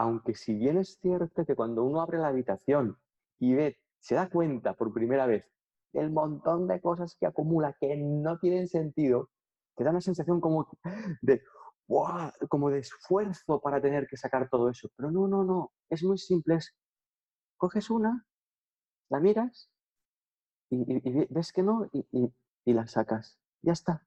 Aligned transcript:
aunque 0.00 0.34
si 0.34 0.54
bien 0.54 0.78
es 0.78 0.98
cierto 0.98 1.44
que 1.44 1.54
cuando 1.54 1.84
uno 1.84 2.00
abre 2.00 2.16
la 2.16 2.28
habitación 2.28 2.96
y 3.38 3.54
ve, 3.54 3.76
se 3.98 4.14
da 4.14 4.30
cuenta 4.30 4.72
por 4.72 4.94
primera 4.94 5.26
vez 5.26 5.44
del 5.92 6.10
montón 6.10 6.66
de 6.68 6.80
cosas 6.80 7.16
que 7.20 7.26
acumula 7.26 7.76
que 7.78 7.98
no 7.98 8.38
tienen 8.38 8.66
sentido, 8.66 9.28
te 9.76 9.84
da 9.84 9.90
una 9.90 10.00
sensación 10.00 10.40
como 10.40 10.66
de, 11.20 11.42
como 12.48 12.70
de 12.70 12.78
esfuerzo 12.78 13.60
para 13.60 13.82
tener 13.82 14.06
que 14.06 14.16
sacar 14.16 14.48
todo 14.48 14.70
eso. 14.70 14.88
Pero 14.96 15.10
no, 15.10 15.28
no, 15.28 15.44
no, 15.44 15.70
es 15.90 16.02
muy 16.02 16.16
simple. 16.16 16.58
coges 17.58 17.90
una, 17.90 18.26
la 19.10 19.20
miras 19.20 19.70
y, 20.70 21.26
ves 21.28 21.52
que 21.52 21.62
no 21.62 21.90
y 21.92 22.72
la 22.72 22.86
sacas. 22.86 23.38
Ya 23.60 23.72
está. 23.72 24.06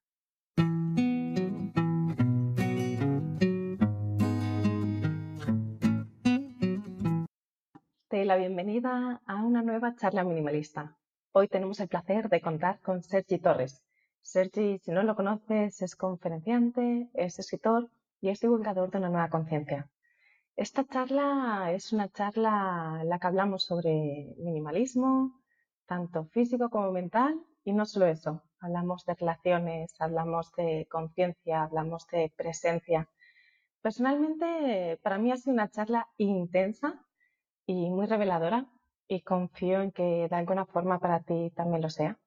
La 8.26 8.38
bienvenida 8.38 9.22
a 9.26 9.44
una 9.44 9.62
nueva 9.62 9.96
charla 9.98 10.24
minimalista. 10.24 10.98
Hoy 11.34 11.50
tenemos 11.50 11.82
el 11.82 11.90
placer 11.90 12.30
de 12.30 12.40
contar 12.40 12.80
con 12.80 13.04
Sergi 13.04 13.38
Torres, 13.38 13.84
Sergi, 14.22 14.80
si 14.80 14.92
no 14.92 15.04
lo 15.04 15.14
conoces, 15.14 15.82
es 15.82 15.98
conferenciante, 15.98 17.10
es 17.16 17.38
escritor 17.40 17.90
y 18.22 18.30
es 18.30 18.40
divulgador 18.40 18.92
de 18.92 19.00
una 19.00 19.10
nueva 19.10 19.30
conciencia. 19.30 19.90
Esta 20.56 20.86
charla 20.86 21.74
es 21.74 21.92
una 21.92 22.08
charla 22.08 23.00
en 23.02 23.10
la 23.10 23.20
que 23.20 23.28
hablamos 23.28 23.66
sobre 23.66 24.34
minimalismo, 24.38 25.42
tanto 25.86 26.24
físico 26.28 26.70
como 26.70 26.94
mental, 26.94 27.38
y 27.66 27.74
no 27.74 27.86
solo 27.86 28.06
eso, 28.06 28.42
hablamos 28.62 29.04
de 29.04 29.16
relaciones, 29.16 29.94
hablamos 30.00 30.54
de 30.54 30.88
conciencia, 30.90 31.64
hablamos 31.64 32.08
de 32.08 32.32
presencia. 32.38 33.10
Personalmente, 33.82 34.98
para 35.04 35.18
mí 35.18 35.30
ha 35.30 35.36
sido 35.36 35.54
una 35.54 35.70
charla 35.70 36.08
intensa 36.16 37.06
y 37.66 37.90
muy 37.90 38.06
reveladora 38.06 38.66
y 39.08 39.22
confío 39.22 39.82
en 39.82 39.92
que 39.92 40.28
de 40.30 40.36
alguna 40.36 40.66
forma 40.66 41.00
para 41.00 41.22
ti 41.22 41.52
también 41.56 41.82
lo 41.82 41.90
sea. 41.90 42.18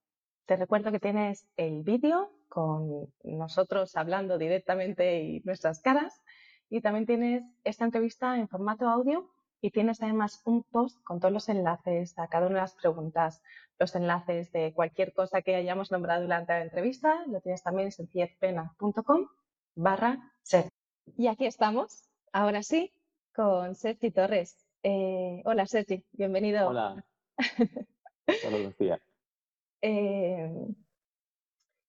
Te 0.46 0.56
recuerdo 0.56 0.92
que 0.92 1.00
tienes 1.00 1.48
el 1.56 1.82
vídeo 1.82 2.30
con 2.48 3.12
nosotros 3.24 3.96
hablando 3.96 4.38
directamente 4.38 5.22
y 5.22 5.40
nuestras 5.40 5.80
caras. 5.80 6.22
Y 6.68 6.80
también 6.80 7.06
tienes 7.06 7.44
esta 7.64 7.84
entrevista 7.84 8.36
en 8.36 8.48
formato 8.48 8.88
audio 8.88 9.30
y 9.60 9.70
tienes 9.70 10.02
además 10.02 10.42
un 10.44 10.62
post 10.64 11.02
con 11.02 11.20
todos 11.20 11.32
los 11.32 11.48
enlaces 11.48 12.18
a 12.18 12.28
cada 12.28 12.46
una 12.46 12.56
de 12.56 12.60
las 12.62 12.74
preguntas, 12.74 13.42
los 13.78 13.94
enlaces 13.94 14.52
de 14.52 14.72
cualquier 14.72 15.12
cosa 15.12 15.42
que 15.42 15.54
hayamos 15.54 15.90
nombrado 15.90 16.22
durante 16.22 16.52
la 16.52 16.62
entrevista. 16.62 17.24
Lo 17.26 17.40
tienes 17.40 17.62
también 17.62 17.88
en 17.88 17.92
sencillezpena.com 17.92 19.28
barra 19.74 20.32
ser. 20.42 20.68
Y 21.16 21.28
aquí 21.28 21.46
estamos, 21.46 22.08
ahora 22.32 22.62
sí, 22.62 22.92
con 23.32 23.74
Sergi 23.74 24.10
Torres. 24.10 24.65
Eh, 24.88 25.42
hola 25.44 25.66
Sergi, 25.66 26.04
bienvenido. 26.12 26.68
Hola. 26.68 27.04
Hola 28.46 28.58
Lucía. 28.58 29.00
Eh, 29.82 30.48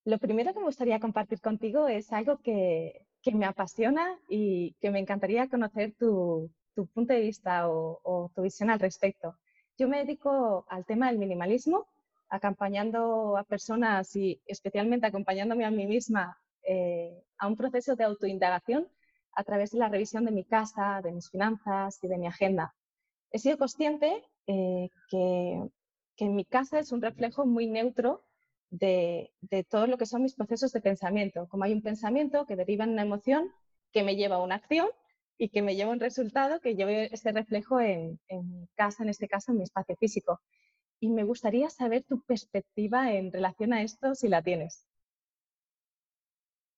lo 0.05 0.17
primero 0.17 0.51
que 0.51 0.59
me 0.59 0.65
gustaría 0.65 0.99
compartir 0.99 1.39
contigo 1.39 1.87
es 1.87 2.11
algo 2.11 2.39
que, 2.39 3.05
me 3.31 3.45
apasiona 3.45 4.17
y 4.27 4.73
que 4.79 4.89
me 4.89 4.97
encantaría 4.97 5.47
conocer 5.47 5.93
tu, 5.99 6.49
punto 6.73 7.13
de 7.13 7.19
vista 7.19 7.69
o, 7.69 8.31
tu 8.33 8.41
visión 8.41 8.71
al 8.71 8.79
respecto. 8.79 9.35
Yo 9.77 9.87
me 9.87 9.99
dedico 9.99 10.65
al 10.67 10.83
tema 10.83 11.09
del 11.09 11.19
minimalismo, 11.19 11.85
acompañando 12.29 13.37
a 13.37 13.43
personas 13.43 14.15
y 14.15 14.41
especialmente 14.47 15.05
acompañándome 15.05 15.65
a 15.65 15.71
mí 15.71 15.85
misma 15.85 16.35
eh, 16.63 17.23
a 17.37 17.45
un 17.45 17.55
proceso 17.55 17.95
de 17.95 18.05
autoindagación 18.05 18.87
a 19.33 19.43
través 19.43 19.69
de 19.69 19.77
la 19.77 19.87
revisión 19.87 20.25
de 20.25 20.31
mi 20.31 20.45
casa, 20.45 20.99
de 21.03 21.11
mis 21.11 21.29
finanzas 21.29 22.03
y 22.03 22.07
de 22.07 22.17
mi 22.17 22.25
agenda. 22.25 22.73
He 23.31 23.39
sido 23.39 23.57
consciente 23.57 24.23
eh, 24.47 24.89
que 25.09 25.61
que 26.17 26.27
mi 26.27 26.43
casa 26.43 26.79
es 26.79 26.91
un 26.91 27.01
reflejo 27.01 27.45
muy 27.45 27.67
neutro 27.67 28.25
de, 28.69 29.31
todo 29.69 29.87
lo 29.87 29.97
que 29.97 30.07
son 30.07 30.23
mis 30.23 30.33
procesos 30.33 30.73
de 30.73 30.81
pensamiento. 30.81 31.47
Como 31.47 31.63
hay 31.63 31.73
un 31.73 31.83
pensamiento 31.83 32.45
que 32.45 32.57
deriva 32.57 32.83
en 32.83 32.91
una 32.91 33.03
emoción 33.03 33.53
que 33.93 34.03
me 34.03 34.15
lleva 34.15 34.37
a 34.37 34.43
una 34.43 34.55
acción 34.55 34.89
y 35.37 35.49
que 35.49 35.61
me 35.61 35.75
lleva 35.75 35.91
a 35.91 35.93
un 35.93 35.99
resultado 35.99 36.59
que 36.59 36.75
yo 36.75 36.87
veo 36.87 37.07
ese 37.11 37.31
reflejo 37.31 37.79
en, 37.79 38.19
mi 38.29 38.67
casa, 38.75 39.03
en 39.03 39.09
este 39.09 39.27
caso 39.27 39.51
en 39.51 39.59
mi 39.59 39.63
espacio 39.63 39.95
físico. 39.95 40.41
Y 40.99 41.09
me 41.09 41.23
gustaría 41.23 41.69
saber 41.69 42.03
tu 42.03 42.21
perspectiva 42.21 43.13
en 43.13 43.31
relación 43.31 43.71
a 43.71 43.83
esto, 43.83 44.15
si 44.15 44.27
la 44.27 44.41
tienes. 44.41 44.87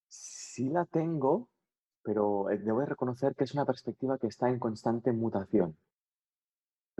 Sí 0.10 0.68
la 0.68 0.86
tengo, 0.86 1.48
pero 2.04 2.50
eh, 2.50 2.58
debo 2.58 2.82
reconocer 2.82 3.34
que 3.36 3.46
es 3.46 3.54
una 3.54 3.66
perspectiva 3.66 4.18
que 4.18 4.28
está 4.28 4.50
en 4.50 4.60
constante 4.60 5.14
mutación. 5.14 5.78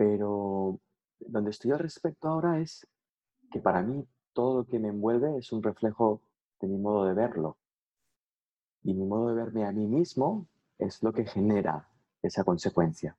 Pero 0.00 0.80
donde 1.18 1.50
estoy 1.50 1.72
al 1.72 1.78
respecto 1.78 2.28
ahora 2.28 2.58
es 2.58 2.86
que 3.52 3.60
para 3.60 3.82
mí 3.82 4.08
todo 4.32 4.60
lo 4.60 4.66
que 4.66 4.78
me 4.78 4.88
envuelve 4.88 5.36
es 5.36 5.52
un 5.52 5.62
reflejo 5.62 6.22
de 6.58 6.68
mi 6.68 6.78
modo 6.78 7.04
de 7.04 7.12
verlo. 7.12 7.58
Y 8.82 8.94
mi 8.94 9.04
modo 9.04 9.28
de 9.28 9.34
verme 9.34 9.66
a 9.66 9.72
mí 9.72 9.86
mismo 9.86 10.48
es 10.78 11.02
lo 11.02 11.12
que 11.12 11.26
genera 11.26 11.86
esa 12.22 12.44
consecuencia. 12.44 13.18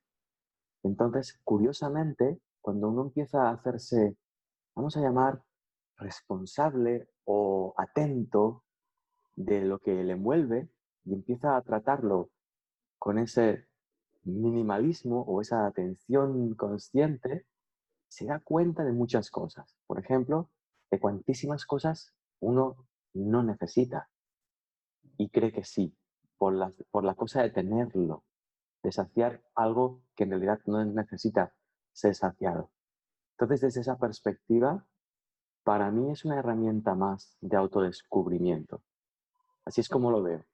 Entonces, 0.81 1.40
curiosamente, 1.44 2.42
cuando 2.62 2.90
uno 2.90 3.03
empieza 3.03 3.44
a 3.44 3.52
hacerse, 3.52 4.18
vamos 4.74 4.98
a 4.98 5.02
llamar, 5.02 5.44
responsable 5.98 7.09
o 7.25 7.75
atento 7.78 8.63
de 9.36 9.62
lo 9.62 9.78
que 9.78 10.03
le 10.03 10.13
envuelve 10.13 10.68
y 11.06 11.13
empieza 11.13 11.56
a 11.56 11.62
tratarlo 11.62 12.31
con 12.98 13.19
ese 13.19 13.68
minimalismo 14.23 15.21
o 15.21 15.41
esa 15.41 15.65
atención 15.65 16.53
consciente, 16.55 17.45
se 18.07 18.25
da 18.25 18.39
cuenta 18.39 18.83
de 18.83 18.91
muchas 18.91 19.31
cosas. 19.31 19.75
Por 19.87 19.99
ejemplo, 19.99 20.49
de 20.89 20.99
cuantísimas 20.99 21.65
cosas 21.65 22.13
uno 22.39 22.87
no 23.13 23.43
necesita 23.43 24.09
y 25.17 25.29
cree 25.29 25.51
que 25.51 25.63
sí, 25.63 25.95
por 26.37 26.53
la, 26.53 26.73
por 26.91 27.03
la 27.03 27.15
cosa 27.15 27.41
de 27.41 27.51
tenerlo, 27.51 28.23
de 28.83 28.91
saciar 28.91 29.43
algo 29.55 30.01
que 30.15 30.23
en 30.23 30.31
realidad 30.31 30.59
no 30.65 30.83
necesita 30.83 31.53
ser 31.93 32.15
saciado. 32.15 32.71
Entonces, 33.33 33.61
desde 33.61 33.81
esa 33.81 33.97
perspectiva, 33.97 34.85
para 35.63 35.91
mí 35.91 36.11
es 36.11 36.25
una 36.25 36.39
herramienta 36.39 36.95
más 36.95 37.38
de 37.41 37.57
autodescubrimiento. 37.57 38.81
Así 39.65 39.81
es 39.81 39.89
como 39.89 40.11
lo 40.11 40.23
veo. 40.23 40.45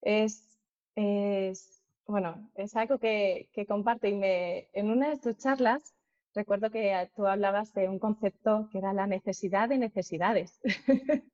Es, 0.00 0.58
es 0.94 1.77
bueno, 2.08 2.50
es 2.56 2.74
algo 2.74 2.98
que, 2.98 3.48
que 3.52 3.66
comparto 3.66 4.08
y 4.08 4.14
me, 4.14 4.68
en 4.72 4.90
una 4.90 5.10
de 5.10 5.18
tus 5.18 5.36
charlas 5.36 5.94
recuerdo 6.34 6.70
que 6.70 7.10
tú 7.14 7.26
hablabas 7.26 7.72
de 7.74 7.88
un 7.88 7.98
concepto 7.98 8.68
que 8.70 8.78
era 8.78 8.92
la 8.92 9.06
necesidad 9.06 9.68
de 9.68 9.78
necesidades. 9.78 10.60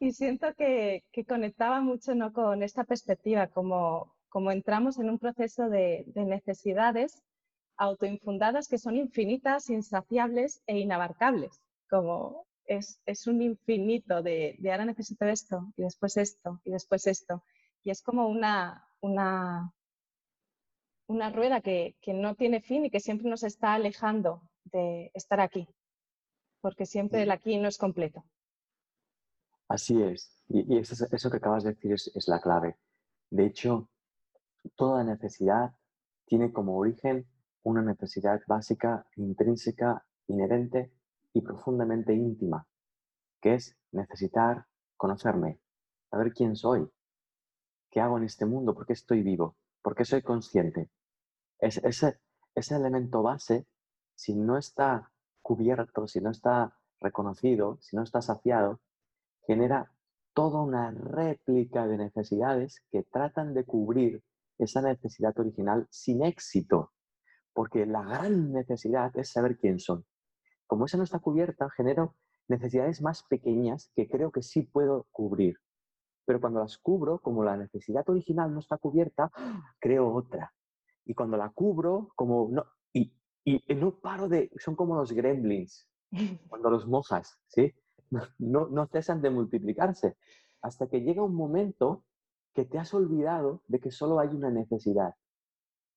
y 0.00 0.12
siento 0.12 0.54
que, 0.54 1.04
conectaba 1.28 1.80
mucho 1.80 2.14
¿no? 2.14 2.32
con 2.32 2.62
esta 2.62 2.84
perspectiva, 2.84 3.46
como, 3.48 4.14
como 4.28 4.50
entramos 4.50 4.98
en 4.98 5.10
un 5.10 5.18
proceso 5.18 5.68
de, 5.68 6.04
necesidades 6.14 7.22
autoinfundadas 7.76 8.68
que 8.68 8.78
son 8.78 8.96
infinitas, 8.96 9.70
insaciables 9.70 10.60
e 10.66 10.78
inabarcables, 10.78 11.62
como 11.88 12.46
es, 12.66 13.00
es 13.06 13.26
un 13.26 13.40
infinito 13.40 14.22
de, 14.22 14.56
de 14.58 14.70
ahora 14.70 14.84
necesito 14.84 15.24
esto 15.24 15.72
y 15.76 15.82
después 15.82 16.16
esto 16.16 16.60
y 16.64 16.72
después 16.72 17.06
esto. 17.06 17.42
Y 17.82 17.90
es 17.90 18.02
como 18.02 18.28
una, 18.28 18.86
una, 19.00 19.72
una 21.06 21.30
rueda 21.30 21.60
que, 21.60 21.96
no 22.06 22.34
tiene 22.34 22.60
fin 22.60 22.84
y 22.84 22.90
que 22.90 23.00
siempre 23.00 23.28
nos 23.28 23.42
está 23.42 23.74
alejando 23.74 24.42
de 24.64 25.10
estar 25.14 25.40
aquí, 25.40 25.68
porque 26.60 26.86
siempre 26.86 27.22
el 27.22 27.30
aquí 27.30 27.58
no 27.58 27.68
es 27.68 27.78
completo. 27.78 28.24
Así 29.68 30.02
es. 30.02 30.42
Y, 30.48 30.78
eso, 30.78 31.06
eso, 31.10 31.30
que 31.30 31.36
acabas 31.36 31.64
de 31.64 31.70
decir 31.74 31.92
es, 31.92 32.10
es 32.14 32.28
la 32.28 32.40
clave. 32.40 32.76
De 33.30 33.46
hecho, 33.46 33.88
toda 34.76 35.04
necesidad 35.04 35.72
tiene 36.26 36.52
como 36.52 36.76
origen 36.76 37.26
una 37.62 37.82
necesidad 37.82 38.40
básica, 38.46 39.06
intrínseca, 39.16 40.04
inherente 40.26 40.92
y 41.32 41.40
profundamente 41.42 42.14
íntima, 42.14 42.66
que 43.40 43.54
es 43.54 43.76
necesitar 43.92 44.66
conocerme, 44.96 45.60
saber 46.10 46.32
quién 46.32 46.56
soy, 46.56 46.88
¿Qué 47.90 48.00
hago 48.00 48.18
en 48.18 48.24
este 48.24 48.46
mundo? 48.46 48.74
¿Por 48.74 48.86
qué 48.86 48.92
estoy 48.92 49.22
vivo? 49.22 49.56
¿Por 49.82 49.94
qué 49.94 50.04
soy 50.04 50.22
consciente? 50.22 50.90
ese, 51.60 52.18
ese 52.54 52.74
elemento 52.74 53.22
base, 53.22 53.66
si 54.14 54.34
no 54.34 54.56
está 54.56 55.12
cubierto, 55.42 56.06
si 56.06 56.20
no 56.20 56.30
está 56.30 56.76
reconocido, 57.00 57.78
si 57.80 57.96
no 57.96 58.02
está 58.02 58.22
saciado, 58.22 58.80
genera 59.46 59.92
toda 60.34 60.62
una 60.62 60.90
réplica 60.90 61.86
de 61.86 61.98
necesidades 61.98 62.82
que 62.90 63.02
tratan 63.02 63.54
de 63.54 63.64
cubrir 63.64 64.22
esa 64.58 64.82
necesidad 64.82 65.38
original 65.38 65.86
sin 65.90 66.22
éxito, 66.22 66.92
porque 67.52 67.86
la 67.86 68.02
gran 68.02 68.52
necesidad 68.52 69.16
es 69.16 69.32
saber 69.32 69.58
quién 69.58 69.78
son. 69.78 70.04
Como 70.66 70.84
esa 70.84 70.98
no 70.98 71.04
está 71.04 71.18
cubierta, 71.18 71.68
genero 71.70 72.14
necesidades 72.48 73.02
más 73.02 73.22
pequeñas 73.24 73.90
que 73.94 74.08
creo 74.08 74.30
que 74.30 74.42
sí 74.42 74.62
puedo 74.62 75.06
cubrir 75.10 75.58
Pero 76.30 76.40
cuando 76.40 76.60
las 76.60 76.78
cubro, 76.78 77.18
como 77.18 77.42
la 77.42 77.56
necesidad 77.56 78.08
original 78.08 78.54
no 78.54 78.60
está 78.60 78.78
cubierta, 78.78 79.32
creo 79.80 80.14
otra. 80.14 80.54
Y 81.04 81.12
cuando 81.12 81.36
la 81.36 81.50
cubro, 81.50 82.12
como 82.14 82.48
no, 82.52 82.66
y, 82.92 83.12
y 83.44 83.74
no 83.74 83.98
paro 83.98 84.28
de, 84.28 84.48
son 84.56 84.76
como 84.76 84.94
los 84.94 85.10
gremlins, 85.10 85.88
cuando 86.48 86.70
los 86.70 86.86
mojas, 86.86 87.36
¿sí? 87.48 87.74
No, 88.38 88.68
no 88.68 88.86
cesan 88.86 89.22
de 89.22 89.30
multiplicarse, 89.30 90.18
hasta 90.62 90.86
que 90.86 91.00
llega 91.00 91.20
un 91.20 91.34
momento 91.34 92.04
que 92.54 92.64
te 92.64 92.78
has 92.78 92.94
olvidado 92.94 93.64
de 93.66 93.80
que 93.80 93.90
solo 93.90 94.20
hay 94.20 94.28
una 94.28 94.52
necesidad 94.52 95.16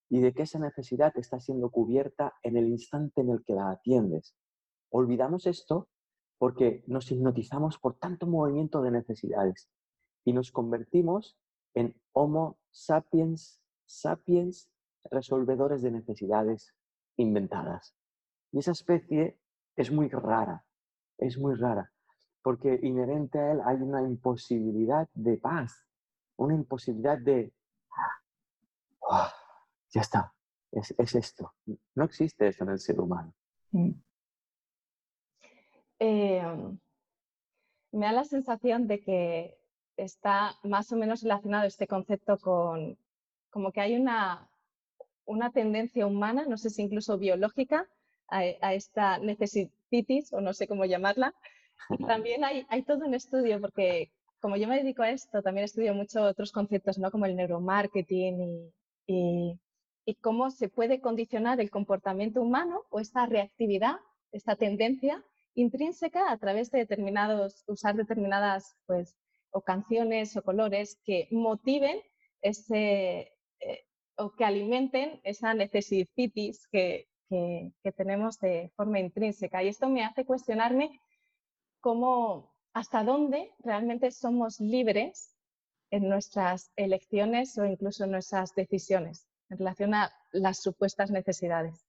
y 0.10 0.20
de 0.20 0.34
que 0.34 0.42
esa 0.42 0.58
necesidad 0.58 1.14
está 1.16 1.40
siendo 1.40 1.70
cubierta 1.70 2.34
en 2.42 2.58
el 2.58 2.70
instante 2.70 3.22
en 3.22 3.30
el 3.30 3.44
que 3.44 3.54
la 3.54 3.70
atiendes. 3.70 4.36
Olvidamos 4.90 5.46
esto 5.46 5.90
porque 6.40 6.84
nos 6.88 7.12
hipnotizamos 7.12 7.78
por 7.78 8.00
tanto 8.00 8.26
movimiento 8.26 8.82
de 8.82 8.90
necesidades 8.90 9.70
y 10.26 10.34
nos 10.34 10.52
convertimos 10.52 11.38
en 11.74 11.96
Homo 12.14 12.60
sapiens, 12.72 13.62
sapiens 13.86 14.70
resolvedores 15.12 15.82
de 15.82 15.92
necesidades 15.92 16.74
inventadas. 17.18 17.96
Y 18.52 18.60
esa 18.60 18.72
especie 18.72 19.40
es 19.76 19.92
muy 19.92 20.10
rara, 20.10 20.66
es 21.18 21.38
muy 21.38 21.56
rara, 21.56 21.92
porque 22.42 22.80
inherente 22.84 23.40
a 23.40 23.52
él 23.52 23.62
hay 23.66 23.78
una 23.78 24.02
imposibilidad 24.02 25.10
de 25.14 25.38
paz, 25.38 25.88
una 26.38 26.54
imposibilidad 26.54 27.18
de, 27.18 27.54
ah, 29.10 29.34
ya 29.90 30.02
está, 30.02 30.34
es, 30.72 31.16
esto. 31.16 31.54
No 31.96 32.04
existe 32.04 32.48
eso 32.48 32.64
en 32.64 32.72
el 32.72 32.80
ser 32.80 33.00
humano. 33.00 33.34
Mm. 33.72 33.92
Em, 36.00 36.80
me 37.92 38.06
da 38.06 38.12
la 38.12 38.24
sensación 38.24 38.88
de 38.88 39.02
que 39.02 39.63
está 39.98 40.56
más 40.64 40.92
o 40.92 40.96
menos 40.96 41.22
relacionado 41.22 41.68
este 41.68 41.88
concepto 41.88 42.38
con 42.38 42.98
como 43.50 43.72
que 43.72 43.82
hay 43.82 43.96
una, 43.96 44.50
una 45.26 45.52
tendencia 45.52 46.08
humana, 46.08 46.46
no 46.48 46.58
sé 46.58 46.70
si 46.72 46.82
incluso 46.82 47.18
biológica, 47.18 47.88
a, 48.28 48.74
esta 48.74 49.20
necesitis, 49.20 50.34
o 50.34 50.42
no 50.42 50.54
sé 50.54 50.68
cómo 50.68 50.86
llamarla. 50.86 51.36
Y 51.92 52.04
también 52.06 52.44
hay, 52.44 52.66
hay 52.70 52.84
todo 52.84 53.06
un 53.06 53.14
estudio, 53.14 53.62
porque 53.62 54.12
como 54.42 54.58
yo 54.58 54.68
me 54.68 54.78
dedico 54.78 55.04
a 55.04 55.12
esto, 55.12 55.42
también 55.42 55.66
estudio 55.66 55.94
mucho 55.94 56.24
otros 56.24 56.52
conceptos, 56.52 56.98
¿no? 56.98 57.12
Como 57.12 57.26
el 57.26 57.36
neuromarketing 57.36 58.72
y, 59.06 59.60
y, 60.06 60.16
cómo 60.16 60.50
se 60.50 60.70
puede 60.70 61.00
condicionar 61.00 61.62
el 61.62 61.70
comportamiento 61.70 62.42
humano 62.42 62.84
o 62.90 63.00
esta 63.00 63.26
reactividad, 63.26 63.98
esta 64.32 64.56
tendencia 64.56 65.24
intrínseca 65.56 66.32
a 66.32 66.38
través 66.38 66.72
de 66.72 66.80
determinados, 66.80 67.64
usar 67.68 67.96
determinadas, 67.96 68.76
pues, 68.88 69.16
o 69.54 69.62
canciones 69.62 70.36
o 70.36 70.44
colores 70.44 71.00
que 71.06 71.28
motiven 71.32 72.02
ese, 72.42 73.32
eh, 73.60 73.86
o 74.18 74.32
que 74.36 74.46
alimenten 74.46 75.22
esa 75.24 75.54
necesidad 75.54 76.08
que, 76.16 77.08
que, 77.30 77.72
que 77.84 77.92
tenemos 77.92 78.40
de 78.40 78.72
forma 78.76 79.00
intrínseca. 79.00 79.64
Y 79.64 79.70
esto 79.70 79.88
me 79.88 80.04
hace 80.04 80.26
cuestionarme 80.26 81.00
cómo 81.80 82.54
hasta 82.74 83.04
dónde 83.04 83.54
realmente 83.60 84.12
somos 84.12 84.60
libres 84.60 85.36
en 85.92 86.10
nuestras 86.10 86.72
elecciones 86.76 87.58
o 87.58 87.66
incluso 87.66 88.04
en 88.04 88.12
nuestras 88.12 88.56
decisiones 88.56 89.28
en 89.50 89.60
relación 89.60 89.94
a 89.94 90.12
las 90.32 90.62
supuestas 90.62 91.12
necesidades. 91.12 91.86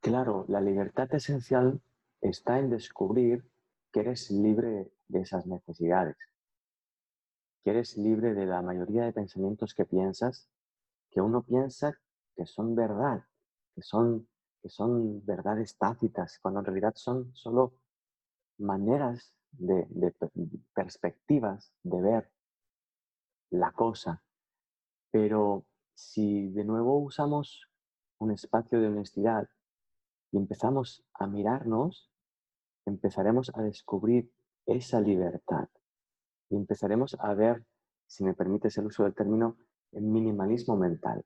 Claro, 0.00 0.44
la 0.48 0.60
libertad 0.60 1.12
esencial 1.14 1.80
está 2.20 2.58
en 2.58 2.70
descubrir 2.70 3.44
que 3.96 4.00
eres 4.00 4.30
libre 4.30 4.92
de 5.08 5.20
esas 5.22 5.46
necesidades, 5.46 6.18
que 7.64 7.70
eres 7.70 7.96
libre 7.96 8.34
de 8.34 8.44
la 8.44 8.60
mayoría 8.60 9.04
de 9.04 9.14
pensamientos 9.14 9.72
que 9.72 9.86
piensas, 9.86 10.50
que 11.10 11.22
uno 11.22 11.42
piensa 11.42 11.98
que 12.34 12.44
son 12.44 12.74
verdad, 12.74 13.24
que 13.74 13.80
son, 13.80 14.28
que 14.60 14.68
son 14.68 15.24
verdades 15.24 15.78
tácitas, 15.78 16.38
cuando 16.42 16.60
en 16.60 16.66
realidad 16.66 16.92
son 16.94 17.34
solo 17.34 17.72
maneras 18.58 19.34
de, 19.52 19.88
perspectivas 20.74 21.72
de 21.82 22.02
ver 22.02 22.30
la 23.48 23.72
cosa. 23.72 24.22
Pero 25.10 25.64
si 25.94 26.50
de 26.50 26.64
nuevo 26.64 26.98
usamos 26.98 27.66
un 28.18 28.30
espacio 28.30 28.78
de 28.78 28.88
honestidad 28.88 29.48
y 30.32 30.36
empezamos 30.36 31.02
a 31.14 31.26
mirarnos, 31.26 32.12
empezaremos 32.86 33.52
a 33.54 33.62
descubrir 33.62 34.32
esa 34.64 35.00
libertad 35.00 35.68
y 36.48 36.56
empezaremos 36.56 37.16
a 37.20 37.34
ver, 37.34 37.64
si 38.06 38.24
me 38.24 38.34
permites 38.34 38.78
el 38.78 38.86
uso 38.86 39.04
del 39.04 39.14
término, 39.14 39.56
el 39.92 40.04
minimalismo 40.04 40.76
mental. 40.76 41.24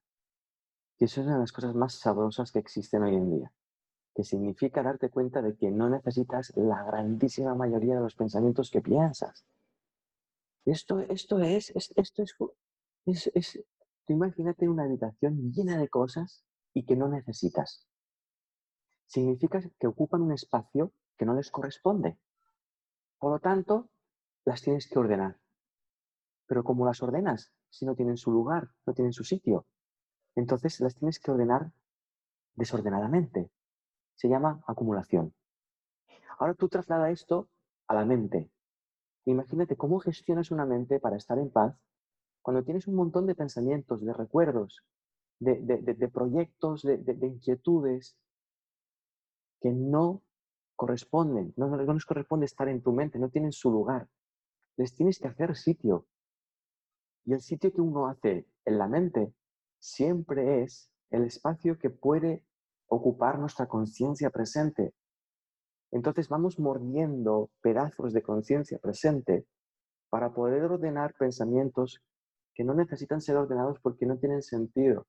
Y 0.99 1.05
eso 1.05 1.21
es 1.21 1.27
una 1.27 1.37
de 1.37 1.41
las 1.41 1.53
cosas 1.53 1.75
más 1.75 1.95
sabrosas 1.95 2.53
que 2.53 2.59
existen 2.59 3.03
hoy 3.03 3.17
en 3.17 3.31
día 3.31 3.53
que 4.15 4.25
significa 4.25 4.83
darte 4.83 5.11
cuenta 5.11 5.43
de 5.43 5.57
que 5.57 5.71
no 5.71 5.89
necesitas 5.89 6.53
la 6.57 6.83
grandísima 6.85 7.55
mayoría 7.55 7.95
de 7.95 8.03
los 8.03 8.15
pensamientos 8.15 8.71
que 8.71 8.81
piensas. 8.81 9.45
Esto, 10.65 11.01
esto 11.01 11.41
es, 11.41 11.73
esto 11.75 12.23
es, 13.07 13.31
es, 13.35 13.65
imagínate 14.09 14.69
una 14.69 14.85
habitación 14.85 15.53
llena 15.53 15.79
de 15.79 15.89
cosas 15.89 16.45
y 16.75 16.85
que 16.85 16.97
no 16.97 17.09
necesitas. 17.09 17.87
Significa 19.07 19.61
que 19.79 19.87
ocupan 19.87 20.23
un 20.23 20.33
espacio 20.33 20.93
que 21.21 21.27
no 21.27 21.35
les 21.35 21.51
corresponde. 21.51 22.17
Por 23.19 23.31
lo 23.31 23.41
tanto, 23.41 23.91
las 24.47 24.63
tienes 24.63 24.89
que 24.89 24.99
ordenar. 24.99 25.39
Pero 26.47 26.65
como 26.65 26.87
las 26.87 27.03
ordenas 27.03 27.53
si 27.69 27.85
no 27.85 27.95
tienen 27.95 28.17
su 28.17 28.31
lugar, 28.33 28.71
no 28.87 28.95
tienen 28.95 29.13
su 29.13 29.23
sitio? 29.23 29.67
Entonces 30.35 30.81
las 30.81 30.95
tienes 30.95 31.21
que 31.21 31.31
ordenar 31.31 31.73
desordenadamente 32.55 33.51
se 34.15 34.31
llama 34.31 34.65
acumulación. 34.67 35.35
Ahora 36.39 36.55
tú 36.55 36.71
traslada 36.71 37.11
esto 37.11 37.51
a 37.87 37.95
la 37.95 38.07
mente. 38.07 38.51
Imagínate 39.27 39.77
cómo 39.77 40.01
gestionas 40.01 40.51
una 40.51 40.65
mente 40.65 41.01
para 41.01 41.19
estar 41.19 41.39
en 41.39 41.51
paz 41.51 41.77
cuando 42.41 42.65
tienes 42.65 42.87
un 42.87 42.95
montón 42.95 43.27
de 43.27 43.35
pensamientos, 43.35 44.03
de 44.03 44.15
recuerdos, 44.15 44.83
de, 45.39 46.11
proyectos, 46.11 46.81
de, 46.81 47.27
inquietudes 47.27 48.17
que 49.61 49.71
no 49.71 50.23
corresponden, 50.81 51.53
no, 51.59 51.69
no 51.69 51.93
les 51.93 52.07
corresponde 52.07 52.47
estar 52.47 52.67
en 52.67 52.81
tu 52.81 52.95
mente, 52.95 53.19
no 53.19 53.29
tienen 53.29 53.53
su 53.53 53.71
lugar. 53.71 54.09
Les 54.79 54.95
tienes 54.95 55.19
que 55.19 55.29
hacer 55.29 55.55
sitio. 55.55 56.07
Y 57.27 57.35
el 57.35 57.43
sitio 57.43 57.71
que 57.71 57.83
uno 57.83 58.07
hace 58.07 58.47
en 58.65 58.79
la 58.79 58.89
mente 58.89 59.35
siempre 59.79 60.63
es 60.63 60.91
el 61.11 61.25
espacio 61.25 61.79
que 61.79 61.91
puede 61.91 62.47
ocupar 62.87 63.39
nuestra 63.39 63.67
conciencia 63.67 64.31
presente. 64.31 64.95
Entonces 65.91 66.31
vamos 66.31 66.59
mordiendo 66.59 67.51
pedazos 67.61 68.15
de 68.15 68.23
conciencia 68.23 68.79
presente 68.79 69.47
para 70.09 70.33
poder 70.33 70.63
ordenar 70.65 71.13
pensamientos 71.19 72.01
que 72.55 72.65
no 72.65 72.73
necesitan 72.73 73.21
ser 73.21 73.37
ordenados 73.37 73.79
porque 73.81 74.07
no 74.07 74.17
tienen 74.17 74.41
sentido. 74.41 75.07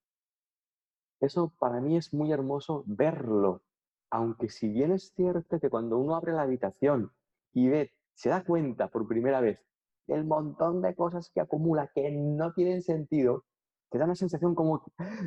Eso 1.21 1.53
para 1.59 1.79
mí 1.79 1.95
es 1.95 2.13
muy 2.13 2.33
hermoso 2.33 2.83
verlo, 2.87 3.61
aunque 4.11 4.49
si 4.49 4.69
bien 4.69 4.91
es 4.91 5.13
cierto 5.15 5.59
que 5.59 5.69
cuando 5.69 5.97
uno 5.97 6.15
abre 6.15 6.33
la 6.33 6.43
habitación 6.43 7.11
y 7.53 7.69
ve, 7.69 7.93
se 8.13 8.29
da 8.29 8.43
cuenta 8.43 8.89
por 8.89 9.07
primera 9.07 9.39
vez 9.39 9.59
del 10.05 10.25
montón 10.25 10.81
de 10.81 10.93
cosas 10.95 11.31
que 11.33 11.39
acumula 11.39 11.89
que 11.95 12.11
no 12.11 12.53
tienen 12.53 12.81
sentido, 12.81 13.45
te 13.89 13.97
da 13.97 14.05
una 14.05 14.15
sensación 14.15 14.53
como 14.53 14.83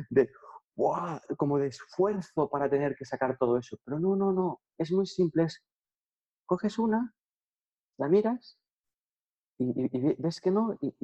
de, 0.09 0.29
como 1.37 1.57
de 1.57 1.67
esfuerzo 1.67 2.49
para 2.49 2.69
tener 2.69 2.95
que 2.95 3.05
sacar 3.05 3.37
todo 3.37 3.57
eso. 3.57 3.77
Pero 3.83 3.99
no, 3.99 4.15
no, 4.15 4.31
no, 4.31 4.61
es 4.77 4.91
muy 4.91 5.07
simple. 5.07 5.47
coges 6.45 6.77
una, 6.77 7.15
la 7.97 8.07
miras 8.07 8.59
y, 9.57 10.15
ves 10.21 10.39
que 10.41 10.51
no 10.51 10.77
y, 10.79 10.95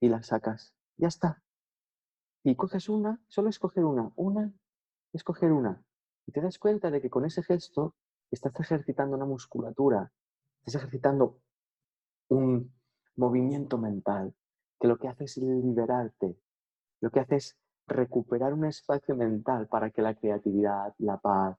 y, 0.00 0.08
la 0.08 0.22
sacas. 0.22 0.74
Ya 0.98 1.08
está. 1.08 1.42
Y 2.44 2.56
coges 2.56 2.88
una, 2.88 3.22
solo 3.28 3.48
escoger 3.48 3.84
una, 3.84 4.12
una, 4.16 4.52
escoger 5.12 5.52
una. 5.52 5.82
Y 6.26 6.32
te 6.32 6.40
das 6.40 6.58
cuenta 6.58 6.90
de 6.90 7.00
que 7.00 7.10
con 7.10 7.24
ese 7.24 7.42
gesto 7.42 7.94
estás 8.30 8.52
ejercitando 8.60 9.16
una 9.16 9.26
musculatura, 9.26 10.10
estás 10.64 10.82
ejercitando 10.82 11.38
un 12.28 12.72
movimiento 13.16 13.78
mental, 13.78 14.34
que 14.80 14.88
lo 14.88 14.96
que 14.96 15.08
hace 15.08 15.24
es 15.24 15.36
liberarte, 15.36 16.36
lo 17.00 17.10
que 17.10 17.20
hace 17.20 17.36
es 17.36 17.58
recuperar 17.86 18.54
un 18.54 18.64
espacio 18.64 19.16
mental 19.16 19.68
para 19.68 19.90
que 19.90 20.02
la 20.02 20.14
creatividad, 20.14 20.94
la 20.98 21.18
paz, 21.18 21.58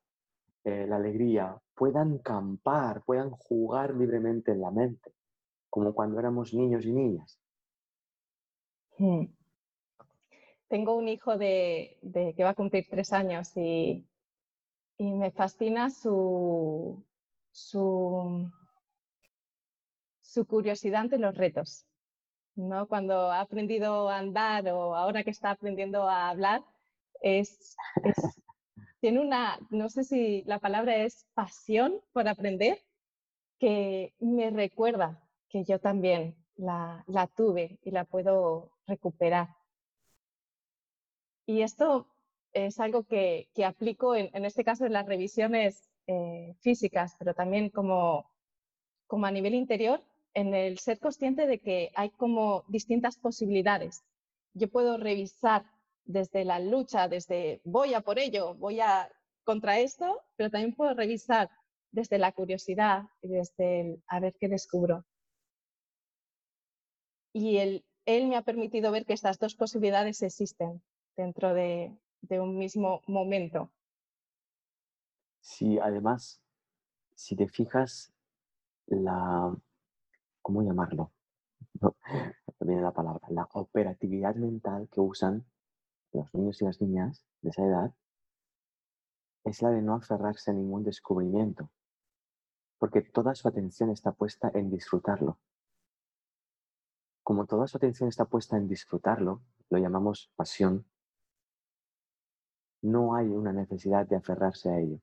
eh, 0.63 0.88
la 0.88 0.96
alegría 0.96 1.58
puedan 1.75 2.20
campar, 2.20 3.03
puedan 3.03 3.29
jugar 3.32 3.96
libremente 3.96 4.51
en 4.51 4.62
la 4.62 4.72
mente, 4.72 5.12
como 5.70 5.93
cuando 5.93 6.20
éramos 6.20 6.53
niños 6.53 6.86
y 6.86 6.91
niñas. 6.91 7.39
Hmm. 8.98 9.25
Tengo 10.70 10.96
un 10.96 11.08
hijo 11.08 11.38
de, 11.38 11.98
que 12.36 12.43
va 12.43 12.51
a 12.51 12.55
cumplir 12.55 12.88
tres 12.89 13.13
años 13.13 13.55
y, 13.58 14.08
me 14.97 15.31
fascina 15.31 15.89
su, 15.89 17.03
su, 17.51 18.51
curiosidad 20.47 21.01
ante 21.01 21.17
los 21.17 21.35
retos. 21.35 21.85
¿no? 22.55 22.88
Cuando 22.88 23.31
ha 23.31 23.41
aprendido 23.41 24.09
a 24.09 24.19
andar 24.19 24.67
o 24.69 24.95
ahora 24.95 25.23
que 25.23 25.31
está 25.31 25.51
aprendiendo 25.51 26.07
a 26.07 26.29
hablar, 26.29 26.63
es, 27.21 27.75
tiene 29.00 29.19
una, 29.19 29.59
no 29.69 29.89
sé 29.89 30.03
si 30.03 30.43
la 30.43 30.59
palabra 30.59 30.97
es 30.97 31.25
pasión 31.33 32.01
por 32.12 32.27
aprender, 32.27 32.79
que 33.59 34.13
me 34.19 34.50
recuerda 34.50 35.21
que 35.50 35.63
yo 35.63 35.79
también 35.79 36.35
la, 36.55 37.05
tuve 37.35 37.79
y 37.83 37.91
la 37.91 38.05
puedo 38.05 38.71
recuperar. 38.88 39.55
Y 41.45 41.62
esto 41.62 42.07
es 42.53 42.79
algo 42.79 43.03
que, 43.03 43.48
aplico 43.65 44.15
en, 44.15 44.45
este 44.45 44.63
caso 44.63 44.86
en 44.86 44.93
las 44.93 45.05
revisiones 45.05 45.89
eh, 46.07 46.55
físicas, 46.62 47.15
pero 47.17 47.33
también 47.33 47.69
como, 47.69 48.29
como 49.07 49.25
a 49.25 49.31
nivel 49.31 49.55
interior, 49.55 50.01
en 50.33 50.53
el 50.53 50.79
ser 50.79 51.00
consciente 51.00 51.48
de 51.48 51.60
que 51.60 51.91
hay 51.95 52.10
como 52.12 52.63
distintas 52.67 53.17
posibilidades. 53.17 54.03
Yo 54.53 54.69
puedo 54.69 54.98
revisar 54.98 55.65
desde 56.05 56.45
la 56.45 56.60
lucha, 56.60 57.07
desde 57.07 57.62
voy 57.63 57.93
a 57.93 58.01
por 58.01 58.19
ello, 58.19 58.55
voy 58.55 58.79
a 58.79 59.10
contra 59.43 59.79
esto, 59.79 60.22
pero 60.36 60.50
también 60.50 60.75
puedo 60.75 60.93
revisar 60.93 61.50
desde 61.91 62.17
la 62.17 62.31
curiosidad 62.31 63.03
y 63.22 63.29
desde 63.29 63.81
el 63.81 64.03
a 64.07 64.19
ver 64.19 64.36
qué 64.39 64.48
descubro. 64.48 65.05
Y 67.33 67.57
él, 67.57 67.86
él 68.05 68.27
me 68.27 68.36
ha 68.36 68.41
permitido 68.43 68.91
ver 68.91 69.05
que 69.05 69.13
estas 69.13 69.39
dos 69.39 69.55
posibilidades 69.55 70.22
existen 70.22 70.81
dentro 71.15 71.53
de, 71.53 71.95
de 72.23 72.39
un 72.39 72.57
mismo 72.57 73.01
momento. 73.07 73.71
Sí, 75.41 75.77
además, 75.79 76.41
si 77.15 77.35
te 77.35 77.47
fijas, 77.47 78.13
la, 78.87 79.55
¿cómo 80.41 80.63
llamarlo? 80.63 81.11
No, 81.81 81.95
viene 82.59 82.81
la 82.81 82.91
palabra, 82.91 83.27
la 83.29 83.47
operatividad 83.53 84.35
mental 84.35 84.87
que 84.89 85.01
usan 85.01 85.45
los 86.13 86.31
niños 86.33 86.61
y 86.61 86.65
las 86.65 86.79
niñas 86.81 87.25
de 87.41 87.49
esa 87.49 87.65
edad 87.65 87.93
es 89.43 89.61
la 89.61 89.71
de 89.71 89.81
no 89.81 89.95
aferrarse 89.95 90.51
a 90.51 90.53
ningún 90.53 90.83
descubrimiento, 90.83 91.71
porque 92.77 93.01
toda 93.01 93.35
su 93.35 93.47
atención 93.47 93.89
está 93.89 94.13
puesta 94.13 94.51
en 94.53 94.69
disfrutarlo. 94.69 95.39
Como 97.23 97.47
toda 97.47 97.67
su 97.67 97.77
atención 97.77 98.07
está 98.07 98.25
puesta 98.25 98.55
en 98.55 98.67
disfrutarlo, 98.67 99.41
lo 99.69 99.77
llamamos 99.79 100.31
pasión, 100.35 100.85
no 102.83 103.15
hay 103.15 103.27
una 103.27 103.51
necesidad 103.51 104.07
de 104.07 104.17
aferrarse 104.17 104.69
a 104.69 104.79
ello. 104.79 104.99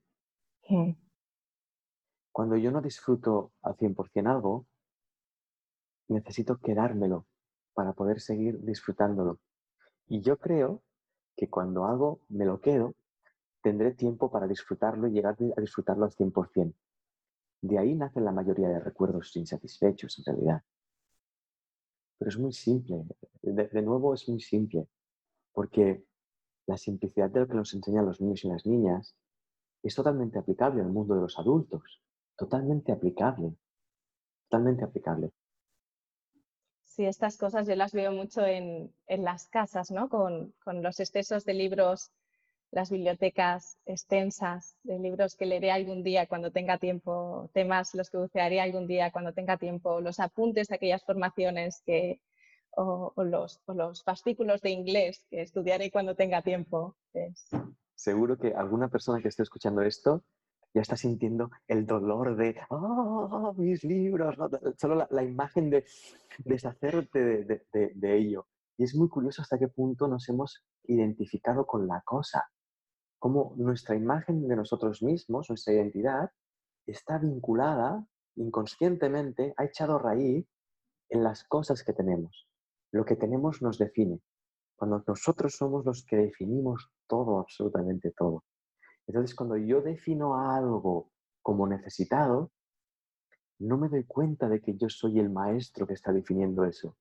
Cuando 2.31 2.55
yo 2.55 2.71
no 2.71 2.81
disfruto 2.81 3.51
al 3.61 3.75
100% 3.75 4.29
algo, 4.29 4.65
necesito 6.07 6.57
quedármelo 6.57 7.25
para 7.73 7.93
poder 7.93 8.21
seguir 8.21 8.63
disfrutándolo. 8.63 9.39
Y 10.07 10.21
yo 10.21 10.37
creo 10.37 10.83
que 11.35 11.49
cuando 11.49 11.85
algo 11.85 12.21
me 12.29 12.45
lo 12.45 12.61
quedo, 12.61 12.95
tendré 13.61 13.93
tiempo 13.93 14.31
para 14.31 14.47
disfrutarlo 14.47 15.07
y 15.07 15.11
llegar 15.11 15.35
a 15.57 15.61
disfrutarlo 15.61 16.05
al 16.05 16.11
100%. 16.11 16.73
De 17.61 17.77
ahí 17.77 17.95
nacen 17.95 18.25
la 18.25 18.31
mayoría 18.31 18.69
de 18.69 18.79
recuerdos 18.79 19.35
insatisfechos, 19.35 20.17
en 20.19 20.25
realidad. 20.25 20.63
Pero 22.17 22.29
es 22.29 22.37
muy 22.37 22.53
simple, 22.53 23.03
de, 23.41 23.81
nuevo 23.81 24.13
es 24.13 24.27
muy 24.29 24.39
simple, 24.39 24.87
porque 25.53 26.05
la 26.67 26.77
simplicidad 26.77 27.29
de 27.29 27.41
lo 27.41 27.47
que 27.47 27.55
nos 27.55 27.73
enseñan 27.73 28.05
los 28.05 28.21
niños 28.21 28.43
y 28.43 28.49
las 28.49 28.65
niñas 28.65 29.15
es 29.83 29.95
totalmente 29.95 30.39
aplicable 30.39 30.81
al 30.81 30.89
mundo 30.89 31.15
de 31.15 31.21
los 31.21 31.39
adultos, 31.39 32.01
totalmente 32.37 32.91
aplicable, 32.91 33.55
totalmente 34.49 34.83
aplicable. 34.83 35.31
Sí, 36.83 37.05
estas 37.05 37.37
cosas 37.37 37.67
yo 37.67 37.75
las 37.75 37.93
veo 37.93 38.11
mucho 38.11 38.45
en, 38.45 38.93
las 39.07 39.47
casas, 39.47 39.91
¿no? 39.91 40.09
Con, 40.09 40.53
los 40.65 40.99
excesos 40.99 41.45
de 41.45 41.53
libros, 41.53 42.11
las 42.69 42.91
bibliotecas 42.91 43.77
extensas 43.85 44.75
de 44.83 44.99
libros 44.99 45.35
que 45.35 45.45
leeré 45.45 45.71
algún 45.71 46.03
día 46.03 46.27
cuando 46.27 46.51
tenga 46.51 46.77
tiempo, 46.77 47.49
temas 47.53 47.95
los 47.95 48.09
que 48.09 48.17
bucearé 48.17 48.59
algún 48.59 48.87
día 48.87 49.11
cuando 49.11 49.33
tenga 49.33 49.57
tiempo, 49.57 50.01
los 50.01 50.19
apuntes 50.19 50.67
de 50.67 50.75
aquellas 50.75 51.03
formaciones 51.03 51.81
que, 51.85 52.19
o, 52.77 53.13
los, 53.17 53.61
los, 53.67 54.03
fascículos 54.03 54.61
de 54.61 54.71
inglés 54.71 55.25
que 55.29 55.41
estudiaré 55.41 55.91
cuando 55.91 56.15
tenga 56.15 56.41
tiempo. 56.41 56.95
Seguro 57.95 58.37
que 58.37 58.53
alguna 58.53 58.89
persona 58.89 59.21
que 59.21 59.27
esté 59.27 59.43
escuchando 59.43 59.81
esto 59.81 60.23
ya 60.73 60.81
está 60.81 60.95
sintiendo 60.95 61.51
el 61.67 61.85
dolor 61.85 62.35
de, 62.35 62.55
oh, 62.69 63.53
mis 63.57 63.83
libros, 63.83 64.35
solo 64.77 65.07
la, 65.09 65.23
imagen 65.23 65.69
de 65.69 65.85
deshacerte 66.39 67.19
de, 67.43 67.65
de, 67.93 68.17
ello. 68.17 68.47
Y 68.77 68.85
es 68.85 68.95
muy 68.95 69.09
curioso 69.09 69.41
hasta 69.41 69.59
qué 69.59 69.67
punto 69.67 70.07
nos 70.07 70.29
hemos 70.29 70.63
identificado 70.83 71.65
con 71.65 71.87
la 71.87 72.01
cosa, 72.05 72.49
cómo 73.19 73.53
nuestra 73.57 73.95
imagen 73.95 74.47
de 74.47 74.55
nosotros 74.55 75.03
mismos, 75.03 75.49
nuestra 75.49 75.73
identidad, 75.73 76.31
está 76.85 77.17
vinculada 77.17 78.07
inconscientemente, 78.35 79.53
ha 79.57 79.65
echado 79.65 79.99
raíz 79.99 80.47
en 81.09 81.23
las 81.23 81.43
cosas 81.43 81.83
que 81.83 81.93
tenemos. 81.93 82.47
Lo 82.91 83.05
que 83.05 83.15
tenemos 83.15 83.61
nos 83.61 83.77
define. 83.77 84.19
Cuando 84.75 85.03
nosotros 85.07 85.55
somos 85.55 85.85
los 85.85 86.05
que 86.05 86.17
definimos 86.17 86.89
todo, 87.07 87.39
absolutamente 87.39 88.11
todo. 88.11 88.43
Entonces, 89.07 89.35
cuando 89.35 89.57
yo 89.57 89.81
defino 89.81 90.35
algo 90.35 91.11
como 91.41 91.67
necesitado, 91.67 92.51
no 93.59 93.77
me 93.77 93.89
doy 93.89 94.05
cuenta 94.05 94.49
de 94.49 94.61
que 94.61 94.75
yo 94.75 94.89
soy 94.89 95.19
el 95.19 95.29
maestro 95.29 95.85
que 95.85 95.93
está 95.93 96.11
definiendo 96.11 96.65
eso. 96.65 96.97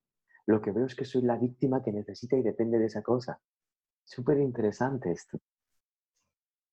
Lo 0.46 0.60
que 0.60 0.72
veo 0.72 0.86
es 0.86 0.94
que 0.94 1.04
soy 1.04 1.22
la 1.22 1.36
víctima 1.36 1.82
que 1.82 1.92
necesita 1.92 2.36
y 2.36 2.42
depende 2.42 2.78
de 2.78 2.86
esa 2.86 3.02
cosa. 3.02 3.40
Súper 4.04 4.38
interesante 4.38 5.12
esto. 5.12 5.38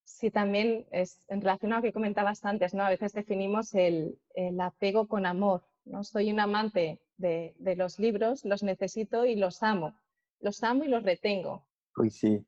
Sí, 0.04 0.32
también 0.32 0.88
es 0.92 1.22
en 1.28 1.42
relación 1.42 1.74
a 1.74 1.76
lo 1.76 1.82
que 1.84 1.94
comentabas 1.94 2.44
antes, 2.44 2.74
¿no? 2.74 2.84
A 2.84 2.90
veces 2.90 3.14
definimos 3.14 3.76
el, 3.76 4.18
apego 4.60 5.08
con 5.08 5.26
amor, 5.26 5.67
¿no? 5.88 6.04
Soy 6.04 6.32
un 6.32 6.40
amante 6.40 7.02
de, 7.18 7.56
de, 7.60 7.76
los 7.76 8.00
libros, 8.00 8.46
los 8.46 8.64
necesito 8.64 9.26
y 9.26 9.36
los 9.36 9.64
amo. 9.64 10.00
Los 10.40 10.64
amo 10.64 10.84
y 10.84 10.88
los 10.88 11.04
retengo. 11.04 11.66
Uy, 11.96 12.10
sí 12.10 12.46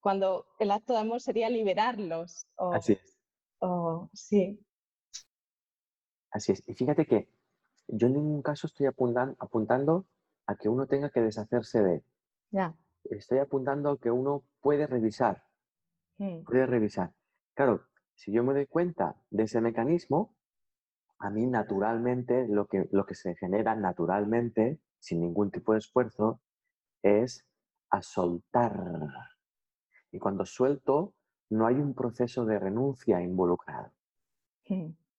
cuando 0.00 0.46
el 0.58 0.70
acto 0.70 0.94
de 0.94 1.00
amor 1.00 1.20
sería 1.20 1.48
liberarlos. 1.50 2.46
Así 2.72 2.94
es. 2.94 3.18
sí. 4.14 4.66
Así 6.32 6.52
es. 6.52 6.62
Y 6.66 6.74
fíjate 6.74 7.06
que 7.06 7.28
yo 7.88 8.06
en 8.06 8.14
ningún 8.14 8.42
caso 8.42 8.66
estoy 8.66 8.86
apuntando 8.86 10.06
a 10.46 10.56
que 10.56 10.68
uno 10.68 10.86
tenga 10.86 11.10
que 11.10 11.20
deshacerse 11.20 11.82
de. 11.82 12.04
Ya. 12.50 12.74
Estoy 13.04 13.38
apuntando 13.38 13.90
a 13.90 13.98
que 13.98 14.10
uno 14.10 14.44
puede 14.60 14.86
revisar. 14.86 15.44
Mm. 16.18 16.44
Puede 16.44 16.66
revisar. 16.66 17.12
Claro, 17.54 17.84
si 18.14 18.32
yo 18.32 18.44
me 18.44 18.54
doy 18.54 18.66
cuenta 18.66 19.16
de 19.30 19.44
ese 19.44 19.60
mecanismo, 19.60 20.36
a 21.20 21.30
mí 21.30 21.46
naturalmente 21.46 22.46
lo 22.48 22.66
que, 22.66 22.88
lo 22.90 23.06
que 23.06 23.14
se 23.14 23.36
genera 23.36 23.76
naturalmente, 23.76 24.80
sin 24.98 25.20
ningún 25.20 25.50
tipo 25.50 25.72
de 25.72 25.78
esfuerzo, 25.78 26.40
es 27.02 27.46
a 27.90 28.02
soltar 28.02 28.74
y 30.12 30.18
cuando 30.18 30.44
suelto, 30.44 31.14
no 31.50 31.66
hay 31.66 31.76
un 31.76 31.94
proceso 31.94 32.44
de 32.44 32.58
renuncia 32.58 33.20
involucrado. 33.20 33.92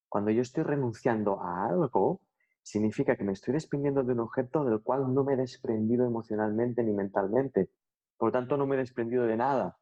Cuando 0.08 0.32
yo 0.32 0.42
estoy 0.42 0.64
renunciando 0.64 1.42
a 1.42 1.66
algo, 1.66 2.22
significa 2.62 3.16
que 3.16 3.24
me 3.24 3.34
estoy 3.34 3.54
desprendiendo 3.54 4.04
de 4.04 4.14
un 4.14 4.22
objeto 4.22 4.64
del 4.64 4.82
cual 4.82 5.14
no 5.14 5.24
me 5.24 5.34
he 5.34 5.38
desprendido 5.38 6.06
emocionalmente 6.06 6.84
ni 6.84 6.94
mentalmente. 6.94 7.70
Por 8.18 8.30
lo 8.30 8.32
tanto, 8.32 8.58
no 8.58 8.66
me 8.66 8.76
he 8.76 8.80
desprendido 8.80 9.26
de 9.26 9.38
nada. 9.38 9.78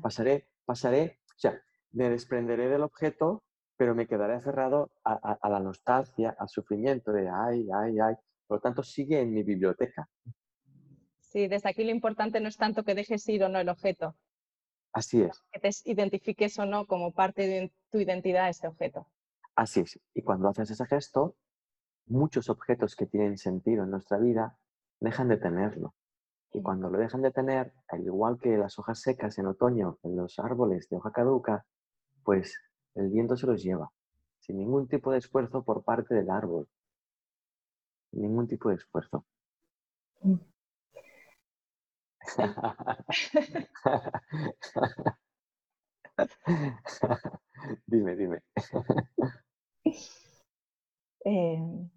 Pasaré, 0.00 0.48
pasaré, 0.64 1.20
o 1.30 1.38
sea, 1.38 1.60
me 1.92 2.10
desprenderé 2.10 2.68
del 2.68 2.82
objeto, 2.82 3.42
pero 3.76 3.94
me 3.94 4.06
quedaré 4.06 4.34
aferrado 4.34 4.90
a, 5.04 5.38
a, 5.40 5.48
la 5.48 5.60
nostalgia, 5.60 6.36
al 6.38 6.48
sufrimiento 6.48 7.12
de 7.12 7.28
ay, 7.28 7.68
ay, 7.74 7.98
ay. 7.98 8.14
Por 8.46 8.58
lo 8.58 8.60
tanto, 8.60 8.82
sigue 8.82 9.20
en 9.20 9.32
mi 9.32 9.42
biblioteca. 9.42 10.08
Sí, 11.20 11.48
desde 11.48 11.70
aquí 11.70 11.84
lo 11.84 11.90
importante 11.90 12.40
no 12.40 12.48
es 12.48 12.56
tanto 12.56 12.84
que 12.84 12.94
dejes 12.94 13.26
ir 13.28 13.42
o 13.44 13.48
no 13.48 13.58
el 13.58 13.68
objeto, 13.68 14.14
Así 14.92 15.22
es. 15.22 15.42
Que 15.50 15.60
te 15.60 15.70
identifiques 15.86 16.58
o 16.58 16.66
no 16.66 16.86
como 16.86 17.12
parte 17.12 17.46
de 17.46 17.72
tu 17.90 17.98
identidad 17.98 18.48
este 18.48 18.68
objeto. 18.68 19.08
Así 19.56 19.80
es. 19.80 19.98
Y 20.14 20.22
cuando 20.22 20.48
haces 20.48 20.70
ese 20.70 20.86
gesto, 20.86 21.36
muchos 22.06 22.50
objetos 22.50 22.94
que 22.94 23.06
tienen 23.06 23.38
sentido 23.38 23.84
en 23.84 23.90
nuestra 23.90 24.18
vida 24.18 24.58
dejan 25.00 25.28
de 25.28 25.38
tenerlo. 25.38 25.94
Y 26.52 26.60
cuando 26.60 26.90
lo 26.90 26.98
dejan 26.98 27.22
de 27.22 27.30
tener, 27.30 27.72
al 27.88 28.02
igual 28.02 28.38
que 28.38 28.58
las 28.58 28.78
hojas 28.78 29.00
secas 29.00 29.38
en 29.38 29.46
otoño 29.46 29.98
en 30.02 30.16
los 30.16 30.38
árboles 30.38 30.88
de 30.90 30.96
hoja 30.96 31.10
caduca, 31.10 31.64
pues 32.22 32.54
el 32.94 33.10
viento 33.10 33.36
se 33.36 33.46
los 33.46 33.62
lleva, 33.62 33.90
sin 34.40 34.58
ningún 34.58 34.88
tipo 34.88 35.12
de 35.12 35.18
esfuerzo 35.18 35.62
por 35.62 35.84
parte 35.84 36.14
del 36.14 36.30
árbol. 36.30 36.68
Ningún 38.12 38.48
tipo 38.48 38.68
de 38.68 38.76
esfuerzo. 38.76 39.24
Mm. 40.22 40.36
dime, 47.86 48.16
dime. 48.16 48.40
Em, 51.24 51.88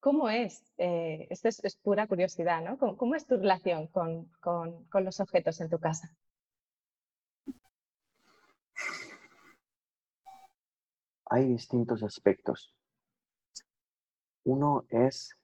¿Cómo 0.00 0.28
es? 0.28 0.62
Eh, 0.78 1.26
esto 1.30 1.48
es, 1.48 1.76
pura 1.82 2.06
curiosidad, 2.06 2.62
¿no? 2.62 2.78
¿Cómo, 2.96 3.16
es 3.16 3.26
tu 3.26 3.36
relación 3.36 3.88
con, 3.88 4.30
los 4.92 5.20
objetos 5.20 5.60
en 5.60 5.68
tu 5.68 5.80
casa? 5.80 6.14
Hay 11.28 11.46
distintos 11.46 12.02
aspectos. 12.02 12.72
Uno 14.44 14.84
es 14.90 15.36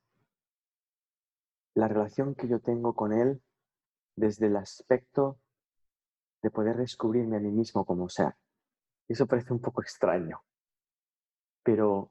la 1.74 1.88
relación 1.88 2.34
que 2.34 2.46
yo 2.48 2.60
tengo 2.60 2.94
con 2.94 3.12
él 3.12 3.42
desde 4.14 4.46
el 4.46 4.56
aspecto 4.56 5.38
de 6.42 6.50
poder 6.50 6.76
descubrirme 6.76 7.36
a 7.36 7.40
mí 7.40 7.50
mismo 7.50 7.84
como 7.84 8.08
ser. 8.08 8.34
Eso 9.08 9.26
parece 9.26 9.52
un 9.52 9.60
poco 9.60 9.82
extraño, 9.82 10.42
pero 11.62 12.10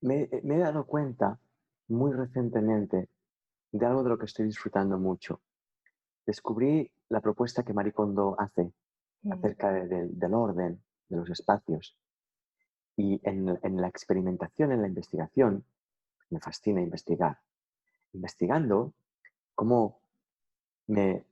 me, 0.00 0.28
he 0.32 0.58
dado 0.58 0.86
cuenta 0.86 1.40
muy 1.88 2.12
recientemente 2.12 3.08
de 3.70 3.86
algo 3.86 4.02
de 4.02 4.10
lo 4.10 4.18
que 4.18 4.26
estoy 4.26 4.46
disfrutando 4.46 4.98
mucho. 4.98 5.40
Descubrí 6.26 6.90
la 7.08 7.20
propuesta 7.20 7.62
que 7.62 7.72
Maricondo 7.72 8.34
hace 8.38 8.72
mm. 9.22 9.32
acerca 9.32 9.72
del 9.72 10.34
orden 10.34 10.82
de 11.08 11.16
los 11.16 11.30
espacios. 11.30 11.96
Y 12.98 13.20
en, 13.22 13.46
la 13.80 13.86
experimentación, 13.86 14.72
en 14.72 14.82
la 14.82 14.88
investigación, 14.88 15.64
me 16.30 16.40
fascina 16.40 16.80
investigar. 16.82 17.38
Investigando 18.12 18.92
cómo 19.54 20.00
me 20.88 21.24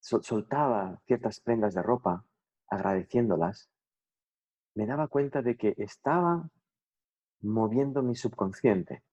soltaba 0.00 1.00
ciertas 1.06 1.38
prendas 1.38 1.74
de 1.74 1.82
ropa, 1.82 2.24
agradeciéndolas, 2.66 3.70
me 4.74 4.86
daba 4.86 5.06
cuenta 5.06 5.40
de 5.40 5.56
que 5.56 5.76
estaba 5.78 6.50
moviendo 7.42 8.02
mi 8.02 8.16
subconsciente. 8.16 9.04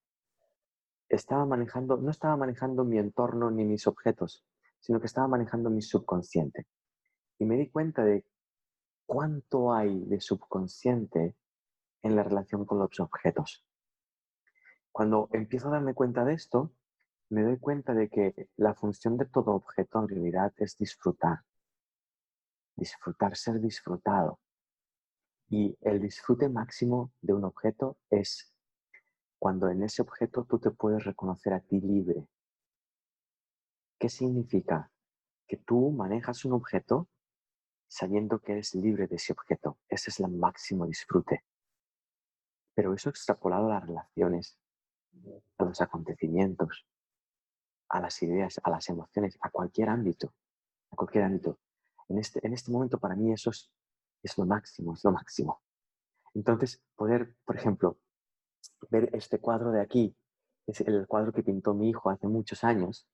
Estaba 1.07 1.45
manejando, 1.45 1.97
no 1.97 2.09
estaba 2.09 2.35
manejando 2.35 2.83
mi 2.83 2.97
entorno 2.97 3.51
ni 3.51 3.63
mis 3.63 3.85
objetos, 3.85 4.43
sino 4.79 4.99
que 4.99 5.05
estaba 5.05 5.27
manejando 5.27 5.69
mi 5.69 5.83
subconsciente. 5.83 6.65
Y 7.37 7.45
me 7.45 7.57
di 7.57 7.69
cuenta 7.69 8.03
de 8.03 8.25
cuánto 9.07 9.73
hay 9.73 10.03
de 10.05 10.21
subconsciente 10.21 11.35
en 12.03 12.15
la 12.15 12.23
relación 12.23 12.65
con 12.65 12.77
los 12.77 12.99
objetos. 12.99 13.65
Cuando 14.91 15.29
empiezo 15.31 15.69
a 15.69 15.71
darme 15.71 15.95
cuenta 15.95 16.23
de 16.25 16.33
esto, 16.33 16.73
me 17.29 17.43
doy 17.43 17.57
cuenta 17.57 17.93
de 17.93 18.09
que 18.09 18.49
la 18.57 18.75
función 18.75 19.17
de 19.17 19.25
todo 19.25 19.53
objeto 19.53 19.99
en 19.99 20.09
realidad 20.09 20.53
es 20.57 20.77
disfrutar. 20.77 21.39
Disfrutar, 22.75 23.35
ser 23.35 23.59
disfrutado. 23.59 24.39
Y 25.49 25.77
el 25.81 26.01
disfrute 26.01 26.49
máximo 26.49 27.11
de 27.21 27.33
un 27.33 27.45
objeto 27.45 27.97
es 28.09 28.53
cuando 29.39 29.69
en 29.69 29.83
ese 29.83 30.01
objeto 30.01 30.45
tú 30.45 30.59
te 30.59 30.71
puedes 30.71 31.03
reconocer 31.05 31.53
a 31.53 31.61
ti 31.61 31.79
libre. 31.79 32.27
¿Qué 33.97 34.09
significa? 34.09 34.91
Que 35.47 35.57
tú 35.57 35.91
manejas 35.91 36.43
un 36.43 36.53
objeto 36.53 37.07
sabiendo 37.87 38.39
que 38.39 38.53
eres 38.53 38.75
libre 38.75 39.07
de 39.07 39.15
ese 39.15 39.33
objeto. 39.33 39.77
Ese 39.87 40.09
es 40.09 40.19
el 40.19 40.29
máximo 40.29 40.85
disfrute. 40.85 41.43
Pero 42.75 42.93
eso 42.93 43.09
extrapolado 43.09 43.67
a 43.67 43.75
las 43.75 43.87
relaciones, 43.87 44.59
a 45.57 45.63
los 45.63 45.81
acontecimientos, 45.81 46.85
a 47.89 48.01
las 48.01 48.21
ideas, 48.21 48.59
a 48.63 48.69
las 48.69 48.89
emociones, 48.89 49.37
a 49.41 49.49
cualquier 49.49 49.89
ámbito, 49.89 50.33
a 50.91 50.95
cualquier 50.95 51.23
ámbito. 51.23 51.59
En 52.09 52.19
este, 52.19 52.45
en 52.45 52.53
este 52.53 52.71
momento 52.71 52.99
para 52.99 53.15
mí 53.15 53.31
eso 53.31 53.49
es, 53.49 53.71
es 54.23 54.37
lo 54.37 54.45
máximo, 54.45 54.93
es 54.93 55.03
lo 55.03 55.11
máximo. 55.11 55.61
Entonces, 56.33 56.81
poder, 56.95 57.35
por 57.45 57.55
ejemplo, 57.55 57.97
ver 58.89 59.09
este 59.13 59.39
cuadro 59.39 59.71
de 59.71 59.81
aquí, 59.81 60.15
es 60.67 60.81
el 60.81 61.07
cuadro 61.07 61.31
que 61.31 61.43
pintó 61.43 61.73
mi 61.73 61.89
hijo 61.89 62.09
hace 62.09 62.27
muchos 62.27 62.63
años, 62.63 63.07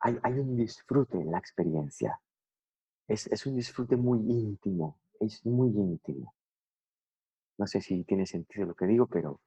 hay, 0.00 0.18
hay 0.22 0.32
un 0.32 0.56
disfrute 0.56 1.18
en 1.18 1.30
la 1.30 1.38
experiencia. 1.38 2.20
Es, 3.08 3.26
es, 3.26 3.46
un 3.46 3.56
disfrute 3.56 3.96
muy 3.96 4.18
íntimo, 4.18 5.00
es 5.18 5.44
muy 5.44 5.70
íntimo. 5.70 6.34
No 7.56 7.66
sé 7.66 7.80
si 7.80 8.04
tiene 8.04 8.26
sentido 8.26 8.66
lo 8.66 8.74
que 8.74 8.86
digo, 8.86 9.06
pero 9.06 9.40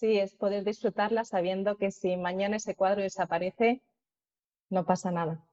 Sí, 0.00 0.18
es 0.18 0.34
poder 0.34 0.64
disfrutarla 0.64 1.24
sabiendo 1.24 1.76
que 1.76 1.90
si 1.90 2.16
mañana 2.16 2.56
ese 2.56 2.74
cuadro 2.74 3.02
desaparece, 3.02 3.82
no 4.70 4.86
pasa 4.86 5.10
nada. 5.10 5.44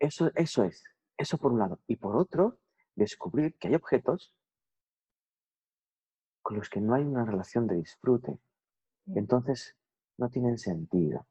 Eso, 0.00 0.32
eso 0.34 0.64
es, 0.64 0.82
eso 1.16 1.38
por 1.38 1.52
un 1.52 1.60
lado. 1.60 1.78
Y 1.86 1.94
por 1.94 2.16
otro, 2.16 2.58
descubrir 2.96 3.54
que 3.58 3.68
hay 3.68 3.76
objetos 3.76 4.34
con 6.42 6.56
los 6.56 6.68
que 6.68 6.80
no 6.80 6.94
hay 6.94 7.04
una 7.04 7.24
relación 7.24 7.68
de 7.68 7.76
disfrute. 7.76 8.40
Mm. 9.04 9.18
Entonces, 9.18 9.76
no 10.16 10.30
tienen 10.30 10.58
sentido. 10.58 11.28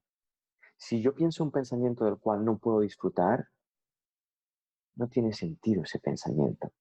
Si 0.77 1.01
yo 1.01 1.13
pienso 1.13 1.43
un 1.43 1.51
pensamiento 1.51 2.05
del 2.05 2.19
cual 2.19 2.45
no 2.45 2.57
puedo 2.57 2.79
disfrutar, 2.79 3.49
no 4.95 5.07
tiene 5.07 5.33
sentido 5.33 5.83
ese 5.83 5.99
pensamiento. 5.99 6.71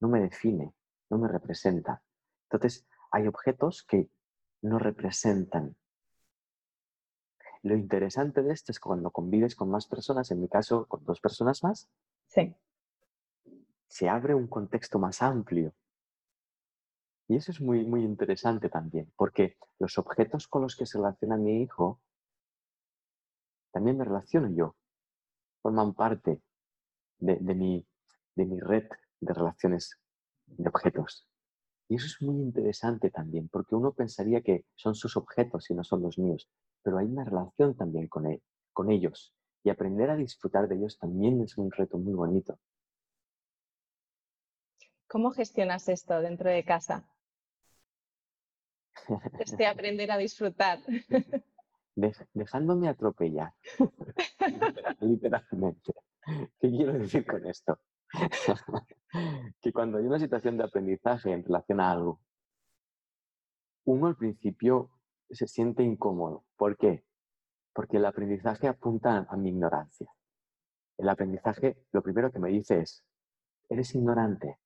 No 0.00 0.08
me 0.08 0.20
define, 0.20 0.74
no 1.10 1.18
me 1.18 1.28
representa. 1.28 2.02
Entonces, 2.50 2.86
hay 3.10 3.26
objetos 3.26 3.82
que 3.82 4.10
no 4.62 4.78
representan. 4.78 5.76
Lo 7.62 7.76
interesante 7.76 8.42
de 8.42 8.52
esto 8.52 8.72
es 8.72 8.80
cuando 8.80 9.10
convives 9.10 9.54
con 9.54 9.70
más 9.70 9.86
personas, 9.86 10.30
en 10.30 10.40
mi 10.40 10.48
caso 10.48 10.86
con 10.86 11.04
dos 11.04 11.20
personas 11.20 11.62
más, 11.62 11.88
sí. 12.26 12.56
se 13.86 14.08
abre 14.08 14.34
un 14.34 14.48
contexto 14.48 14.98
más 14.98 15.22
amplio. 15.22 15.72
Y 17.28 17.36
eso 17.36 17.52
es 17.52 17.60
muy, 17.60 17.84
muy 17.84 18.02
interesante 18.02 18.68
también, 18.68 19.12
porque 19.16 19.56
los 19.78 19.96
objetos 19.98 20.48
con 20.48 20.62
los 20.62 20.74
que 20.74 20.86
se 20.86 20.98
relaciona 20.98 21.36
mi 21.36 21.62
hijo, 21.62 22.00
también 23.70 23.96
me 23.96 24.04
relaciono 24.04 24.50
yo, 24.50 24.74
forman 25.62 25.94
parte 25.94 26.42
de, 27.22 27.54
mi, 27.54 27.86
de 28.34 28.44
mi 28.44 28.60
red 28.60 28.88
de 29.20 29.32
relaciones 29.32 29.98
de 30.46 30.68
objetos. 30.68 31.26
Y 31.88 31.96
eso 31.96 32.06
es 32.06 32.22
muy 32.22 32.40
interesante 32.40 33.10
también, 33.10 33.48
porque 33.48 33.74
uno 33.74 33.92
pensaría 33.92 34.40
que 34.42 34.64
son 34.74 34.94
sus 34.94 35.16
objetos 35.16 35.70
y 35.70 35.74
no 35.74 35.84
son 35.84 36.02
los 36.02 36.18
míos, 36.18 36.48
pero 36.82 36.98
hay 36.98 37.06
una 37.06 37.24
relación 37.24 37.76
también 37.76 38.08
con, 38.08 38.26
él, 38.26 38.42
con 38.72 38.90
ellos. 38.90 39.34
Y 39.64 39.70
aprender 39.70 40.10
a 40.10 40.16
disfrutar 40.16 40.68
de 40.68 40.76
ellos 40.76 40.98
también 40.98 41.40
es 41.42 41.56
un 41.56 41.70
reto 41.70 41.98
muy 41.98 42.14
bonito. 42.14 42.58
¿Cómo 45.06 45.30
gestionas 45.30 45.88
esto 45.88 46.20
dentro 46.20 46.50
de 46.50 46.64
casa? 46.64 47.06
Este 49.38 49.66
aprender 49.66 50.10
a 50.10 50.16
disfrutar. 50.16 50.80
dejándome 52.34 52.88
atropellar. 52.88 53.52
Literalmente. 55.00 55.92
¿Qué 56.24 56.70
quiero 56.70 56.92
decir 56.92 57.26
con 57.26 57.46
esto? 57.46 57.78
que 59.60 59.72
cuando 59.72 59.98
hay 59.98 60.04
una 60.04 60.18
situación 60.18 60.56
de 60.56 60.64
aprendizaje 60.64 61.32
en 61.32 61.44
relación 61.44 61.80
a 61.80 61.90
algo, 61.90 62.20
uno 63.84 64.06
al 64.06 64.16
principio 64.16 64.90
se 65.30 65.46
siente 65.46 65.82
incómodo. 65.82 66.44
¿Por 66.56 66.76
qué? 66.76 67.04
Porque 67.72 67.96
el 67.96 68.04
aprendizaje 68.04 68.68
apunta 68.68 69.26
a 69.28 69.36
mi 69.36 69.50
ignorancia. 69.50 70.12
El 70.98 71.08
aprendizaje 71.08 71.84
lo 71.92 72.02
primero 72.02 72.30
que 72.30 72.38
me 72.38 72.50
dice 72.50 72.80
es, 72.80 73.04
eres 73.68 73.94
ignorante 73.94 74.58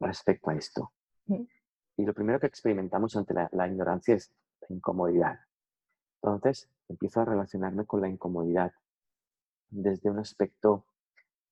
respecto 0.00 0.50
a 0.50 0.54
esto. 0.54 0.92
Y 1.26 2.04
lo 2.04 2.14
primero 2.14 2.40
que 2.40 2.46
experimentamos 2.46 3.16
ante 3.16 3.34
la, 3.34 3.48
la 3.52 3.68
ignorancia 3.68 4.14
es 4.14 4.32
la 4.60 4.76
incomodidad. 4.76 5.38
Entonces, 6.22 6.70
empiezo 6.88 7.20
a 7.20 7.24
relacionarme 7.24 7.84
con 7.84 8.00
la 8.00 8.08
incomodidad 8.08 8.72
desde 9.68 10.10
un 10.10 10.20
aspecto 10.20 10.86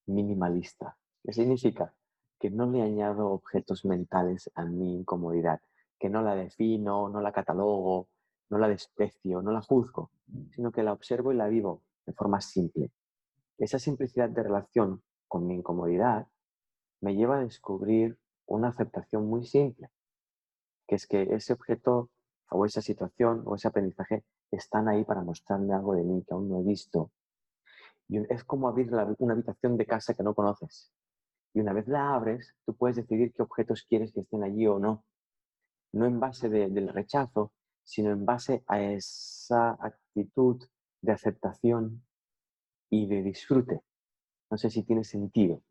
minimalista. 0.06 0.96
¿Qué 1.22 1.32
significa? 1.32 1.94
Que 2.38 2.50
no 2.50 2.66
le 2.66 2.82
añado 2.82 3.30
objetos 3.30 3.84
mentales 3.84 4.50
a 4.54 4.64
mi 4.64 4.96
incomodidad, 4.96 5.60
que 5.98 6.08
no 6.08 6.22
la 6.22 6.34
defino, 6.34 7.08
no 7.08 7.20
la 7.20 7.32
catalogo, 7.32 8.08
no 8.50 8.58
la 8.58 8.68
desprecio, 8.68 9.40
no 9.40 9.52
la 9.52 9.62
juzgo, 9.62 10.10
sino 10.50 10.72
que 10.72 10.82
la 10.82 10.92
observo 10.92 11.32
y 11.32 11.36
la 11.36 11.48
vivo 11.48 11.82
de 12.04 12.12
forma 12.12 12.40
simple. 12.40 12.90
Esa 13.58 13.78
simplicidad 13.78 14.28
de 14.28 14.42
relación 14.42 15.02
con 15.28 15.46
mi 15.46 15.54
incomodidad 15.54 16.26
me 17.00 17.14
lleva 17.14 17.38
a 17.38 17.44
descubrir 17.44 18.18
una 18.46 18.68
aceptación 18.68 19.26
muy 19.26 19.46
simple, 19.46 19.88
que 20.86 20.96
es 20.96 21.06
que 21.06 21.22
ese 21.22 21.52
objeto 21.52 22.10
o 22.50 22.66
esa 22.66 22.82
situación 22.82 23.42
o 23.46 23.54
ese 23.54 23.68
aprendizaje 23.68 24.24
están 24.50 24.88
ahí 24.88 25.04
para 25.04 25.22
mostrarme 25.22 25.72
algo 25.72 25.94
de 25.94 26.04
mí 26.04 26.22
que 26.22 26.34
aún 26.34 26.48
no 26.48 26.60
he 26.60 26.62
visto. 26.62 27.10
Es 28.28 28.44
como 28.44 28.68
abrir 28.68 28.92
una 29.18 29.32
habitación 29.32 29.76
de 29.76 29.86
casa 29.86 30.14
que 30.14 30.22
no 30.22 30.34
conoces. 30.34 30.92
Y 31.54 31.60
una 31.60 31.72
vez 31.72 31.86
la 31.88 32.14
abres, 32.14 32.54
tú 32.64 32.74
puedes 32.74 32.96
decidir 32.96 33.32
qué 33.32 33.42
objetos 33.42 33.84
quieres 33.88 34.12
que 34.12 34.20
estén 34.20 34.42
allí 34.42 34.66
o 34.66 34.78
no. 34.78 35.04
No 35.92 36.06
en 36.06 36.18
base 36.18 36.48
del 36.48 36.88
rechazo, 36.88 37.52
sino 37.84 38.10
en 38.10 38.24
base 38.24 38.64
a 38.66 38.80
esa 38.82 39.72
actitud 39.80 40.62
de 41.02 41.12
aceptación 41.12 42.02
y 42.90 43.06
de 43.06 43.22
disfrute. 43.22 43.80
No 44.50 44.56
sé 44.56 44.70
si 44.70 44.82
tiene 44.82 45.04
sentido. 45.04 45.62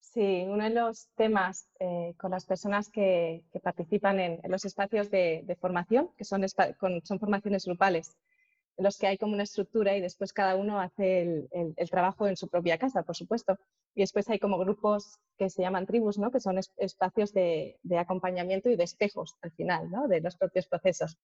Sí, 0.00 0.44
uno 0.46 0.64
de 0.64 0.70
los 0.70 1.08
temas 1.14 1.68
eh, 1.80 2.14
con 2.18 2.32
las 2.32 2.44
personas 2.44 2.90
que, 2.90 3.44
participan 3.62 4.20
en, 4.20 4.40
los 4.50 4.64
espacios 4.66 5.10
de, 5.10 5.56
formación, 5.58 6.10
que 6.18 6.24
son, 6.24 6.44
son 6.48 7.18
formaciones 7.18 7.64
grupales, 7.64 8.14
los 8.82 8.98
que 8.98 9.06
hay 9.06 9.18
como 9.18 9.34
una 9.34 9.44
estructura 9.44 9.96
y 9.96 10.00
después 10.00 10.32
cada 10.32 10.56
uno 10.56 10.80
hace 10.80 11.46
el, 11.50 11.90
trabajo 11.90 12.26
en 12.26 12.36
su 12.36 12.48
propia 12.48 12.78
casa, 12.78 13.02
por 13.02 13.16
supuesto. 13.16 13.56
Y 13.94 14.00
después 14.00 14.28
hay 14.28 14.38
como 14.38 14.58
grupos 14.58 15.18
que 15.38 15.50
se 15.50 15.62
llaman 15.62 15.86
tribus, 15.86 16.18
¿no? 16.18 16.30
que 16.30 16.40
son 16.40 16.58
espacios 16.76 17.32
de, 17.32 17.78
acompañamiento 17.98 18.70
y 18.70 18.76
de 18.76 18.84
espejos 18.84 19.36
al 19.42 19.52
final 19.52 19.90
¿no? 19.90 20.08
de 20.08 20.20
los 20.20 20.36
propios 20.36 20.66
procesos. 20.66 21.16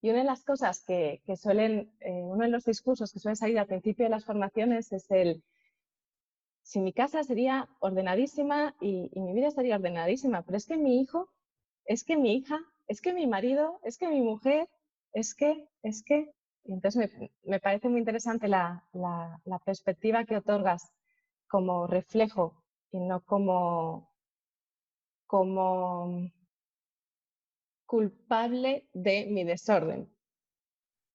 Y 0.00 0.10
una 0.10 0.20
de 0.20 0.24
las 0.24 0.44
cosas 0.44 0.84
que, 0.86 1.20
suelen, 1.36 1.92
eh, 2.00 2.22
uno 2.22 2.44
de 2.44 2.50
los 2.50 2.64
discursos 2.64 3.12
que 3.12 3.18
suelen 3.18 3.36
salir 3.36 3.58
al 3.58 3.66
principio 3.66 4.04
de 4.04 4.10
las 4.10 4.24
formaciones 4.24 4.92
es 4.92 5.10
el, 5.10 5.42
si 6.62 6.80
mi 6.80 6.92
casa 6.92 7.24
sería 7.24 7.68
ordenadísima 7.80 8.74
y, 8.80 9.10
y 9.12 9.20
mi 9.20 9.32
vida 9.32 9.48
estaría 9.48 9.76
ordenadísima, 9.76 10.42
pero 10.42 10.58
es 10.58 10.66
que 10.66 10.76
mi 10.76 11.00
hijo, 11.00 11.28
es 11.86 12.04
que 12.04 12.16
mi 12.16 12.36
hija, 12.36 12.58
es 12.88 13.00
que 13.00 13.12
mi 13.12 13.26
marido, 13.26 13.80
es 13.82 13.98
que 13.98 14.08
mi 14.08 14.20
mujer, 14.20 14.68
es 15.12 15.34
que, 15.34 15.68
es 15.82 16.02
que, 16.02 16.30
entonces 16.68 17.10
me, 17.44 17.60
parece 17.60 17.88
muy 17.88 18.00
interesante 18.00 18.48
la, 18.48 18.84
perspectiva 19.64 20.24
que 20.24 20.36
otorgas 20.36 20.92
como 21.48 21.86
reflejo 21.86 22.62
y 22.90 23.00
no 23.00 23.20
como, 23.22 24.10
como 25.26 26.30
culpable 27.86 28.88
de 28.92 29.26
mi 29.26 29.44
desorden. 29.44 30.12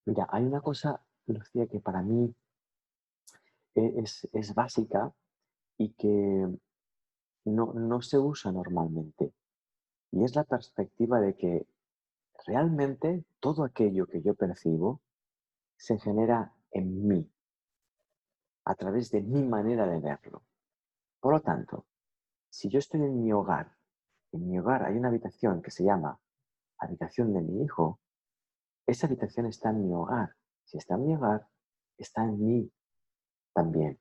Mira, 0.06 0.28
hay 0.32 0.44
una 0.44 0.62
cosa, 0.62 1.02
Lucía, 1.28 1.68
que 1.68 1.80
para 1.80 2.02
mí 2.02 2.34
e, 3.76 3.94
es, 3.98 4.28
es 4.34 4.54
básica 4.54 5.14
y 5.78 5.90
que 5.94 6.48
no, 7.46 7.74
no 7.74 8.02
se 8.02 8.18
usa 8.18 8.52
normalmente. 8.52 9.34
Y 10.12 10.24
es 10.24 10.36
la 10.36 10.44
perspectiva 10.44 11.20
de 11.20 11.36
que 11.36 11.66
realmente 12.46 13.24
todo 13.40 13.64
aquello 13.64 14.08
que 14.08 14.22
yo 14.22 14.34
percibo 14.36 15.02
se 15.82 15.98
genera 15.98 16.54
en 16.70 17.08
mí, 17.08 17.28
a 18.66 18.76
través 18.76 19.10
de 19.10 19.22
mi 19.22 19.44
manera 19.44 19.88
de 19.88 20.00
verlo. 20.00 20.44
Por 21.20 21.34
lo 21.34 21.42
tanto, 21.42 21.88
si 22.52 22.70
yo 22.70 22.78
estoy 22.78 23.02
en 23.02 23.24
mi 23.24 23.34
hogar, 23.34 23.76
en 24.32 24.48
mi 24.48 24.60
hogar 24.60 24.84
hay 24.84 24.96
una 24.96 25.08
habitación 25.08 25.60
que 25.64 25.72
se 25.72 25.84
llama 25.84 26.20
habitación 26.78 27.34
de 27.34 27.42
mi 27.42 27.64
hijo, 27.64 28.00
esa 28.86 29.08
habitación 29.08 29.48
está 29.48 29.72
en 29.72 29.88
mi 29.88 29.96
hogar. 29.96 30.36
Si 30.66 30.78
está 30.78 30.94
en 30.96 31.08
mi 31.08 31.16
hogar, 31.16 31.48
está 31.98 32.26
en 32.26 32.46
mí 32.46 32.72
también. 33.52 34.00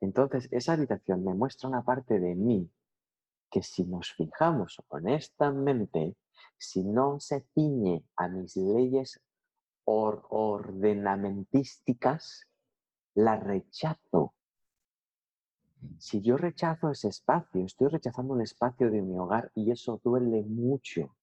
Entonces, 0.00 0.48
esa 0.50 0.72
habitación 0.72 1.22
me 1.24 1.32
muestra 1.32 1.68
una 1.68 1.84
parte 1.84 2.18
de 2.18 2.34
mí 2.34 2.68
que 3.52 3.62
si 3.62 3.84
nos 3.84 4.12
fijamos 4.14 4.82
honestamente, 4.88 6.16
si 6.58 6.82
no 6.82 7.20
se 7.20 7.46
ciñe 7.54 8.04
a 8.16 8.26
mis 8.26 8.56
leyes 8.56 9.20
ordenamentísticas, 9.84 12.48
la 13.14 13.36
rechazo. 13.36 14.34
Si 15.98 16.22
yo 16.22 16.36
rechazo 16.36 16.90
ese 16.90 17.08
espacio, 17.08 17.64
estoy 17.64 17.88
rechazando 17.88 18.34
un 18.34 18.42
espacio 18.42 18.90
de 18.90 19.02
mi 19.02 19.18
hogar 19.18 19.50
y 19.54 19.70
eso 19.70 20.00
duele 20.02 20.42
mucho, 20.42 21.14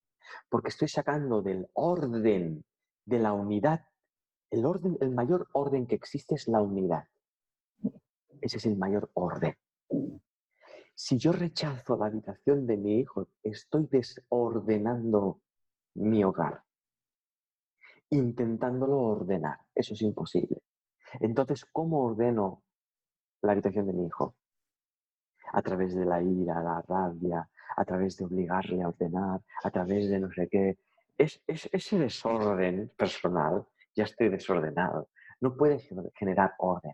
porque 0.50 0.70
estoy 0.70 0.88
sacando 0.88 1.42
del 1.42 1.68
orden, 1.74 2.64
de 3.06 3.20
la 3.20 3.34
unidad. 3.34 3.86
El 4.50 4.66
orden, 4.66 4.98
el 5.02 5.12
mayor 5.12 5.50
orden 5.54 5.88
que 5.88 5.96
existe 5.96 6.36
es 6.36 6.48
la 6.48 6.62
unidad. 6.62 7.06
Ese 8.42 8.58
es 8.58 8.66
el 8.66 8.78
mayor 8.78 9.10
orden. 9.14 9.56
Si 10.94 11.18
yo 11.18 11.32
rechazo 11.32 11.98
la 11.98 12.08
habitación 12.08 12.68
de 12.68 12.78
mi 12.78 13.00
hijo, 13.00 13.28
estoy 13.44 13.88
desordenando 13.88 15.42
mi 15.96 16.24
hogar, 16.24 16.64
intentándolo 18.12 18.98
ordenar. 18.98 19.60
Eso 19.74 19.94
es 19.94 20.02
imposible. 20.02 20.62
Entonces, 21.20 21.66
¿cómo 21.66 22.04
ordeno 22.04 22.64
la 23.42 23.54
habitación 23.54 23.88
de 23.88 23.94
mi 23.94 24.06
hijo? 24.06 24.36
A 25.54 25.62
través 25.62 25.96
de 25.96 26.06
la 26.06 26.22
ira, 26.22 26.62
la 26.62 26.82
rabia, 26.82 27.50
a 27.76 27.86
través 27.86 28.18
de 28.18 28.26
obligarle 28.26 28.84
a 28.84 28.90
ordenar, 28.90 29.42
a 29.64 29.72
través 29.72 30.10
de 30.10 30.20
no 30.20 30.32
sé 30.32 30.48
qué. 30.50 30.78
Es, 31.18 31.42
ese 31.48 32.00
desorden 32.00 32.92
personal, 32.98 33.66
ya 33.96 34.04
estoy 34.04 34.30
desordenado. 34.30 35.10
No 35.40 35.56
puede 35.56 35.80
generar 36.16 36.54
orden. 36.60 36.94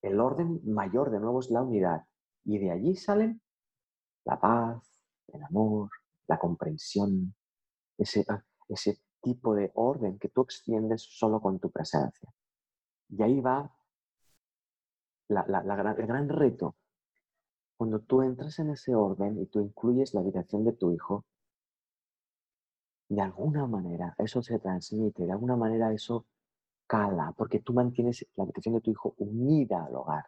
El 0.00 0.20
orden 0.20 0.60
mayor, 0.64 1.10
de 1.10 1.20
nuevo, 1.20 1.40
es 1.40 1.50
la 1.50 1.62
unidad. 1.62 2.02
Y 2.44 2.58
de 2.58 2.72
allí 2.72 2.96
salen 2.96 3.40
la 4.24 4.38
paz, 4.40 5.02
el 5.28 5.42
amor, 5.42 5.90
la 6.26 6.38
comprensión, 6.38 7.34
ese, 7.98 8.24
ah, 8.28 8.42
ese 8.68 8.98
tipo 9.22 9.54
de 9.54 9.70
orden 9.74 10.18
que 10.18 10.28
tú 10.28 10.42
extiendes 10.42 11.02
solo 11.02 11.40
con 11.40 11.58
tu 11.58 11.70
presencia. 11.70 12.32
Y 13.08 13.22
ahí 13.22 13.40
va 13.40 13.70
el 15.28 16.06
gran 16.06 16.28
reto. 16.28 16.76
Cuando 17.76 18.00
tú 18.00 18.22
entras 18.22 18.58
en 18.58 18.70
ese 18.70 18.94
orden 18.94 19.40
y 19.40 19.46
tú 19.46 19.60
incluyes 19.60 20.14
la 20.14 20.20
habitación 20.20 20.64
de 20.64 20.72
tu 20.72 20.92
hijo, 20.92 21.24
de 23.08 23.20
alguna 23.20 23.66
manera 23.66 24.14
eso 24.18 24.42
se 24.42 24.58
transmite, 24.58 25.24
de 25.24 25.32
alguna 25.32 25.56
manera 25.56 25.92
eso 25.92 26.26
cala, 26.86 27.32
porque 27.36 27.60
tú 27.60 27.72
mantienes 27.72 28.26
la 28.36 28.44
habitación 28.44 28.74
de 28.74 28.80
tu 28.80 28.90
hijo 28.90 29.14
unida 29.18 29.84
al 29.84 29.96
hogar. 29.96 30.26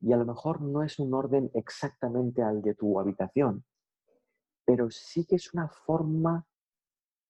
Y 0.00 0.12
a 0.12 0.16
lo 0.16 0.24
mejor 0.24 0.60
no 0.60 0.82
es 0.82 0.98
un 0.98 1.12
orden 1.12 1.50
exactamente 1.54 2.42
al 2.42 2.62
de 2.62 2.74
tu 2.74 3.00
habitación, 3.00 3.64
pero 4.64 4.90
sí 4.90 5.24
que 5.24 5.36
es 5.36 5.52
una 5.52 5.68
forma 5.68 6.46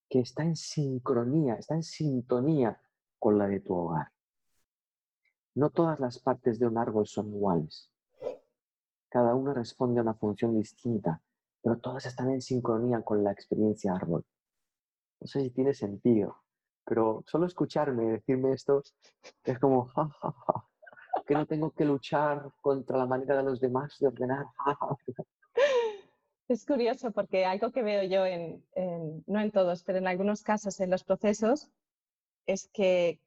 que 0.08 0.20
está 0.20 0.42
en 0.42 0.56
sincronía, 0.56 1.54
está 1.54 1.74
en 1.74 1.82
sintonía 1.82 2.80
con 3.18 3.38
la 3.38 3.46
de 3.46 3.60
tu 3.60 3.74
hogar. 3.74 4.10
No 5.54 5.70
todas 5.70 5.98
las 6.00 6.18
partes 6.18 6.58
de 6.58 6.66
un 6.66 6.78
árbol 6.78 7.06
son 7.06 7.28
iguales. 7.28 7.90
Cada 9.08 9.34
una 9.34 9.54
responde 9.54 9.98
a 9.98 10.02
una 10.02 10.14
función 10.14 10.54
distinta, 10.54 11.20
pero 11.62 11.78
todas 11.78 12.06
están 12.06 12.30
en 12.30 12.40
sincronía 12.40 13.02
con 13.02 13.24
la 13.24 13.32
experiencia 13.32 13.94
árbol. 13.94 14.24
No 15.20 15.26
sé 15.26 15.42
si 15.42 15.50
tiene 15.50 15.74
sentido, 15.74 16.36
pero 16.84 17.24
solo 17.26 17.46
escucharme 17.46 18.04
decirme 18.04 18.52
esto 18.52 18.82
es 19.44 19.58
como, 19.58 19.90
que 21.26 21.34
no 21.34 21.46
tengo 21.46 21.70
que 21.72 21.84
luchar 21.84 22.50
contra 22.60 22.96
la 22.96 23.06
manera 23.06 23.36
de 23.36 23.42
los 23.42 23.60
demás 23.60 23.96
de 23.98 24.06
ordenar. 24.06 24.46
Es 26.48 26.64
curioso 26.64 27.10
porque 27.12 27.44
algo 27.44 27.72
que 27.72 27.82
veo 27.82 28.02
yo, 28.04 28.24
en, 28.24 28.64
no 29.26 29.40
en 29.40 29.50
todos, 29.50 29.82
pero 29.84 29.98
en 29.98 30.06
algunos 30.06 30.42
casos 30.42 30.80
en 30.80 30.90
los 30.90 31.04
procesos, 31.04 31.70
es 32.46 32.68
que 32.72 33.20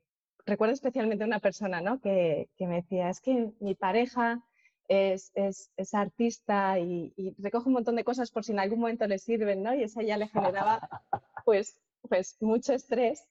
recuerdo 0.46 0.74
especialmente 0.74 1.24
a 1.24 1.28
una 1.28 1.40
persona 1.40 1.82
¿no? 1.82 2.02
que, 2.02 2.50
que, 2.58 2.66
me 2.66 2.78
decía, 2.78 3.10
es 3.10 3.22
que 3.22 3.52
mi 3.60 3.76
pareja 3.76 4.44
es, 4.88 5.32
es, 5.36 5.72
es 5.78 5.94
artista 5.94 6.80
y, 6.80 7.14
y, 7.16 7.36
recoge 7.38 7.68
un 7.68 7.74
montón 7.74 7.96
de 7.96 8.04
cosas 8.04 8.32
por 8.32 8.44
si 8.44 8.54
en 8.54 8.60
algún 8.60 8.80
momento 8.80 9.06
le 9.06 9.20
sirven, 9.20 9.62
¿no? 9.62 9.76
Y 9.76 9.84
eso 9.84 10.02
ya 10.02 10.18
le 10.18 10.28
generaba 10.28 10.90
pues, 11.46 11.80
pues 12.10 12.38
mucho 12.42 12.74
estrés. 12.74 13.24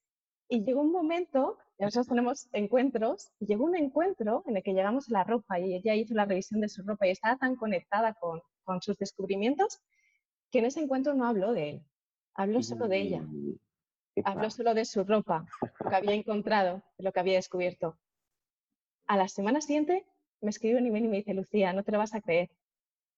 Y 0.48 0.64
llegó 0.64 0.80
un 0.80 0.92
momento 0.92 1.58
nosotros 1.80 2.08
tenemos 2.08 2.48
encuentros 2.52 3.32
y 3.40 3.46
llegó 3.46 3.64
un 3.64 3.74
encuentro 3.74 4.44
en 4.46 4.58
el 4.58 4.62
que 4.62 4.74
llegamos 4.74 5.08
a 5.08 5.12
la 5.12 5.24
ropa 5.24 5.58
y 5.58 5.74
ella 5.74 5.94
hizo 5.94 6.12
la 6.12 6.26
revisión 6.26 6.60
de 6.60 6.68
su 6.68 6.82
ropa 6.82 7.06
y 7.06 7.10
estaba 7.12 7.38
tan 7.38 7.56
conectada 7.56 8.12
con, 8.12 8.42
con 8.64 8.82
sus 8.82 8.96
descubrimientos 8.96 9.80
que 10.50 10.58
en 10.58 10.66
ese 10.66 10.80
encuentro 10.80 11.14
no 11.14 11.26
habló 11.26 11.52
de 11.52 11.70
él, 11.70 11.84
habló 12.34 12.62
solo 12.62 12.88
de 12.88 13.00
ella, 13.00 13.24
habló 14.24 14.50
solo 14.50 14.74
de 14.74 14.84
su 14.84 15.04
ropa, 15.04 15.46
lo 15.80 15.90
que 15.90 15.96
había 15.96 16.14
encontrado, 16.14 16.82
lo 16.98 17.12
que 17.12 17.20
había 17.20 17.34
descubierto. 17.34 17.98
A 19.06 19.16
la 19.16 19.28
semana 19.28 19.60
siguiente 19.60 20.06
me 20.40 20.50
escribe 20.50 20.78
un 20.78 20.86
email 20.86 21.04
y 21.04 21.08
me 21.08 21.16
dice, 21.18 21.34
Lucía, 21.34 21.72
no 21.72 21.84
te 21.84 21.92
lo 21.92 21.98
vas 21.98 22.14
a 22.14 22.20
creer. 22.20 22.50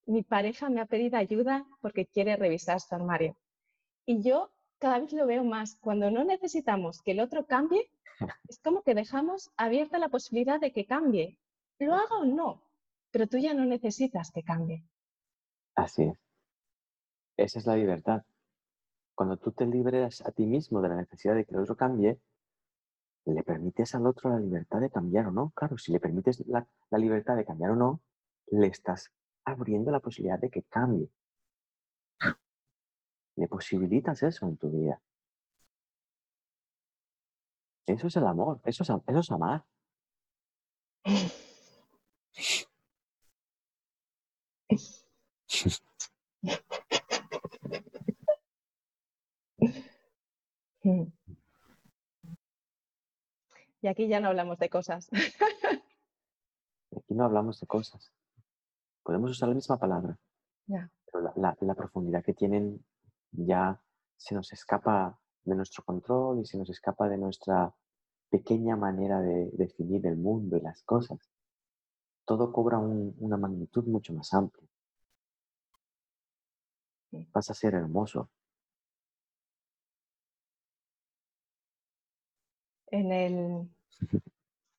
Mi 0.07 0.23
pareja 0.23 0.69
me 0.69 0.81
ha 0.81 0.87
pedido 0.87 1.17
ayuda 1.17 1.67
porque 1.81 2.07
quiere 2.07 2.37
revisar 2.37 2.81
su 2.81 2.95
armario. 2.95 3.37
Y 4.05 4.23
yo 4.23 4.51
cada 4.79 4.99
vez 4.99 5.13
lo 5.13 5.27
veo 5.27 5.45
más. 5.45 5.77
Cuando 5.77 6.11
no 6.11 6.25
necesitamos 6.25 7.03
que 7.03 7.13
el 7.13 7.21
otro 7.21 7.47
cambie, 7.47 7.89
es 8.49 8.59
como 8.59 8.83
que 8.83 8.95
dejamos 8.95 9.51
abierta 9.57 9.99
la 9.99 10.09
posibilidad 10.09 10.61
de 10.61 10.73
que 10.73 10.87
cambie. 10.87 11.39
Lo 11.79 11.95
haga 11.95 12.17
o 12.19 12.25
no, 12.25 12.63
pero 13.11 13.29
tú 13.29 13.39
ya 13.39 13.55
no 13.55 13.65
necesitas 13.65 14.33
que 14.33 14.43
cambie. 14.43 14.85
Así 15.75 16.03
es. 16.05 16.19
Esa 17.37 17.59
es 17.59 17.67
la 17.67 17.77
libertad. 17.77 18.23
Cuando 19.15 19.37
tú 19.37 19.53
te 19.53 19.67
liberas 19.67 20.23
a 20.23 20.33
ti 20.33 20.47
mismo 20.47 20.81
de 20.81 20.89
la 20.89 20.97
necesidad 20.97 21.35
de 21.35 21.45
que 21.45 21.55
el 21.55 21.61
otro 21.61 21.77
cambie, 21.77 22.19
le 23.25 23.43
permites 23.43 23.95
al 23.95 24.07
otro 24.07 24.31
la 24.31 24.39
libertad 24.39 24.81
de 24.81 24.91
cambiar 24.91 25.27
o 25.27 25.31
no. 25.31 25.51
Claro, 25.55 25.79
si 25.79 25.93
le 25.93 26.01
permites 26.01 26.43
la, 26.47 26.67
libertad 26.93 27.37
de 27.37 27.45
cambiar 27.45 27.71
o 27.73 27.77
no, 27.77 28.01
le 28.49 28.67
estás 28.67 29.13
abriendo 29.45 29.91
la 29.91 30.01
posibilidad 30.01 30.39
de 30.39 30.51
que 30.51 30.63
cambie. 30.63 31.09
Le 33.37 33.49
posibilitas 33.49 34.23
eso 34.23 34.47
en 34.47 34.57
tu 34.57 34.71
vida. 34.71 35.01
Eso 37.87 38.07
es 38.07 38.17
el 38.17 38.27
amor, 38.27 38.61
eso 38.65 38.83
es, 38.83 38.91
eso 38.91 39.19
es 39.21 39.31
amar. 39.31 39.65
Y 50.85 51.13
aquí 53.89 54.09
ya 54.09 54.21
no 54.21 54.29
hablamos 54.29 54.59
de 54.59 54.69
cosas. 54.69 55.09
Aquí 56.97 57.15
no 57.15 57.25
hablamos 57.25 57.59
de 57.61 57.67
cosas. 57.67 58.13
Podemos 59.03 59.31
usar 59.31 59.49
la 59.49 59.55
misma 59.55 59.79
palabra, 59.79 60.19
pero 60.67 61.33
la, 61.37 61.75
profundidad 61.75 62.23
que 62.23 62.35
tienen 62.35 62.85
ya 63.33 63.83
se 64.17 64.35
nos 64.35 64.53
escapa 64.53 65.19
de 65.45 65.55
nuestro 65.57 65.83
control 65.85 66.41
y 66.41 66.45
se 66.45 66.59
nos 66.59 66.69
escapa 66.71 67.09
de 67.09 67.19
nuestra 67.19 67.75
pequeña 68.29 68.77
manera 68.77 69.21
de 69.21 69.51
definir 69.53 70.07
el 70.07 70.17
mundo 70.17 70.57
y 70.57 70.61
las 70.61 70.83
cosas. 70.83 71.19
Todo 72.25 72.53
cobra 72.53 72.79
una 72.79 73.37
magnitud 73.37 73.85
mucho 73.87 74.13
más 74.13 74.33
amplia. 74.33 74.69
Vas 77.33 77.51
a 77.51 77.55
ser 77.55 77.75
hermoso. 77.75 78.31
En 82.93 83.11
el, 83.11 83.69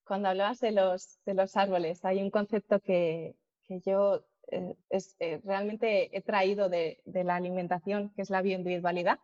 cuando 0.06 0.30
hablabas 0.30 0.60
de 0.60 0.72
los, 0.72 1.20
de 1.26 1.34
los 1.34 1.58
árboles, 1.58 2.06
hay 2.06 2.22
un 2.22 2.30
concepto 2.30 2.80
que, 2.80 3.36
que 3.68 3.82
yo 3.82 4.24
eh, 4.52 4.76
es, 4.90 5.16
eh, 5.20 5.42
realmente 5.44 6.16
he 6.16 6.22
traído 6.22 6.70
de, 6.70 7.02
de, 7.06 7.24
la 7.24 7.36
alimentación, 7.36 8.14
que 8.16 8.22
es 8.22 8.30
la 8.30 8.44
bioindividualidad, 8.44 9.18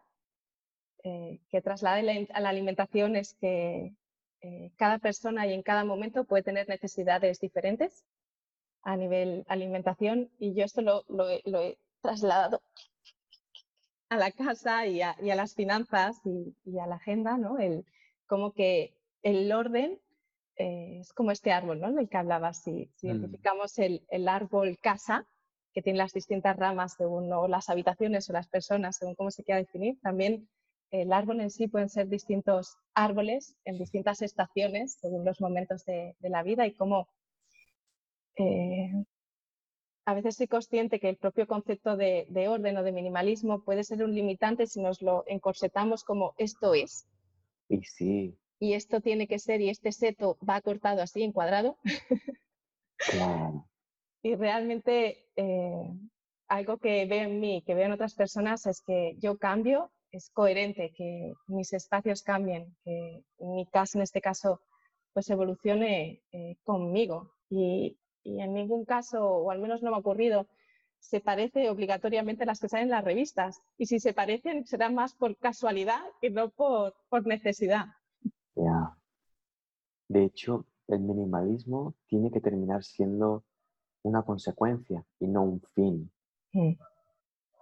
eh, 1.03 1.39
que 1.51 1.61
traslada 1.61 2.01
a 2.33 2.41
la 2.41 2.49
alimentación 2.49 3.15
es 3.15 3.35
que 3.35 3.93
cada 4.77 4.99
persona 4.99 5.45
y 5.45 5.53
en 5.53 5.63
cada 5.63 5.83
momento 5.83 6.23
puede 6.23 6.43
tener 6.43 6.67
necesidades 6.69 7.41
diferentes 7.41 8.05
a 8.83 8.95
nivel 8.95 9.43
alimentación 9.49 10.31
y 10.39 10.53
yo 10.53 10.63
esto 10.63 10.81
lo, 10.81 11.03
lo, 11.09 11.25
lo 11.43 11.61
he 11.61 11.77
trasladado 12.01 12.61
a 14.07 14.15
la 14.15 14.31
casa 14.31 14.87
y 14.87 15.01
a, 15.01 15.15
y 15.21 15.29
a 15.29 15.35
las 15.35 15.55
finanzas 15.55 16.21
y, 16.23 16.55
y, 16.63 16.79
a 16.79 16.87
la 16.87 16.95
agenda, 16.95 17.37
¿no? 17.37 17.59
El, 17.59 17.85
como 18.29 18.53
que 18.53 18.93
el 19.23 19.51
orden 19.51 19.99
eh, 20.55 20.99
es 21.01 21.11
como 21.13 21.31
este 21.31 21.51
árbol, 21.51 21.81
¿no? 21.81 21.91
Del 21.91 22.07
que 22.07 22.17
hablaba. 22.17 22.53
Si, 22.53 22.89
si 22.95 23.07
mm. 23.07 23.11
identificamos 23.11 23.77
el, 23.79 24.05
el, 24.09 24.27
árbol 24.27 24.77
casa, 24.81 25.27
que 25.73 25.81
tiene 25.81 25.99
las 25.99 26.13
distintas 26.13 26.55
ramas 26.55 26.93
según 26.97 27.31
o 27.33 27.47
las 27.47 27.69
habitaciones 27.69 28.29
o 28.29 28.33
las 28.33 28.47
personas, 28.47 28.97
según 28.97 29.15
cómo 29.15 29.31
se 29.31 29.43
quiera 29.43 29.59
definir, 29.59 29.99
también 30.01 30.47
el 30.91 31.13
árbol 31.13 31.41
en 31.41 31.51
sí 31.51 31.67
pueden 31.67 31.89
ser 31.89 32.07
distintos 32.07 32.77
árboles 32.93 33.55
en 33.65 33.77
distintas 33.77 34.21
estaciones 34.21 34.97
según 34.99 35.23
los 35.23 35.39
momentos 35.39 35.85
de, 35.85 36.15
de 36.19 36.29
la 36.29 36.41
vida 36.43 36.65
y 36.65 36.73
cómo 36.73 37.07
eh, 38.37 38.91
a 40.05 40.13
veces 40.15 40.37
soy 40.37 40.47
consciente 40.47 40.99
que 40.99 41.09
el 41.09 41.17
propio 41.17 41.45
concepto 41.45 41.95
de, 41.95 42.25
de, 42.29 42.47
orden 42.47 42.77
o 42.77 42.83
de 42.83 42.91
minimalismo 42.91 43.63
puede 43.63 43.83
ser 43.83 44.03
un 44.03 44.15
limitante 44.15 44.65
si 44.65 44.81
nos 44.81 45.01
lo 45.03 45.23
encorsetamos 45.27 46.03
como 46.03 46.33
esto 46.37 46.73
es. 46.73 47.05
Y 47.69 47.83
sí, 47.83 48.37
y 48.59 48.73
esto 48.73 48.99
tiene 48.99 49.27
que 49.27 49.39
ser, 49.39 49.61
y 49.61 49.69
este 49.69 49.91
seto 49.91 50.37
va 50.47 50.61
cortado 50.61 51.01
así 51.01 51.23
en 51.23 51.31
cuadrado. 51.31 51.77
y 54.21 54.35
realmente 54.35 55.29
eh, 55.37 55.89
algo 56.49 56.77
que 56.77 57.05
veo 57.05 57.23
en 57.23 57.39
mí, 57.39 57.63
que 57.65 57.73
veo 57.73 57.85
en 57.85 57.93
otras 57.93 58.15
personas, 58.15 58.65
es 58.65 58.81
que 58.81 59.15
yo 59.19 59.37
cambio, 59.37 59.91
es 60.11 60.29
coherente, 60.31 60.91
que 60.93 61.31
mis 61.47 61.71
espacios 61.71 62.21
cambien, 62.21 62.75
que 62.83 63.23
mi 63.37 63.65
casa 63.67 63.97
en 63.97 64.03
este 64.03 64.19
caso 64.19 64.61
pues 65.13 65.29
evolucione 65.29 66.21
eh, 66.31 66.57
conmigo. 66.63 67.33
Y, 67.49 67.97
y, 68.23 68.41
en 68.41 68.53
ningún 68.53 68.83
caso, 68.83 69.23
o 69.25 69.51
al 69.51 69.59
menos 69.59 69.81
no 69.81 69.89
me 69.89 69.95
ha 69.95 69.99
ocurrido, 69.99 70.47
se 70.99 71.21
parece 71.21 71.69
obligatoriamente 71.69 72.43
a 72.43 72.45
las 72.45 72.59
que 72.59 72.69
salen 72.69 72.85
en 72.85 72.91
las 72.91 73.03
revistas. 73.03 73.61
Y 73.77 73.85
si 73.87 73.99
se 73.99 74.13
parecen, 74.13 74.65
será 74.65 74.89
más 74.89 75.13
por 75.15 75.37
casualidad 75.37 76.01
que 76.21 76.29
no 76.29 76.49
por, 76.49 76.95
por 77.09 77.25
necesidad. 77.25 77.85
De 80.07 80.23
hecho, 80.23 80.65
el 80.87 80.99
minimalismo 80.99 81.95
tiene 82.07 82.31
que 82.31 82.41
terminar 82.41 82.83
siendo 82.83 83.45
una 84.03 84.23
consecuencia 84.23 85.05
y 85.19 85.27
no 85.27 85.43
un 85.43 85.61
fin. 85.73 86.11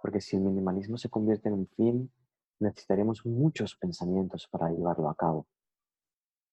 Porque 0.02 0.20
si 0.20 0.36
el 0.36 0.42
minimalismo 0.42 0.96
se 0.96 1.08
convierte 1.08 1.48
en 1.48 1.54
un 1.54 1.68
fin, 1.68 2.10
necesitaremos 2.58 3.24
muchos 3.26 3.76
pensamientos 3.76 4.48
para 4.50 4.70
llevarlo 4.70 5.08
a 5.08 5.14
cabo. 5.14 5.46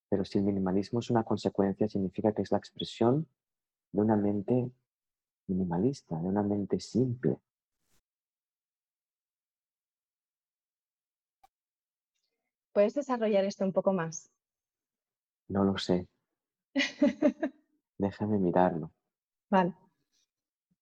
Pero 0.09 0.25
si 0.25 0.37
el 0.37 0.43
minimalismo 0.43 0.99
es 0.99 1.09
una 1.09 1.23
consecuencia, 1.23 1.87
significa 1.87 2.33
que 2.33 2.41
es 2.41 2.51
la 2.51 2.57
expresión 2.57 3.27
de 3.91 4.01
una 4.01 4.15
mente 4.15 4.71
minimalista, 5.47 6.19
de 6.19 6.27
una 6.27 6.43
mente 6.43 6.79
simple. 6.79 7.37
¿Puedes 12.73 12.93
desarrollar 12.93 13.45
esto 13.45 13.63
un 13.63 13.71
poco 13.71 13.93
más? 13.93 14.31
No 15.47 15.63
lo 15.63 15.77
sé. 15.77 16.07
Déjame 17.97 18.37
mirarlo. 18.37 18.91
Vale. 19.49 19.73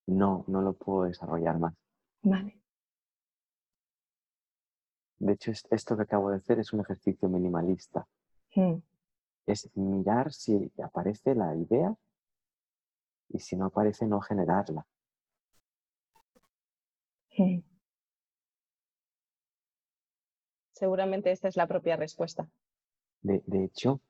No, 0.08 0.43
no 0.47 0.62
lo 0.62 0.73
puedo 0.73 1.04
desarrollar 1.04 1.60
más. 1.60 1.76
Vale. 2.23 2.60
De 5.19 5.34
hecho, 5.34 5.52
esto 5.52 5.95
que 5.95 6.04
acabo 6.04 6.32
de 6.32 6.38
hacer 6.38 6.60
es 6.60 6.73
un 6.73 6.82
ejercicio 6.82 7.30
minimalista. 7.30 8.08
Hmm. 8.56 8.80
Es 9.45 9.69
mirar 9.76 10.34
si 10.34 10.71
aparece 10.82 11.36
la 11.36 11.56
idea 11.56 11.95
y 13.33 13.39
si 13.39 13.57
no 13.57 13.65
aparece, 13.65 14.05
no 14.05 14.21
generarla. 14.21 14.85
Hmm. 17.35 17.59
Seguramente 20.71 21.31
esta 21.31 21.47
es 21.47 21.57
la 21.57 21.67
propia 21.67 21.95
respuesta. 21.95 22.47
De, 23.21 23.41
de 23.47 23.65
hecho, 23.65 24.01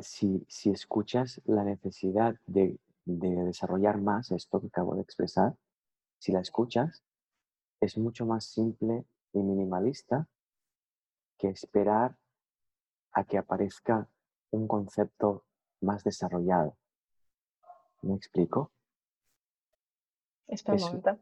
si, 0.00 0.44
si 0.48 0.70
escuchas 0.70 1.40
la 1.46 1.64
necesidad 1.64 2.36
de, 2.46 2.78
de, 3.04 3.28
desarrollar 3.44 3.98
más 3.98 4.30
esto 4.30 4.60
que 4.60 4.66
acabo 4.66 4.94
de 4.94 5.02
expresar, 5.02 5.56
si 6.18 6.32
la 6.32 6.40
escuchas, 6.40 7.02
es 7.80 7.96
mucho 7.96 8.26
más 8.26 8.44
simple 8.44 9.06
y 9.32 9.42
minimalista 9.42 10.28
que 11.38 11.48
esperar 11.48 12.18
a 13.12 13.24
que 13.24 13.38
aparezca 13.38 14.08
un 14.56 14.68
concepto 14.68 15.44
más 15.80 16.04
desarrollado. 16.04 16.76
¿Me 18.02 18.14
explico? 18.14 18.70
Espera 20.48 20.76
un 20.76 20.82
momento. 20.82 21.18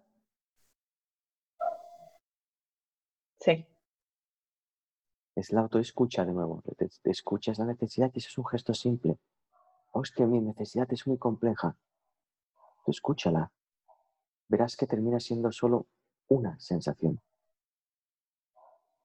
Sí 3.38 3.66
es 5.34 5.52
la 5.52 5.62
autoescucha 5.62 6.24
de 6.24 6.32
nuevo. 6.32 6.62
Te, 6.76 6.88
escuchas 7.04 7.58
la 7.58 7.66
necesidad 7.66 8.10
y 8.14 8.18
eso 8.18 8.28
es 8.28 8.38
un 8.38 8.46
gesto 8.46 8.72
simple. 8.72 9.18
Hostia, 9.92 10.26
mi 10.26 10.40
necesidad 10.40 10.90
es 10.92 11.06
muy 11.06 11.18
compleja. 11.18 11.76
Tú 12.84 12.90
escúchala. 12.90 13.50
Verás 14.48 14.76
que 14.76 14.86
termina 14.86 15.20
siendo 15.20 15.50
solo 15.50 15.86
una 16.28 16.58
sensación. 16.60 17.20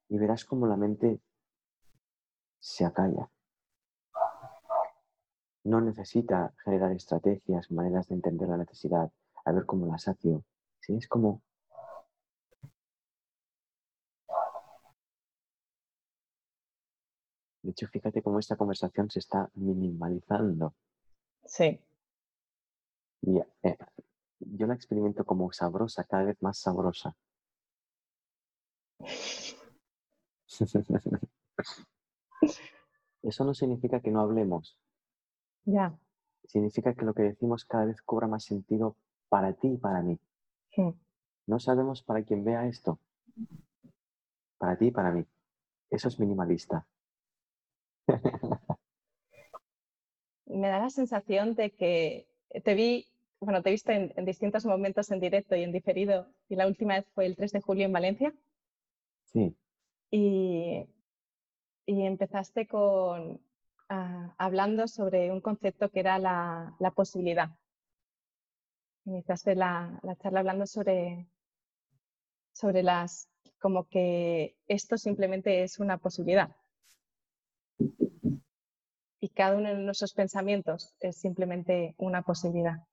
Y 0.10 0.18
verás 0.18 0.46
como 0.46 0.68
la 0.68 0.76
mente 0.76 1.20
se 2.60 2.86
acalla. 2.86 3.30
No 5.70 5.80
necesita 5.82 6.52
generar 6.66 6.92
estrategias, 6.94 7.70
maneras 7.70 8.08
de 8.08 8.16
entender 8.16 8.50
la 8.50 8.58
necesidad, 8.58 9.12
a 9.46 9.52
ver 9.52 9.68
cómo 9.68 9.86
la 9.86 10.00
sacio. 10.00 10.44
¿Sí? 10.80 10.96
Es 10.96 11.08
como 11.08 11.44
De 17.62 17.72
hecho, 17.72 17.88
fíjate 17.88 18.24
cómo 18.24 18.40
esta 18.40 18.56
conversación 18.56 19.12
se 19.12 19.20
está 19.20 19.52
minimalizando. 19.54 20.74
Sí. 21.46 21.80
Y 23.22 23.38
eh, 23.62 23.78
yo 24.40 24.66
la 24.66 24.74
experimento 24.74 25.24
como 25.24 25.52
sabrosa, 25.52 26.04
cada 26.06 26.24
vez 26.24 26.42
más 26.42 26.58
sabrosa. 26.58 27.16
Eso 33.22 33.44
no 33.44 33.54
significa 33.54 34.00
que 34.00 34.10
no 34.10 34.22
hablemos. 34.22 34.80
Ya. 35.66 35.98
Significa 36.46 36.94
que 36.94 37.06
lo 37.06 37.14
que 37.14 37.24
decimos 37.24 37.66
cada 37.66 37.86
vez 37.86 38.02
cobra 38.02 38.28
más 38.28 38.44
sentido 38.44 38.96
para 39.30 39.54
ti 39.54 39.74
y 39.74 39.78
para 39.78 40.02
mí. 40.02 40.20
Sí. 40.72 40.94
No 41.46 41.60
sabemos 41.60 42.04
para 42.04 42.24
quién 42.24 42.44
vea 42.44 42.68
esto. 42.68 43.00
Para 44.58 44.78
ti 44.78 44.88
y 44.88 44.92
para 44.92 45.12
mí. 45.12 45.26
Eso 45.90 46.08
es 46.08 46.20
minimalista. 46.20 46.86
Me 50.46 50.68
da 50.68 50.80
la 50.80 50.90
sensación 50.90 51.54
de 51.56 51.72
que 51.72 52.28
te 52.64 52.74
vi, 52.74 53.08
bueno, 53.40 53.62
te 53.62 53.70
he 53.70 53.72
visto 53.72 53.92
en, 53.92 54.14
distintos 54.26 54.66
momentos 54.66 55.12
en 55.12 55.20
directo 55.20 55.56
y 55.56 55.64
en 55.64 55.72
diferido, 55.72 56.28
y 56.50 56.56
la 56.56 56.66
última 56.68 56.96
vez 56.96 57.08
fue 57.14 57.28
el 57.28 57.36
3 57.36 57.52
de 57.52 57.62
julio 57.62 57.86
en 57.86 57.94
Valencia. 57.94 58.34
Sí. 59.26 59.56
Y, 60.10 60.88
y 61.86 62.02
empezaste 62.02 62.68
con, 62.68 63.40
ah, 63.90 64.34
hablando 64.38 64.88
sobre 64.88 65.32
un 65.32 65.42
concepto 65.42 65.90
que 65.90 66.00
era 66.00 66.20
la, 66.20 66.94
posibilidad. 66.96 67.50
Iniciaste 69.06 69.56
la, 69.56 70.00
la 70.04 70.16
charla 70.16 70.40
hablando 70.40 70.66
sobre, 70.66 71.28
sobre 72.54 72.84
las, 72.84 73.30
como 73.60 73.88
que 73.88 74.56
esto 74.68 74.98
simplemente 74.98 75.64
es 75.64 75.80
una 75.80 75.98
posibilidad. 75.98 76.56
Y 79.22 79.30
cada 79.30 79.58
uno 79.58 79.70
de 79.70 79.76
nuestros 79.76 80.14
pensamientos 80.14 80.96
es 81.00 81.18
simplemente 81.18 81.96
una 81.98 82.22
posibilidad. 82.22 82.86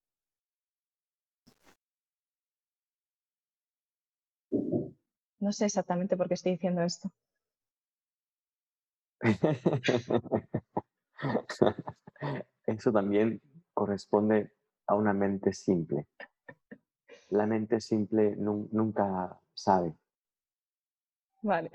No 5.39 5.53
sé 5.53 5.67
exactamente 5.67 6.17
por 6.17 6.29
qué 6.29 6.35
estoy 6.35 6.53
diciendo 6.53 6.83
esto. 6.83 7.13
Eso 12.67 12.93
también 12.93 13.41
corresponde 13.73 14.53
a 14.87 14.95
una 14.95 15.13
mente 15.13 15.53
simple. 15.53 16.09
La 17.29 17.47
mente 17.47 17.81
simple 17.81 18.37
nunca 18.37 19.41
sabe. 19.55 19.97
Vale. 21.43 21.71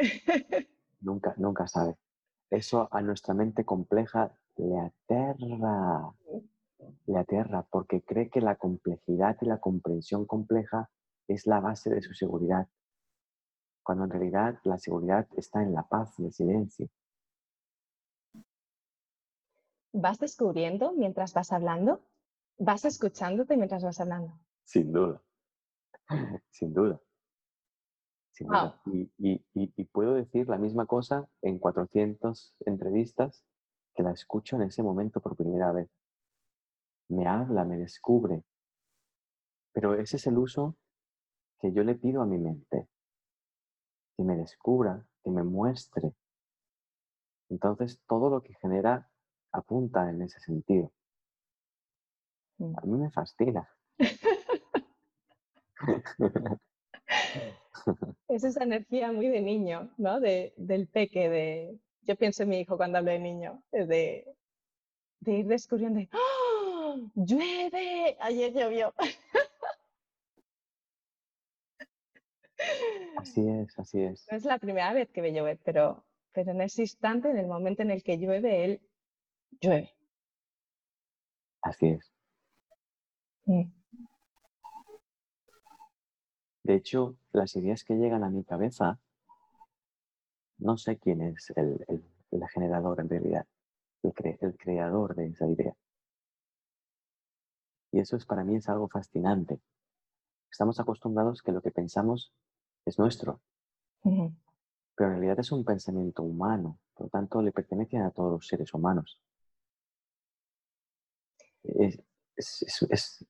nunca, 1.02 1.34
nunca 1.38 1.68
sabe. 1.68 1.98
Eso 2.50 2.88
a 2.92 3.02
nuestra 3.02 3.34
mente 3.34 3.66
compleja 3.66 4.38
le 4.58 4.80
aterra. 4.80 6.14
Le 7.06 7.18
aterra 7.18 7.66
porque 7.70 8.02
cree 8.02 8.30
que 8.30 8.42
la 8.42 8.56
complejidad 8.56 9.38
y 9.42 9.46
la 9.46 9.60
comprensión 9.60 10.26
compleja 10.26 10.90
es 11.28 11.46
la 11.48 11.60
base 11.60 11.90
de 11.90 12.02
su 12.02 12.14
seguridad. 12.14 12.68
Cuando 13.84 14.06
en 14.06 14.12
realidad 14.12 14.60
la 14.64 14.78
seguridad 14.78 15.28
está 15.38 15.62
en 15.62 15.74
la 15.74 15.84
paz 15.84 16.20
y 16.20 16.26
el 16.26 16.34
silencio. 16.34 16.90
¿Vas 19.94 20.20
descubriendo 20.20 20.94
mientras 20.94 21.34
vas 21.34 21.52
hablando? 21.52 22.02
¿Vas 22.58 22.86
escuchándote 22.86 23.58
mientras 23.58 23.84
vas 23.84 24.00
hablando? 24.00 24.40
Sin 24.64 24.92
duda. 24.92 25.22
Sin 26.50 26.74
duda. 26.74 27.02
Y, 29.18 29.86
puedo 29.92 30.14
decir 30.14 30.48
la 30.48 30.58
misma 30.58 30.86
cosa 30.86 31.28
en 31.42 31.60
400 31.60 32.56
entrevistas 32.66 33.44
que 33.94 34.04
la 34.04 34.12
escucho 34.12 34.56
en 34.56 34.64
ese 34.64 34.82
momento 34.84 35.20
por 35.20 35.36
primera 35.36 35.72
vez. 35.72 35.90
Me 37.10 37.28
habla, 37.28 37.66
me 37.66 37.78
descubre. 37.78 38.44
Pero 39.74 39.96
ese 39.96 40.18
es 40.18 40.28
el 40.28 40.38
uso 40.38 40.78
que 41.60 41.72
yo 41.74 41.84
le 41.84 41.96
pido 41.96 42.22
a 42.22 42.26
mi 42.26 42.38
mente. 42.38 42.88
Que 44.16 44.24
me 44.24 44.38
descubra, 44.38 45.06
que 45.24 45.30
me 45.30 45.44
muestre. 45.44 46.16
Entonces, 47.50 48.02
todo 48.08 48.30
lo 48.30 48.42
que 48.42 48.54
genera 48.56 49.11
apunta 49.52 50.10
en 50.10 50.22
ese 50.22 50.40
sentido. 50.40 50.92
A 52.60 52.86
mí 52.86 52.98
me 52.98 53.10
fascina. 53.10 53.68
es 58.28 58.44
esa 58.44 58.64
energía 58.64 59.12
muy 59.12 59.28
de 59.28 59.42
niño, 59.42 59.92
¿no? 59.98 60.20
De, 60.20 60.54
del 60.58 60.88
peque, 60.88 61.30
de... 61.30 61.80
Yo 62.04 62.16
pienso 62.16 62.44
en 62.44 62.50
mi 62.50 62.60
hijo 62.60 62.78
cuando 62.78 62.98
hablo 62.98 63.12
de 63.12 63.20
niño, 63.20 63.64
de, 63.72 64.26
de 65.20 65.32
ir 65.32 65.48
descubriendo, 65.48 66.00
¡Ah! 66.12 66.96
¡llueve! 67.16 68.18
Ayer 68.20 68.54
llovió. 68.54 68.94
Así 73.18 73.48
es, 73.48 73.78
así 73.78 74.02
es. 74.02 74.28
No 74.32 74.38
es 74.38 74.46
la 74.46 74.58
primera 74.58 74.94
vez 74.94 75.10
que 75.10 75.22
ve 75.22 75.34
llover, 75.34 75.60
pero, 75.64 76.06
pero 76.32 76.52
en 76.52 76.62
ese 76.62 76.84
instante, 76.84 77.30
en 77.30 77.38
el 77.38 77.48
momento 77.48 77.82
en 77.82 77.92
el 77.92 78.04
que 78.04 78.18
llueve, 78.18 78.66
él 78.66 78.82
llueve. 79.62 79.94
Así 81.62 81.88
es. 81.88 82.12
De 86.64 86.76
hecho, 86.76 87.16
las 87.32 87.56
ideas 87.56 87.84
que 87.84 87.96
llegan 87.96 88.24
a 88.24 88.30
mi 88.30 88.44
cabeza, 88.44 89.00
no 90.58 90.78
sé 90.78 90.98
quién 90.98 91.22
es 91.22 91.52
el, 91.56 91.84
generador 92.54 93.00
en 93.00 93.10
realidad, 93.10 93.48
el, 94.04 94.14
el, 94.40 94.58
creador 94.58 95.16
de 95.16 95.28
esa 95.28 95.48
idea. 95.48 95.76
Y 97.92 98.00
eso 98.00 98.16
es 98.16 98.26
para 98.26 98.44
mí 98.44 98.56
es 98.56 98.70
algo 98.70 98.88
fascinante. 98.88 99.60
Estamos 100.50 100.80
acostumbrados 100.80 101.42
que 101.42 101.52
lo 101.52 101.62
que 101.62 101.72
pensamos 101.72 102.32
es 102.86 103.00
nuestro, 103.00 103.42
pero 104.04 105.10
en 105.10 105.20
realidad 105.20 105.40
es 105.40 105.52
un 105.52 105.64
pensamiento 105.64 106.24
humano, 106.24 106.80
por 106.94 107.08
lo 107.08 107.10
tanto 107.10 107.42
le 107.42 107.52
pertenece 107.52 107.98
a 107.98 108.12
todos 108.12 108.32
los 108.32 108.48
seres 108.48 108.74
humanos. 108.74 109.20
Es, 111.64 112.00
es, 112.36 112.88
es, 112.90 113.26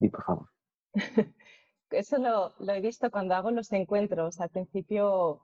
y 0.00 0.08
por 0.08 0.24
favor. 0.24 0.48
Eso 1.90 2.18
lo, 2.18 2.54
he 2.72 2.80
visto 2.80 3.10
cuando 3.10 3.34
hago 3.34 3.50
los 3.50 3.72
encuentros. 3.72 4.40
Al 4.40 4.50
principio 4.50 5.42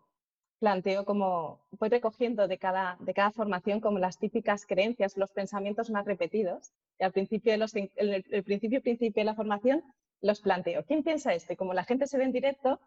planteo 0.59 1.05
como, 1.05 1.67
voy 1.73 1.89
recogiendo 1.89 2.47
de 2.49 2.59
cada, 2.59 2.97
de 3.01 3.15
cada 3.15 3.31
formación 3.33 3.81
como 3.81 3.99
las 3.99 4.19
típicas 4.19 4.67
creencias, 4.67 5.17
los 5.17 5.33
pensamientos 5.33 5.91
más 5.91 6.05
repetidos. 6.05 6.73
Y 6.99 7.05
al 7.05 7.13
principio, 7.13 7.57
los, 7.57 7.75
el, 7.75 7.91
el, 7.97 8.45
principio, 8.45 8.83
principio 8.83 9.21
de 9.21 9.25
la 9.25 9.35
formación 9.35 9.83
los 10.21 10.41
planteo. 10.41 10.85
¿Quién 10.85 11.03
piensa 11.03 11.35
esto? 11.35 11.53
Y 11.53 11.57
como 11.57 11.75
la 11.75 11.85
gente 11.85 12.07
se 12.07 12.19
ve 12.19 12.25
en 12.25 12.33
directo, 12.33 12.81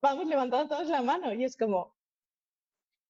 vamos 0.00 0.26
levantando 0.26 0.74
todos 0.74 0.88
la 0.88 1.02
mano 1.02 1.32
y 1.32 1.44
es 1.44 1.56
como, 1.56 1.94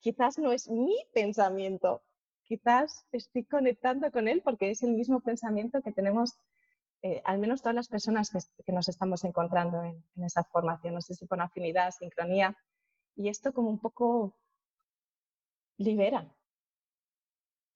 quizás 0.01 0.39
no 0.39 0.53
es 0.53 0.69
mi 0.69 0.97
pensamiento, 1.13 2.03
quizás 2.45 3.07
estoy 3.13 3.45
conectando 3.45 4.11
con 4.11 4.29
él 4.29 4.43
porque 4.43 4.71
es 4.71 4.83
el 4.83 4.93
mismo 4.93 5.21
pensamiento 5.21 5.83
que 5.83 5.93
tenemos 5.93 6.39
eh, 7.07 7.21
al 7.27 7.39
menos 7.39 7.61
todas 7.61 7.75
las 7.75 7.89
personas 7.89 8.31
que, 8.65 8.73
nos 8.73 8.89
estamos 8.89 9.25
encontrando 9.25 9.83
en, 9.83 10.03
esa 10.25 10.43
formación, 10.43 10.95
no 10.95 11.03
sé 11.03 11.15
si 11.15 11.27
con 11.27 11.43
afinidad, 11.43 11.91
sincronía, 11.91 12.57
y 13.15 13.29
esto 13.29 13.53
como 13.53 13.69
un 13.69 13.79
poco 13.79 14.35
libera, 15.77 16.35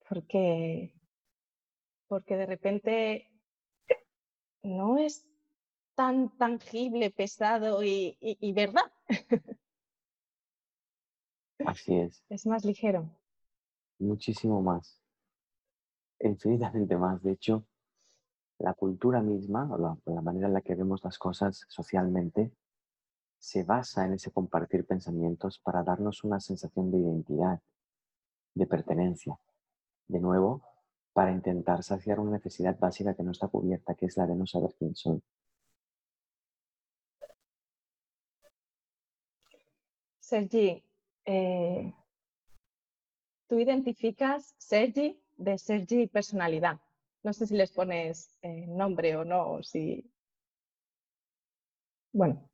porque, 0.07 0.95
porque 2.07 2.37
de 2.37 2.45
repente 2.47 3.29
no 4.63 4.97
es 4.97 5.27
tan 5.93 6.35
tangible, 6.35 7.11
pesado 7.11 7.83
y, 7.83 8.17
y 8.19 8.51
verdad. 8.53 8.91
Así 11.67 11.99
es. 11.99 12.23
Es 12.29 12.47
más 12.47 12.65
ligero. 12.65 13.18
Muchísimo 13.99 14.61
más. 14.61 14.99
Infinitamente 16.19 16.97
más. 16.97 17.21
De 17.21 17.31
hecho, 17.33 17.65
la 18.59 18.73
cultura 18.73 19.21
misma, 19.21 19.69
o 19.71 19.77
la, 19.77 20.21
manera 20.21 20.47
en 20.47 20.53
la 20.53 20.61
que 20.61 20.75
vemos 20.75 21.03
las 21.03 21.17
cosas 21.17 21.65
socialmente, 21.69 22.51
se 23.39 23.63
basa 23.63 24.05
en 24.05 24.13
ese 24.13 24.31
compartir 24.31 24.85
pensamientos 24.85 25.59
para 25.59 25.83
darnos 25.83 26.23
una 26.23 26.39
sensación 26.39 26.91
de 26.91 26.99
identidad, 26.99 27.61
de 28.53 28.67
pertenencia. 28.67 29.39
De 30.07 30.19
nuevo, 30.19 30.61
para 31.13 31.31
intentar 31.31 31.83
saciar 31.83 32.19
una 32.19 32.31
necesidad 32.31 32.77
básica 32.79 33.15
que 33.15 33.23
no 33.23 33.31
está 33.31 33.47
cubierta, 33.47 33.95
que 33.95 34.07
es 34.07 34.17
la 34.17 34.27
de 34.27 34.35
no 34.35 34.45
saber 34.45 34.75
quién 34.77 34.95
soy. 34.95 35.21
Sergi, 40.19 40.83
eh, 41.25 41.93
tú 43.49 43.59
identificas 43.59 44.53
Sergi 44.57 45.19
de 45.37 45.57
Sergi 45.57 46.07
personalidad. 46.07 46.79
No 47.23 47.33
sé 47.33 47.47
si 47.47 47.55
les 47.55 47.71
pones 47.71 48.37
eh, 48.41 48.67
nombre 48.67 49.17
o 49.17 49.25
no, 49.25 49.53
o 49.53 49.63
si... 49.63 50.09
Bueno. 52.13 52.49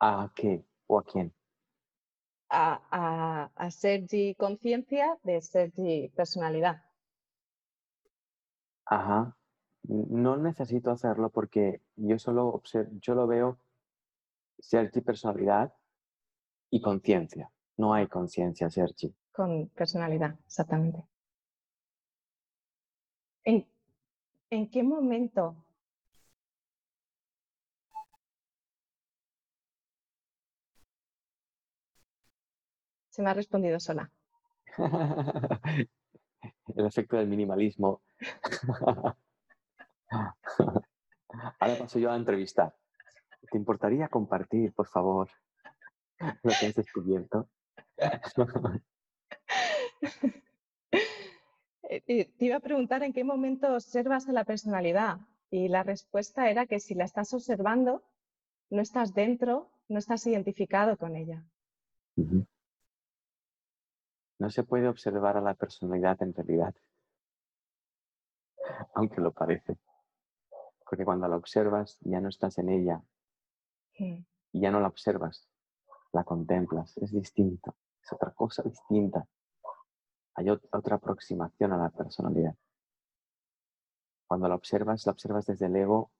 ¿A 0.00 0.30
qué 0.34 0.64
o 0.86 0.98
a 0.98 1.04
quién? 1.04 1.32
A, 2.50 3.50
a, 3.54 3.70
Sergi 3.70 4.34
conciencia 4.34 5.18
de 5.22 5.40
Sergi 5.40 6.08
personalidad. 6.14 6.82
Ajá. 8.86 9.36
No 9.82 10.36
necesito 10.36 10.90
hacerlo 10.90 11.30
porque 11.30 11.82
yo 11.96 12.18
solo 12.18 12.48
observo, 12.48 12.90
yo 13.00 13.14
lo 13.14 13.26
veo 13.26 13.58
Sergi 14.58 15.00
personalidad 15.00 15.72
y 16.70 16.80
conciencia. 16.80 17.50
No 17.76 17.94
hay 17.94 18.08
conciencia, 18.08 18.68
Sergi. 18.70 19.14
Con 19.38 19.68
personalidad, 19.68 20.34
exactamente. 20.46 21.06
¿En, 23.44 23.64
¿En 24.50 24.68
qué 24.68 24.82
momento 24.82 25.54
se 33.10 33.22
me 33.22 33.30
ha 33.30 33.34
respondido 33.34 33.78
sola? 33.78 34.10
El 36.74 36.86
efecto 36.86 37.16
del 37.16 37.28
minimalismo. 37.28 38.02
Ahora 41.60 41.78
paso 41.78 42.00
yo 42.00 42.10
a 42.10 42.16
entrevistar. 42.16 42.74
¿Te 43.52 43.56
importaría 43.56 44.08
compartir, 44.08 44.72
por 44.72 44.88
favor, 44.88 45.30
lo 46.18 46.52
que 46.58 46.66
has 46.66 46.74
descubierto? 46.74 47.48
Eh, 51.90 52.02
te 52.36 52.44
iba 52.44 52.56
a 52.56 52.60
preguntar 52.60 53.02
en 53.02 53.14
qué 53.14 53.24
momento 53.24 53.72
observas 53.72 54.28
a 54.28 54.32
la 54.32 54.44
personalidad 54.44 55.20
y 55.50 55.68
la 55.68 55.82
respuesta 55.82 56.50
era 56.50 56.66
que 56.66 56.80
si 56.80 56.94
la 56.94 57.04
estás 57.04 57.32
observando, 57.32 58.02
no 58.68 58.82
estás 58.82 59.14
dentro 59.14 59.70
no 59.88 59.98
estás 59.98 60.26
identificado 60.26 60.96
con 60.96 61.16
ella. 61.16 61.44
No 64.38 64.50
se 64.50 64.62
puede 64.62 64.88
observar 64.88 65.36
a 65.36 65.40
la 65.40 65.54
personalidad 65.54 66.22
en 66.22 66.34
realidad, 66.34 66.74
aunque 68.94 69.20
lo 69.20 69.32
parece. 69.32 69.76
Porque 70.84 71.04
cuando 71.04 71.28
la 71.28 71.36
observas 71.36 71.98
ya 72.00 72.20
no 72.20 72.28
estás 72.28 72.58
en 72.58 72.68
ella 72.68 73.02
y 73.98 74.24
ya 74.52 74.70
no 74.70 74.80
la 74.80 74.88
observas, 74.88 75.48
la 76.12 76.24
contemplas, 76.24 76.96
es 76.98 77.12
distinto, 77.12 77.74
es 78.02 78.12
otra 78.12 78.30
cosa 78.32 78.62
distinta. 78.62 79.26
Hay 80.38 80.50
otra 80.50 80.94
aproximación 80.94 81.72
a 81.72 81.78
la 81.78 81.90
personalidad. 81.90 82.54
Cuando 84.28 84.46
la 84.48 84.54
observas, 84.54 85.04
la 85.04 85.10
observas 85.10 85.46
desde 85.46 85.66
el 85.66 85.74
ego 85.74 86.12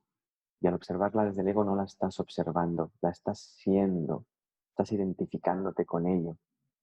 y 0.61 0.67
al 0.67 0.75
observarla 0.75 1.27
desde 1.27 1.43
el 1.43 1.47
ego 1.47 1.63
no 1.63 1.77
la 1.77 1.85
estás 1.85 2.19
observando, 2.19 2.91
la 3.01 3.11
estás 3.11 3.39
siendo, 3.39 4.27
estás 4.71 4.91
identificándote 4.91 5.87
con 5.87 6.09
ello. 6.09 6.37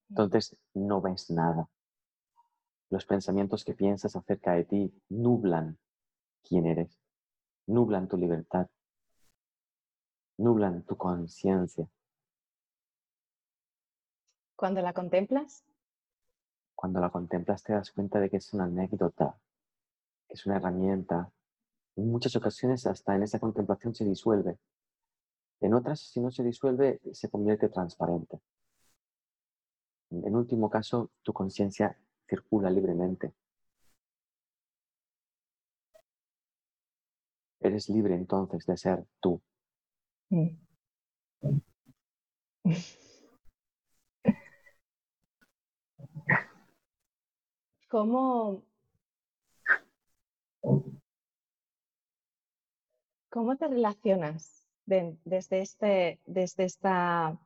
Entonces 0.07 0.55
no 0.73 1.01
ves 1.01 1.29
nada. 1.29 1.67
Los 2.89 3.05
pensamientos 3.05 3.65
que 3.65 3.73
piensas 3.73 4.15
acerca 4.15 4.53
de 4.53 4.63
ti 4.63 5.03
nublan 5.09 5.77
quién 6.41 6.65
eres, 6.65 6.97
nublan 7.67 8.07
tu 8.07 8.15
libertad, 8.15 8.69
nublan 10.37 10.83
tu 10.83 10.95
conciencia. 10.95 11.85
Cuando 14.55 14.81
la 14.81 14.93
contemplas? 14.93 15.65
Cuando 16.75 16.99
la 16.99 17.09
contemplas 17.09 17.63
te 17.63 17.73
das 17.73 17.91
cuenta 17.91 18.19
de 18.19 18.29
que 18.29 18.37
es 18.37 18.53
una 18.53 18.65
anécdota, 18.65 19.37
que 20.27 20.33
es 20.33 20.45
una 20.45 20.57
herramienta. 20.57 21.31
En 21.95 22.11
muchas 22.11 22.35
ocasiones 22.35 22.85
hasta 22.85 23.15
en 23.15 23.23
esa 23.23 23.39
contemplación 23.39 23.95
se 23.95 24.05
disuelve. 24.05 24.57
En 25.61 25.73
otras, 25.73 25.99
si 26.01 26.19
no 26.19 26.31
se 26.31 26.43
disuelve, 26.43 26.99
se 27.13 27.29
convierte 27.29 27.69
transparente. 27.69 28.39
En 30.11 30.35
último 30.35 30.69
caso, 30.69 31.11
tu 31.23 31.33
conciencia 31.33 31.97
circula 32.27 32.69
libremente. 32.69 33.33
Eres 37.59 37.89
libre 37.89 38.15
entonces 38.15 38.65
de 38.65 38.77
ser 38.77 39.05
tú. 39.19 39.41
Mm. 40.29 40.49
¿Cómo, 47.95 48.61
¿Cómo 53.29 53.55
te 53.55 53.69
relacionas 53.69 54.67
desde, 54.85 55.61
este, 55.61 56.19
desde 56.25 56.65
esta 56.65 57.39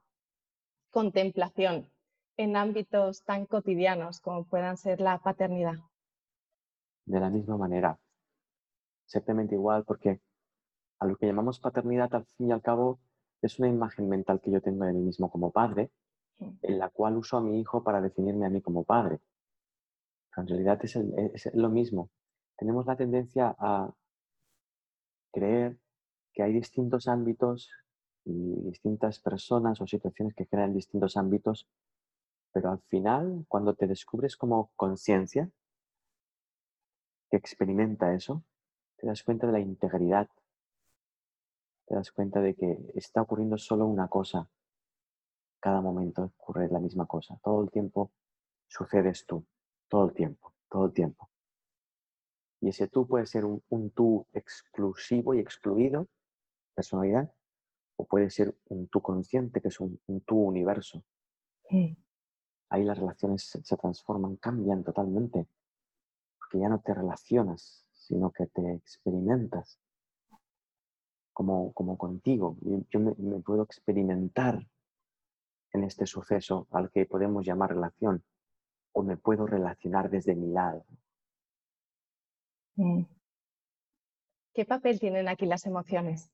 contemplación 0.89 1.91
en 2.35 2.55
ámbitos 2.55 3.23
tan 3.25 3.45
cotidianos 3.45 4.21
como 4.21 4.43
puedan 4.43 4.77
ser 4.77 5.01
la 5.01 5.19
paternidad? 5.19 5.75
De 7.05 7.19
la 7.19 7.29
misma 7.29 7.55
manera, 7.55 7.99
exactamente 9.05 9.53
igual, 9.53 9.83
porque 9.85 10.19
a 10.97 11.05
lo 11.05 11.15
que 11.15 11.27
llamamos 11.27 11.59
paternidad, 11.59 12.11
al 12.15 12.25
fin 12.25 12.47
y 12.49 12.53
al 12.53 12.63
cabo, 12.63 12.99
es 13.43 13.59
una 13.59 13.67
imagen 13.67 14.09
mental 14.09 14.41
que 14.41 14.49
yo 14.49 14.61
tengo 14.61 14.83
de 14.85 14.93
mí 14.93 15.01
mismo 15.01 15.29
como 15.29 15.51
padre, 15.51 15.91
en 16.39 16.79
la 16.79 16.89
cual 16.89 17.17
uso 17.17 17.37
a 17.37 17.41
mi 17.41 17.59
hijo 17.59 17.83
para 17.83 18.01
definirme 18.01 18.47
a 18.47 18.49
mí 18.49 18.61
como 18.61 18.83
padre. 18.83 19.19
En 20.39 20.47
realidad 20.47 20.79
es, 20.83 21.49
lo 21.53 21.69
mismo. 21.69 22.09
Tenemos 22.57 22.85
la 22.85 22.95
tendencia 22.95 23.55
a 23.59 23.93
creer 25.31 25.77
que 26.33 26.43
hay 26.43 26.53
distintos 26.53 27.07
ámbitos 27.07 27.69
y 28.25 28.61
distintas 28.61 29.19
personas 29.19 29.79
o 29.81 29.87
situaciones 29.87 30.35
que 30.35 30.45
crean 30.45 30.73
distintos 30.73 31.17
ámbitos 31.17 31.67
pero 32.51 32.71
al 32.71 32.81
final, 32.89 33.45
cuando 33.47 33.75
te 33.75 33.87
descubres 33.87 34.35
como 34.35 34.71
conciencia 34.75 35.49
que 37.29 37.37
experimenta 37.37 38.13
eso, 38.13 38.43
te 38.97 39.07
das 39.07 39.23
cuenta 39.23 39.47
de 39.47 39.53
la 39.53 39.59
integridad. 39.59 40.27
Te 41.85 41.95
das 41.95 42.11
cuenta 42.11 42.41
de 42.41 42.55
que 42.55 42.91
está 42.95 43.21
ocurriendo 43.21 43.57
solo 43.57 43.85
una 43.85 44.07
cosa. 44.07 44.49
Cada 45.59 45.81
momento 45.81 46.31
ocurre 46.37 46.69
la 46.69 46.79
misma 46.79 47.05
cosa. 47.05 47.39
Todo 47.43 47.63
el 47.63 47.69
tiempo 47.69 48.11
sucedes 48.67 49.25
tú. 49.25 49.45
Todo 49.89 50.05
el 50.05 50.13
tiempo. 50.13 50.53
Todo 50.69 50.85
el 50.85 50.93
tiempo. 50.93 51.29
Y 52.61 52.69
ese 52.69 52.87
tú 52.87 53.07
puede 53.07 53.25
ser 53.25 53.43
un, 53.45 53.89
tú 53.91 54.25
exclusivo 54.33 55.33
y 55.33 55.39
excluido, 55.39 56.07
personalidad, 56.73 57.33
o 57.97 58.05
puede 58.05 58.29
ser 58.29 58.55
un 58.67 58.87
tú 58.87 59.01
consciente, 59.01 59.61
que 59.61 59.67
es 59.67 59.79
un, 59.79 59.99
tú 60.25 60.37
universo 60.37 61.03
ahí 62.69 62.83
las 62.83 62.97
relaciones 62.97 63.43
se 63.63 63.77
transforman, 63.77 64.37
cambian 64.37 64.83
totalmente, 64.83 65.47
porque 66.37 66.59
ya 66.59 66.69
no 66.69 66.79
te 66.79 66.93
relacionas, 66.93 67.85
sino 67.91 68.31
que 68.31 68.47
te 68.47 68.73
experimentas 68.73 69.79
como, 71.33 71.73
como 71.73 71.97
contigo. 71.97 72.57
Yo 72.89 72.99
me, 72.99 73.13
puedo 73.39 73.63
experimentar 73.63 74.67
en 75.73 75.83
este 75.83 76.05
suceso 76.05 76.67
al 76.71 76.89
que 76.91 77.05
podemos 77.05 77.45
llamar 77.45 77.71
relación, 77.71 78.23
o 78.93 79.03
me 79.03 79.17
puedo 79.17 79.45
relacionar 79.45 80.09
desde 80.09 80.35
mi 80.35 80.51
lado. 80.51 80.85
Mm. 82.75 83.03
¿Qué 84.53 84.65
papel 84.65 84.99
tienen 84.99 85.27
aquí 85.27 85.45
las 85.45 85.65
emociones? 85.65 86.31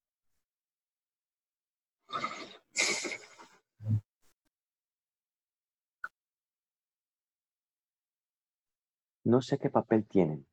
No 9.24 9.42
sé 9.42 9.58
qué 9.58 9.72
papel 9.72 10.06
tienen, 10.08 10.46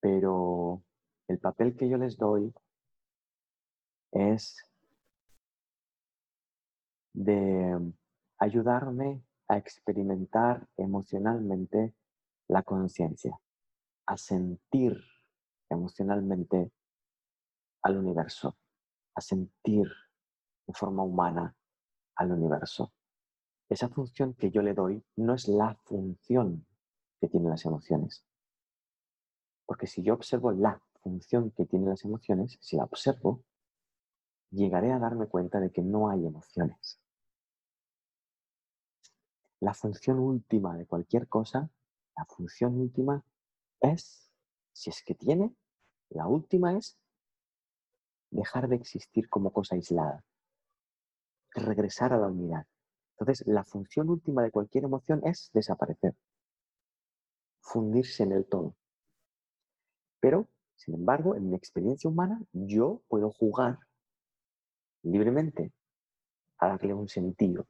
pero 0.00 0.82
el 1.26 1.38
papel 1.38 1.74
que 1.74 1.88
yo 1.88 1.96
les 1.96 2.18
doy 2.18 2.52
es 4.12 4.56
de 7.14 7.92
ayudarme 8.38 9.22
a 9.50 9.56
experimentar 9.56 10.68
emocionalmente 10.76 11.96
la 12.46 12.62
conciencia, 12.62 13.36
a 14.06 14.16
sentir 14.16 14.96
emocionalmente 15.68 16.70
al 17.82 17.98
universo, 17.98 18.56
a 19.16 19.20
sentir 19.20 19.88
de 20.68 20.72
forma 20.72 21.02
humana 21.02 21.56
al 22.14 22.30
universo. 22.30 22.92
Esa 23.68 23.88
función 23.88 24.34
que 24.34 24.52
yo 24.52 24.62
le 24.62 24.72
doy 24.72 25.04
no 25.16 25.34
es 25.34 25.48
la 25.48 25.74
función 25.82 26.64
que 27.20 27.28
tienen 27.28 27.50
las 27.50 27.64
emociones. 27.64 28.24
Porque 29.66 29.88
si 29.88 30.04
yo 30.04 30.14
observo 30.14 30.52
la 30.52 30.80
función 31.02 31.50
que 31.50 31.66
tienen 31.66 31.88
las 31.88 32.04
emociones, 32.04 32.56
si 32.60 32.76
la 32.76 32.84
observo, 32.84 33.42
llegaré 34.52 34.92
a 34.92 35.00
darme 35.00 35.26
cuenta 35.26 35.58
de 35.58 35.72
que 35.72 35.82
no 35.82 36.08
hay 36.08 36.24
emociones. 36.24 37.00
La 39.60 39.74
función 39.74 40.18
última 40.18 40.76
de 40.76 40.86
cualquier 40.86 41.28
cosa, 41.28 41.70
la 42.16 42.24
función 42.24 42.78
última 42.80 43.24
es, 43.80 44.30
si 44.72 44.90
es 44.90 45.02
que 45.04 45.14
tiene, 45.14 45.54
la 46.10 46.26
última 46.26 46.76
es 46.76 46.98
dejar 48.30 48.68
de 48.68 48.76
existir 48.76 49.28
como 49.28 49.52
cosa 49.52 49.74
aislada, 49.74 50.24
regresar 51.54 52.12
a 52.12 52.18
la 52.18 52.28
unidad. 52.28 52.66
Entonces, 53.18 53.46
la 53.46 53.64
función 53.64 54.08
última 54.08 54.42
de 54.42 54.50
cualquier 54.50 54.84
emoción 54.84 55.20
es 55.24 55.50
desaparecer 55.52 56.14
fundirse 57.70 58.24
en 58.24 58.32
el 58.32 58.46
todo. 58.46 58.74
Pero, 60.20 60.48
sin 60.76 60.94
embargo, 60.94 61.36
en 61.36 61.48
mi 61.50 61.56
experiencia 61.56 62.10
humana, 62.10 62.40
yo 62.52 63.02
puedo 63.08 63.30
jugar 63.30 63.78
libremente 65.02 65.72
a 66.58 66.68
darle 66.68 66.94
un 66.94 67.08
sentido. 67.08 67.66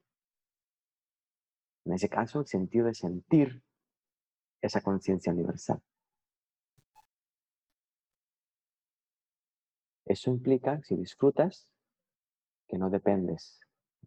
En 1.90 1.94
ese 1.94 2.08
caso, 2.08 2.38
el 2.38 2.46
sentido 2.46 2.86
de 2.86 2.94
sentir 2.94 3.64
esa 4.62 4.80
conciencia 4.80 5.32
universal. 5.32 5.82
Eso 10.04 10.30
implica, 10.30 10.80
si 10.84 10.94
disfrutas, 10.94 11.66
que 12.68 12.78
no 12.78 12.90
dependes 12.90 13.58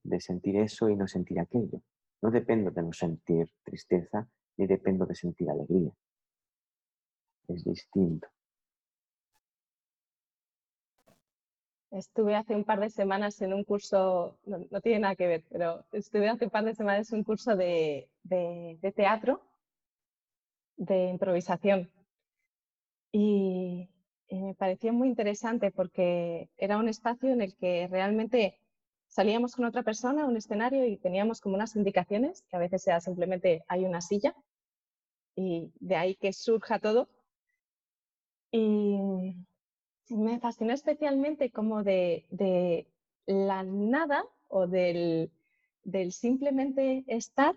de 0.02 0.22
sentir 0.22 0.56
eso 0.56 0.88
y 0.88 0.96
no 0.96 1.10
sentir 1.10 1.42
aquello. 1.42 1.82
No 2.22 2.32
dependo 2.32 2.72
de 2.72 2.84
no 2.84 2.94
sentir 2.94 3.52
tristeza 3.66 4.30
ni 4.56 4.66
dependo 4.66 5.06
de 5.06 5.16
sentir 5.16 5.50
alegría. 5.50 5.92
Es 7.50 7.66
distinto. 7.66 8.30
Estuve 11.94 12.36
hace 12.36 12.56
un 12.56 12.64
par 12.64 12.80
de 12.80 12.90
semanas 12.90 13.40
en 13.44 13.54
un 13.54 13.64
curso, 13.64 14.36
no, 14.46 14.82
tiene 14.82 15.02
nada 15.02 15.16
que 15.16 15.28
ver, 15.28 15.44
pero 15.52 15.86
estuve 15.92 16.28
hace 16.28 16.46
un 16.46 16.50
par 16.50 16.66
de 16.66 16.74
semanas 16.74 17.12
en 17.12 17.20
un 17.20 17.24
curso 17.24 17.56
de, 17.56 18.10
teatro, 18.96 19.42
de 20.76 21.10
improvisación. 21.10 21.92
Y, 23.12 23.90
y, 24.28 24.42
me 24.42 24.56
pareció 24.56 24.92
muy 24.92 25.08
interesante 25.08 25.70
porque 25.70 26.50
era 26.58 26.78
un 26.78 26.90
espacio 26.90 27.30
en 27.30 27.42
el 27.42 27.56
que 27.56 27.88
realmente 27.92 28.58
salíamos 29.08 29.56
con 29.56 29.66
otra 29.66 29.84
persona 29.84 30.24
a 30.24 30.26
un 30.26 30.36
escenario 30.36 30.88
y 30.88 30.98
teníamos 30.98 31.42
como 31.42 31.54
unas 31.56 31.76
indicaciones, 31.76 32.42
que 32.50 32.56
a 32.56 32.60
veces 32.60 32.82
sea 32.82 33.02
simplemente 33.02 33.64
hay 33.68 33.86
una 33.86 34.02
silla 34.02 34.36
y 35.36 35.72
de 35.80 35.96
ahí 35.96 36.16
que 36.16 36.34
surja 36.34 36.80
todo. 36.80 37.08
Y 38.52 39.36
me 40.10 40.40
fascinó 40.40 40.74
especialmente 40.74 41.52
como 41.52 41.84
de, 41.84 42.26
de 42.30 42.88
la 43.26 43.64
nada 43.64 44.26
o 44.48 44.68
del, 44.68 45.32
del 45.84 46.12
simplemente 46.12 47.04
estar 47.08 47.56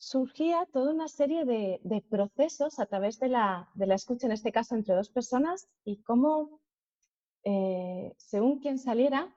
surgía 0.00 0.66
toda 0.72 0.92
una 0.92 1.08
serie 1.08 1.44
de, 1.44 2.02
procesos 2.08 2.80
a 2.80 2.86
través 2.86 3.20
de 3.20 3.28
la, 3.28 3.68
escucha, 3.94 4.26
en 4.26 4.32
este 4.32 4.50
caso 4.50 4.74
entre 4.74 4.94
dos 4.94 5.10
personas, 5.10 5.68
y 5.84 6.02
cómo, 6.02 6.58
eh, 7.44 8.14
según 8.16 8.60
quien 8.60 8.78
saliera, 8.78 9.28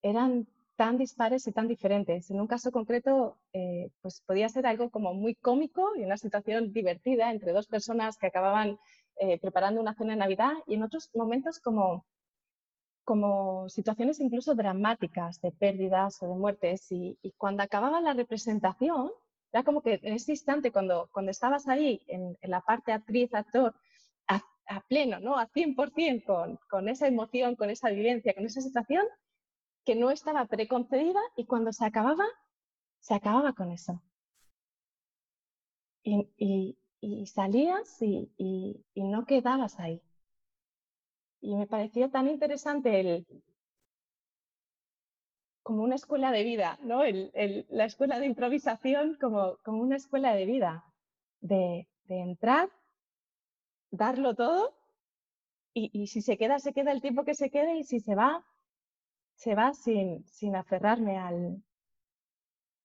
eran 0.00 0.48
tan 0.76 0.96
dispares 0.96 1.46
y 1.46 1.52
tan 1.52 1.68
diferentes. 1.68 2.30
En 2.30 2.40
un 2.40 2.46
caso 2.46 2.72
concreto, 2.72 3.36
eh, 3.52 3.90
pues 4.00 4.22
podía 4.26 4.48
ser 4.48 4.66
algo 4.66 4.88
como 4.88 5.12
muy 5.12 5.34
cómico 5.34 5.94
y 5.94 6.04
una 6.04 6.16
situación 6.16 6.72
divertida 6.72 7.30
entre 7.30 7.52
dos 7.52 7.66
personas 7.66 8.16
que 8.16 8.28
acababan 8.28 8.78
eh, 9.22 9.38
preparando 9.38 9.82
una 9.82 9.94
cena 9.94 10.14
de 10.14 10.18
Navidad 10.18 10.52
y 10.66 10.76
en 10.76 10.82
otros 10.82 11.10
momentos 11.14 11.60
como, 11.60 12.06
como 13.04 13.68
situaciones 13.68 14.18
incluso 14.18 14.54
dramáticas 14.54 15.40
de 15.42 15.52
pérdidas 15.52 16.22
o 16.22 16.28
de 16.28 16.34
muertes. 16.34 16.90
Y, 16.90 17.18
cuando 17.36 17.62
acababa 17.62 18.00
la 18.00 18.14
representación, 18.14 19.10
era 19.52 19.62
como 19.62 19.82
que 19.82 20.00
en 20.02 20.14
ese 20.14 20.32
instante, 20.32 20.72
cuando, 20.72 21.10
cuando 21.12 21.30
estabas 21.30 21.68
ahí 21.68 22.02
en, 22.08 22.38
la 22.42 22.62
parte 22.62 22.92
actriz, 22.92 23.34
actor, 23.34 23.74
a, 24.26 24.80
pleno, 24.88 25.20
¿no? 25.20 25.36
A 25.36 25.48
100% 25.48 26.24
con, 26.24 26.58
con 26.70 26.88
esa 26.88 27.06
emoción, 27.06 27.56
con 27.56 27.68
esa 27.68 27.90
vivencia, 27.90 28.32
con 28.34 28.46
esa 28.46 28.62
situación, 28.62 29.04
que 29.84 29.96
no 29.96 30.10
estaba 30.10 30.46
preconcebida 30.46 31.20
y 31.36 31.44
cuando 31.44 31.72
se 31.72 31.84
acababa, 31.84 32.24
se 33.00 33.14
acababa 33.14 33.52
con 33.52 33.70
eso. 33.70 34.00
Y, 36.02 36.78
salías 37.26 38.00
y, 38.02 38.30
y, 38.36 39.02
no 39.02 39.24
quedabas 39.24 39.78
ahí. 39.80 40.02
Y 41.40 41.54
me 41.56 41.66
pareció 41.66 42.10
tan 42.10 42.28
interesante 42.28 43.00
el, 43.00 43.26
como 45.62 45.82
una 45.82 45.94
escuela 45.94 46.32
de 46.32 46.44
vida, 46.44 46.78
¿no? 46.82 47.02
la 47.04 47.84
escuela 47.84 48.18
de 48.18 48.26
improvisación 48.26 49.16
como, 49.20 49.56
como 49.64 49.82
una 49.82 49.96
escuela 49.96 50.34
de 50.34 50.44
vida, 50.44 50.84
de, 51.40 51.86
entrar, 52.08 52.68
darlo 53.90 54.34
todo 54.34 54.74
y, 55.72 56.08
si 56.08 56.22
se 56.22 56.36
queda, 56.36 56.58
se 56.58 56.72
queda 56.72 56.92
el 56.92 57.00
tiempo 57.00 57.24
que 57.24 57.34
se 57.34 57.50
quede 57.50 57.76
y 57.76 57.84
si 57.84 58.00
se 58.00 58.14
va, 58.14 58.44
se 59.36 59.54
va 59.54 59.72
sin, 59.72 60.26
sin 60.26 60.56
aferrarme 60.56 61.18
al, 61.18 61.62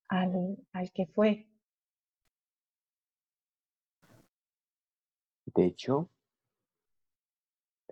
al, 0.07 0.57
al 0.71 0.91
que 0.91 1.07
fue. 1.07 1.47
De 5.55 5.65
hecho, 5.65 6.09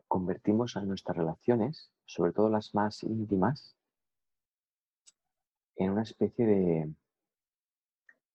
convertimos 0.09 0.75
a 0.75 0.81
nuestras 0.81 1.15
relaciones, 1.15 1.91
sobre 2.05 2.33
todo 2.33 2.49
las 2.49 2.75
más 2.75 3.03
íntimas, 3.03 3.77
en 5.77 5.91
una 5.91 6.03
especie 6.03 6.45
de 6.45 6.93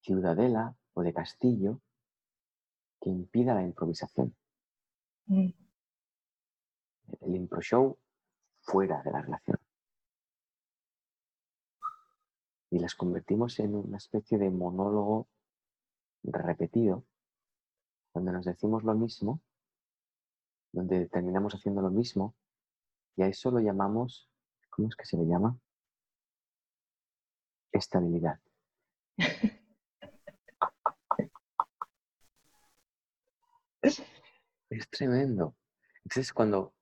ciudadela 0.01 0.75
o 0.95 1.03
de 1.03 1.13
castillo 1.13 1.81
que 3.01 3.11
impida 3.11 3.55
la 3.55 3.63
improvisación. 3.63 4.35
Mm. 5.27 5.51
El 7.21 7.37
impro 7.37 7.61
show 7.61 7.99
fuera 8.63 9.03
de 9.03 9.13
la 9.13 9.21
relación. 9.21 9.59
Y 12.71 12.79
las 12.79 12.95
convertimos 12.95 13.59
en 13.61 13.75
una 13.75 13.99
especie 13.99 14.39
de 14.39 14.51
monólogo 14.51 15.29
repetido, 16.23 17.05
donde 18.19 18.33
nos 18.33 18.45
decimos 18.45 18.83
lo 18.83 18.95
mismo, 18.95 19.41
donde 20.73 21.09
terminamos 21.09 21.55
haciendo 21.55 21.81
lo 21.81 21.91
mismo, 21.91 22.35
y 23.17 23.23
a 23.23 23.29
eso 23.29 23.51
lo 23.51 23.61
llamamos, 23.61 24.29
¿cómo 24.71 24.89
es 24.89 24.97
que 24.97 25.07
se 25.07 25.17
le 25.17 25.25
llama? 25.25 25.59
estabilidad. 27.71 28.41
es 34.71 34.91
tremendo. 34.91 35.55
Entonces, 36.05 36.33
cuando 36.33 36.75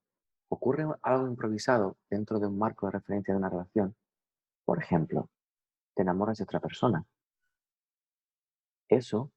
ocurre 0.48 0.86
algo 1.02 1.26
improvisado 1.26 1.98
dentro 2.08 2.38
de 2.38 2.46
un 2.46 2.56
marco 2.58 2.86
de 2.86 2.92
referencia 2.92 3.34
de 3.34 3.38
una 3.38 3.50
relación, 3.50 3.94
por 4.64 4.82
ejemplo, 4.82 5.28
te 5.94 6.00
enamoras 6.02 6.38
de 6.38 6.44
otra 6.44 6.60
persona, 6.60 7.04
eso 8.88 9.32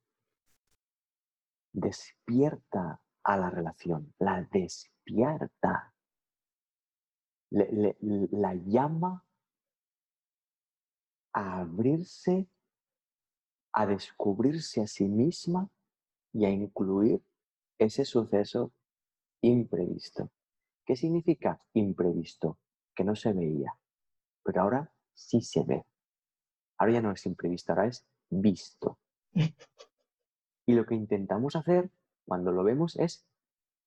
despierta 1.74 3.01
a 3.24 3.38
la 3.38 3.49
relación, 3.49 4.13
la 4.20 4.47
despierta, 4.51 5.93
la 7.51 8.53
llama 8.55 9.26
a 11.34 11.59
abrirse, 11.61 12.47
a 13.74 13.86
descubrirse 13.86 14.82
a 14.82 14.88
sí 14.88 15.07
misma 15.07 15.70
y 16.34 16.45
a 16.45 16.49
incluir 16.49 17.24
ese 17.78 18.05
suceso 18.05 18.74
imprevisto. 19.41 20.32
¿Qué 20.86 20.95
significa 20.95 21.61
imprevisto? 21.74 22.57
Que 22.95 23.03
no 23.03 23.15
se 23.15 23.32
veía, 23.34 23.78
pero 24.43 24.63
ahora 24.63 24.93
sí 25.13 25.41
se 25.41 25.63
ve. 25.63 25.86
Ahora 26.78 26.93
ya 26.93 27.01
no 27.01 27.11
es 27.11 27.26
imprevisto, 27.26 27.72
ahora 27.72 27.88
es 27.88 28.05
visto. 28.30 28.99
Y 30.70 30.74
lo 30.74 30.86
que 30.86 30.93
intentamos 30.93 31.55
hacer 31.55 31.89
cuando 32.28 32.51
lo 32.51 32.63
vemos 32.63 32.95
es 32.97 33.26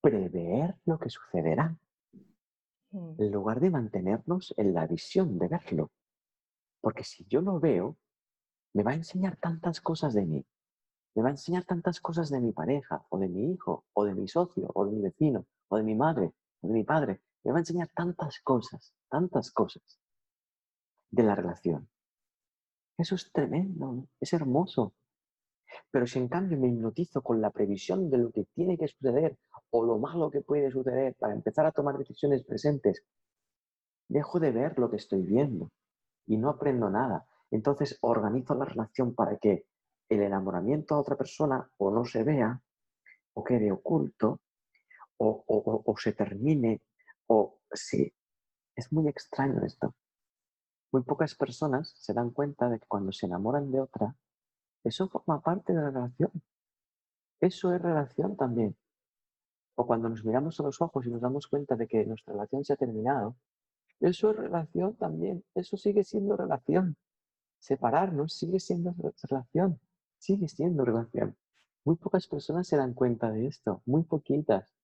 prever 0.01 0.75
lo 0.85 0.99
que 0.99 1.11
sucederá, 1.11 1.79
mm. 2.91 3.23
en 3.23 3.31
lugar 3.31 3.61
de 3.61 3.71
mantenernos 3.71 4.53
en 4.57 4.75
la 4.75 4.89
visión 4.89 5.39
de 5.39 5.47
verlo. 5.47 5.93
Porque 6.81 7.05
si 7.05 7.25
yo 7.27 7.41
lo 7.41 7.61
veo, 7.61 7.99
me 8.75 8.83
va 8.83 8.91
a 8.91 8.95
enseñar 8.97 9.37
tantas 9.37 9.81
cosas 9.81 10.13
de 10.13 10.27
mí. 10.27 10.45
Me 11.15 11.23
va 11.23 11.29
a 11.29 11.37
enseñar 11.39 11.65
tantas 11.65 12.01
cosas 12.01 12.31
de 12.31 12.41
mi 12.41 12.51
pareja, 12.51 13.07
o 13.11 13.19
de 13.21 13.29
mi 13.29 13.53
hijo, 13.53 13.85
o 13.93 14.05
de 14.05 14.17
mi 14.17 14.27
socio, 14.27 14.69
o 14.75 14.85
de 14.85 14.91
mi 14.91 15.03
vecino, 15.03 15.47
o 15.69 15.77
de 15.77 15.85
mi 15.85 15.95
madre, 15.95 16.33
o 16.63 16.67
de 16.67 16.75
mi 16.75 16.83
padre. 16.83 17.23
Me 17.45 17.53
va 17.53 17.59
a 17.59 17.61
enseñar 17.61 17.91
tantas 17.95 18.41
cosas, 18.41 18.93
tantas 19.09 19.53
cosas 19.53 20.01
de 21.13 21.23
la 21.23 21.37
relación. 21.37 21.89
Eso 22.99 23.15
es 23.15 23.31
tremendo, 23.31 24.09
es 24.19 24.33
hermoso. 24.33 24.95
Pero 25.91 26.07
si 26.07 26.19
en 26.19 26.29
cambio 26.29 26.59
me 26.59 26.69
hipnotizo 26.69 27.23
con 27.23 27.41
la 27.41 27.51
previsión 27.51 28.11
de 28.11 28.19
lo 28.19 28.31
que 28.31 28.45
tiene 28.55 28.77
que 28.79 28.89
suceder 28.89 29.39
o 29.71 29.85
lo 29.85 29.99
malo 29.99 30.31
que 30.31 30.41
puede 30.41 30.71
suceder 30.71 31.15
para 31.19 31.35
empezar 31.35 31.67
a 31.67 31.73
tomar 31.73 31.99
decisiones 31.99 32.45
presentes, 32.45 33.05
dejo 34.09 34.41
de 34.41 34.53
ver 34.53 34.79
lo 34.79 34.91
que 34.91 34.97
estoy 34.97 35.23
viendo 35.23 35.71
y 36.27 36.37
no 36.37 36.51
aprendo 36.51 36.91
nada. 36.91 37.27
Entonces 37.51 37.99
organizo 38.01 38.55
la 38.55 38.65
relación 38.65 39.15
para 39.15 39.37
que 39.37 39.67
el 40.09 40.23
enamoramiento 40.23 40.95
a 40.95 41.01
otra 41.01 41.17
persona 41.17 41.71
o 41.79 41.91
no 41.91 42.05
se 42.05 42.23
vea, 42.23 42.61
o 43.35 43.45
quede 43.45 43.73
oculto, 43.73 44.41
o, 45.19 45.95
se 45.99 46.13
termine, 46.13 46.83
o 47.27 47.61
sí. 47.73 48.13
Es 48.75 48.93
muy 48.93 49.09
extraño 49.09 49.65
esto. 49.65 49.95
Muy 50.91 51.03
pocas 51.03 51.35
personas 51.35 51.93
se 51.97 52.13
dan 52.13 52.31
cuenta 52.31 52.69
de 52.69 52.79
que 52.79 52.87
cuando 52.87 53.13
se 53.13 53.27
enamoran 53.27 53.71
de 53.71 53.81
otra, 53.81 54.15
eso 54.85 55.09
forma 55.09 55.41
parte 55.41 55.73
de 55.73 55.81
la 55.81 55.91
relación. 55.91 56.31
Eso 57.41 57.75
es 57.75 57.83
relación 57.83 58.37
también. 58.37 58.77
O 59.75 59.87
cuando 59.87 60.09
nos 60.09 60.25
miramos 60.25 60.59
a 60.61 60.63
los 60.63 60.81
ojos 60.81 61.07
y 61.07 61.11
nos 61.11 61.21
damos 61.21 61.47
cuenta 61.47 61.77
de 61.77 61.89
que 61.89 62.05
nuestra 62.05 62.35
relación 62.35 62.65
se 62.65 62.73
ha 62.73 62.77
terminado, 62.77 63.37
eso 64.01 64.31
es 64.31 64.37
relación 64.37 64.97
también, 64.97 65.45
eso 65.55 65.77
sigue 65.77 66.05
siendo 66.05 66.37
relación. 66.37 66.97
Separarnos 67.59 68.35
sigue 68.35 68.59
siendo 68.59 68.95
relación, 69.23 69.81
sigue 70.19 70.49
siendo 70.49 70.85
relación. 70.85 71.37
Muy 71.85 71.97
pocas 71.97 72.27
personas 72.27 72.67
se 72.67 72.77
dan 72.77 72.95
cuenta 72.95 73.31
de 73.31 73.47
esto, 73.47 73.83
muy 73.87 74.03
poquitas. 74.03 74.75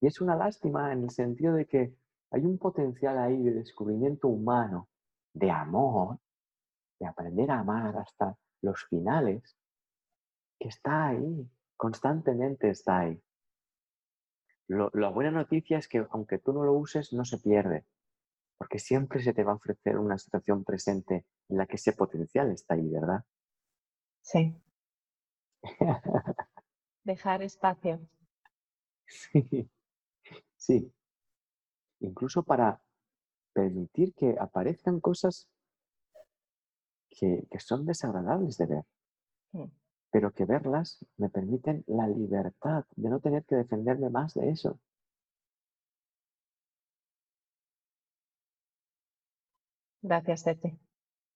Y 0.00 0.06
es 0.06 0.20
una 0.20 0.36
lástima 0.36 0.92
en 0.92 1.04
el 1.04 1.10
sentido 1.10 1.54
de 1.54 1.66
que 1.66 1.94
hay 2.30 2.44
un 2.44 2.58
potencial 2.58 3.18
ahí 3.18 3.42
de 3.42 3.52
descubrimiento 3.52 4.28
humano, 4.28 4.88
de 5.32 5.50
amor, 5.50 6.18
de 6.98 7.06
aprender 7.06 7.50
a 7.50 7.60
amar 7.60 7.96
hasta 7.96 8.36
los 8.62 8.84
finales, 8.86 9.56
que 10.58 10.68
está 10.68 11.08
ahí, 11.08 11.48
constantemente 11.76 12.70
está 12.70 13.00
ahí. 13.00 13.22
la 14.68 15.08
buena 15.10 15.30
noticia 15.30 15.78
es 15.78 15.88
que 15.88 16.06
aunque 16.10 16.38
tú 16.38 16.52
no 16.52 16.64
lo 16.64 16.72
uses, 16.72 17.12
no 17.12 17.24
se 17.24 17.38
pierde 17.38 17.86
porque 18.58 18.80
siempre 18.80 19.22
se 19.22 19.32
te 19.32 19.44
va 19.44 19.52
a 19.52 19.56
ofrecer 19.56 19.96
una 19.98 20.18
situación 20.18 20.64
presente 20.64 21.24
en 21.48 21.56
la 21.56 21.66
que 21.66 21.76
ese 21.76 21.92
potencial 21.92 22.50
está 22.50 22.74
ahí, 22.74 22.90
¿verdad? 22.90 23.24
Sí. 24.20 24.60
Dejar 27.04 27.42
espacio. 27.42 28.00
Sí. 29.06 29.70
sí. 30.56 30.92
Incluso 32.00 32.42
para 32.42 32.82
permitir 33.54 34.12
que 34.14 34.36
aparezcan 34.38 35.00
cosas 35.00 35.48
que, 37.10 37.46
que 37.50 37.60
son 37.60 37.84
desagradables 37.86 38.56
de 38.58 38.66
ver, 38.66 38.84
Mm. 39.52 39.64
pero 40.10 40.32
que 40.32 40.44
verlas 40.44 41.04
me 41.16 41.30
permiten 41.30 41.84
la 41.86 42.06
libertad 42.06 42.84
de 42.96 43.08
no 43.08 43.20
tener 43.20 43.44
que 43.44 43.56
defenderme 43.56 44.10
más 44.10 44.34
de 44.34 44.50
eso. 44.50 44.78
Gracias, 50.02 50.42
Sergi. 50.42 50.78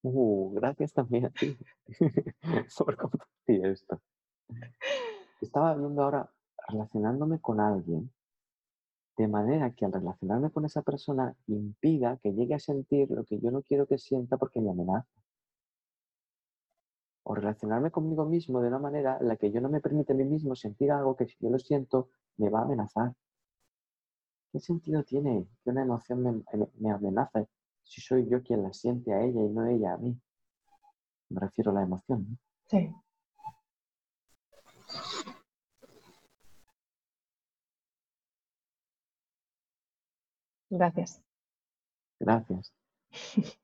Uh, 0.02 0.52
gracias 0.54 0.92
también 0.92 1.26
a 1.26 1.30
ti 1.30 1.56
por 2.78 2.96
compartir 2.96 3.66
esto. 3.66 4.00
Estaba 5.40 5.74
viendo 5.74 6.02
ahora 6.02 6.30
relacionándome 6.68 7.40
con 7.40 7.60
alguien 7.60 8.12
de 9.16 9.28
manera 9.28 9.72
que 9.74 9.84
al 9.84 9.92
relacionarme 9.92 10.50
con 10.50 10.64
esa 10.64 10.82
persona 10.82 11.36
impida 11.46 12.18
que 12.22 12.32
llegue 12.32 12.54
a 12.54 12.58
sentir 12.58 13.10
lo 13.10 13.24
que 13.24 13.38
yo 13.40 13.50
no 13.50 13.62
quiero 13.62 13.86
que 13.86 13.98
sienta 13.98 14.36
porque 14.36 14.60
me 14.60 14.70
amenaza. 14.70 15.08
O 17.24 17.34
relacionarme 17.34 17.90
conmigo 17.90 18.24
mismo 18.26 18.60
de 18.60 18.68
una 18.68 18.78
manera 18.78 19.18
en 19.20 19.28
la 19.28 19.36
que 19.36 19.50
yo 19.52 19.60
no 19.60 19.68
me 19.68 19.80
permite 19.80 20.12
a 20.12 20.16
mí 20.16 20.24
mismo 20.24 20.54
sentir 20.54 20.90
algo 20.92 21.16
que 21.16 21.26
si 21.26 21.36
yo 21.40 21.50
lo 21.50 21.58
siento 21.58 22.08
me 22.36 22.48
va 22.50 22.60
a 22.60 22.64
amenazar. 22.64 23.12
¿Qué 24.52 24.60
sentido 24.60 25.02
tiene 25.04 25.46
que 25.62 25.70
una 25.70 25.82
emoción 25.82 26.22
me, 26.22 26.32
me- 26.32 26.68
me 26.78 26.90
amenace 26.90 27.48
si 27.82 28.00
soy 28.00 28.28
yo 28.28 28.42
quien 28.42 28.62
la 28.62 28.72
siente 28.72 29.12
a 29.12 29.20
ella 29.22 29.42
y 29.42 29.48
no 29.48 29.66
ella 29.66 29.94
a 29.94 29.98
mí? 29.98 30.16
Me 31.30 31.40
refiero 31.40 31.72
a 31.72 31.74
la 31.74 31.82
emoción. 31.82 32.26
¿no? 32.30 32.36
Sí. 32.66 32.94
Gracias. 40.70 41.22
Gracias. 42.20 42.72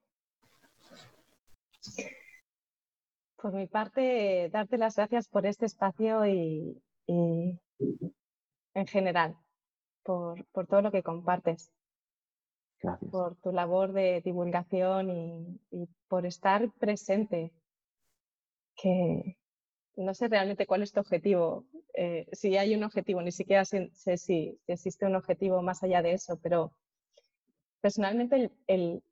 Por 3.41 3.53
mi 3.55 3.69
parte, 3.69 4.49
darte 4.51 4.79
las 4.79 4.97
gracias 4.97 5.29
por 5.29 5.47
este 5.47 5.67
espacio 5.67 6.27
y, 6.27 6.83
y 7.07 7.61
en 8.75 8.87
general, 8.87 9.37
por, 10.03 10.45
por 10.47 10.67
todo 10.67 10.83
lo 10.83 10.91
que 10.91 11.05
compartes, 11.05 11.73
Gracias. 12.81 13.11
por 13.11 13.37
tu 13.37 13.53
labor 13.53 13.93
de 13.93 14.23
divulgación 14.25 15.11
y, 15.11 15.61
y 15.71 15.89
por 16.09 16.27
estar 16.27 16.69
presente, 16.81 17.53
que 18.77 19.37
no 19.97 20.15
sé 20.15 20.29
realmente 20.29 20.67
cuál 20.67 20.83
es 20.83 20.93
tu 20.93 21.01
objetivo, 21.01 21.65
eh, 21.95 22.27
si 22.33 22.57
hay 22.57 22.75
un 22.75 22.85
objetivo, 22.85 23.23
ni 23.23 23.33
siquiera 23.33 23.65
sé, 23.65 23.91
sé 23.93 24.17
si, 24.17 24.59
si 24.67 24.73
existe 24.73 25.07
un 25.07 25.17
objetivo 25.17 25.63
más 25.63 25.83
allá 25.83 26.03
de 26.03 26.13
eso, 26.13 26.39
pero 26.43 26.73
personalmente 27.81 28.37
el, 28.37 28.53
el, 28.67 29.03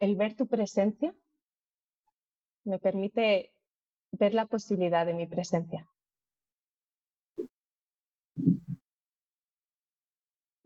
el 0.00 0.16
ver 0.16 0.34
tu 0.36 0.46
presencia 0.46 1.14
me 2.68 2.78
permite 2.78 3.52
ver 4.12 4.34
la 4.34 4.46
posibilidad 4.46 5.06
de 5.06 5.14
mi 5.14 5.26
presencia. 5.26 5.88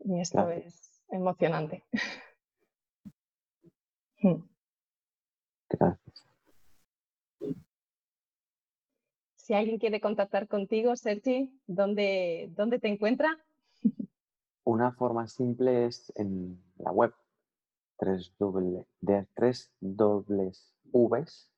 Y 0.05 0.19
esto 0.19 0.45
Gracias. 0.45 0.65
es 0.65 1.03
emocionante. 1.09 1.83
Hmm. 4.25 4.41
Gracias. 5.67 6.25
Si 9.35 9.53
alguien 9.53 9.77
quiere 9.77 9.99
contactar 9.99 10.47
contigo, 10.47 10.95
Sergi, 10.95 11.59
¿dónde, 11.67 12.49
dónde 12.55 12.79
te 12.79 12.87
encuentra? 12.87 13.37
Una 14.63 14.93
forma 14.93 15.27
simple 15.27 15.87
es 15.87 16.13
en 16.15 16.63
la 16.77 16.93
web 16.93 17.13
tres 17.97 18.33
doble, 18.39 18.87
de 19.01 19.27
tres 19.35 19.73
dobles 19.81 20.73
Vs 20.85 21.52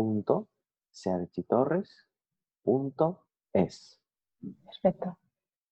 punto 0.00 0.48
sergitorres 0.90 2.08
punto 2.62 3.26
es. 3.52 4.00
Perfecto. 4.64 5.18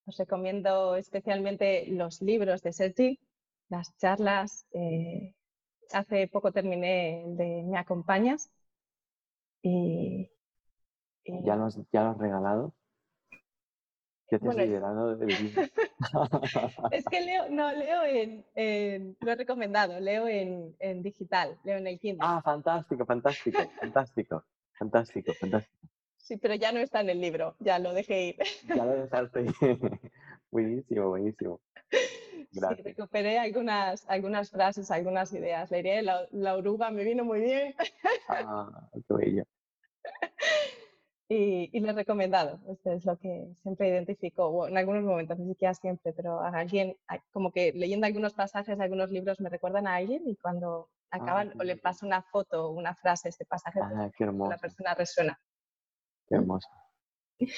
Os 0.05 0.17
recomiendo 0.17 0.95
especialmente 0.95 1.87
los 1.87 2.21
libros 2.21 2.61
de 2.61 2.71
Sergi, 2.71 3.19
las 3.69 3.95
charlas. 3.97 4.67
eh, 4.71 5.33
hace 5.91 6.27
poco 6.27 6.51
terminé 6.51 7.23
el 7.23 7.37
de 7.37 7.63
Me 7.63 7.79
acompañas 7.79 8.51
y, 9.63 10.29
y- 11.23 11.43
¿Ya 11.43 11.55
lo 11.55 11.65
has, 11.65 11.79
ya 11.91 12.03
lo 12.03 12.09
has 12.11 12.17
regalado? 12.19 12.75
¿Qué 14.29 14.37
te 14.39 14.45
Bueno, 14.45 14.61
has 14.61 14.67
es- 16.91 17.05
que 17.07 17.21
leo, 17.21 17.49
no, 17.49 17.71
leo 17.73 18.03
en, 18.03 18.45
en- 18.55 19.17
lo 19.21 19.31
he 19.31 19.35
recomendado, 19.35 19.99
leo 19.99 20.27
en, 20.27 20.75
en 20.79 21.01
digital, 21.03 21.57
leo 21.63 21.77
en 21.77 21.87
el 21.87 21.99
Kindle. 21.99 22.25
ah, 22.27 22.41
fantástico, 22.43 23.05
fantástico, 23.05 23.57
fantástico, 23.79 24.45
fantástico, 24.77 25.33
fantástico. 25.39 25.77
Sí, 26.17 26.37
pero 26.37 26.53
ya 26.55 26.71
no 26.71 26.79
está 26.79 27.01
en 27.01 27.09
el 27.09 27.19
libro, 27.19 27.55
ya 27.59 27.79
lo 27.79 27.91
dejé 27.93 28.27
ir. 28.27 28.37
Ya 28.75 28.85
lo 28.85 28.91
dejaste. 28.91 29.45
buenísimo, 30.51 31.09
buenísimo. 31.09 31.59
Sí, 31.89 32.47
Gracias. 32.53 32.85
recuperé 32.85 33.39
algunas, 33.39 34.05
algunas 34.07 34.51
frases, 34.51 34.91
algunas 34.91 35.33
ideas. 35.33 35.71
La 35.71 35.79
idea 35.79 35.95
de 35.95 36.01
la, 36.03 36.27
la 36.31 36.55
oruga 36.55 36.91
me 36.91 37.03
vino 37.03 37.23
muy 37.25 37.41
bien 37.41 37.73
Ah, 38.27 38.89
qué 38.93 39.13
bello. 39.15 39.43
y, 41.29 41.69
y 41.71 41.79
lo 41.79 41.91
he 41.91 41.93
recomendado. 41.93 42.59
Esto 42.67 42.91
es 42.91 43.05
lo 43.05 43.17
que 43.17 43.53
siempre 43.61 43.87
identifico, 43.87 44.47
o 44.47 44.67
en 44.67 44.77
algunos 44.77 45.03
momentos, 45.03 45.37
ni 45.39 45.47
siquiera 45.49 45.73
siempre, 45.75 46.11
pero 46.11 46.39
a 46.41 46.49
alguien, 46.49 46.97
como 47.31 47.51
que 47.51 47.71
leyendo 47.73 48.07
algunos 48.07 48.33
pasajes 48.33 48.77
de 48.77 48.83
algunos 48.83 49.11
libros 49.11 49.39
me 49.39 49.49
recuerdan 49.49 49.85
a 49.87 49.95
alguien 49.95 50.27
y 50.27 50.35
cuando 50.35 50.89
acaban 51.11 51.51
qué 51.51 51.57
o 51.59 51.63
le 51.63 51.77
paso 51.77 52.05
una 52.05 52.21
foto 52.23 52.67
o 52.67 52.71
una 52.71 52.95
frase 52.95 53.29
este 53.29 53.45
pasaje, 53.45 53.79
pues 53.79 53.91
Ah, 53.95 54.11
qué 54.17 54.25
la 54.25 54.57
persona 54.57 54.95
resuena. 54.95 55.39
qué 56.27 56.35
hermoso. 56.35 56.67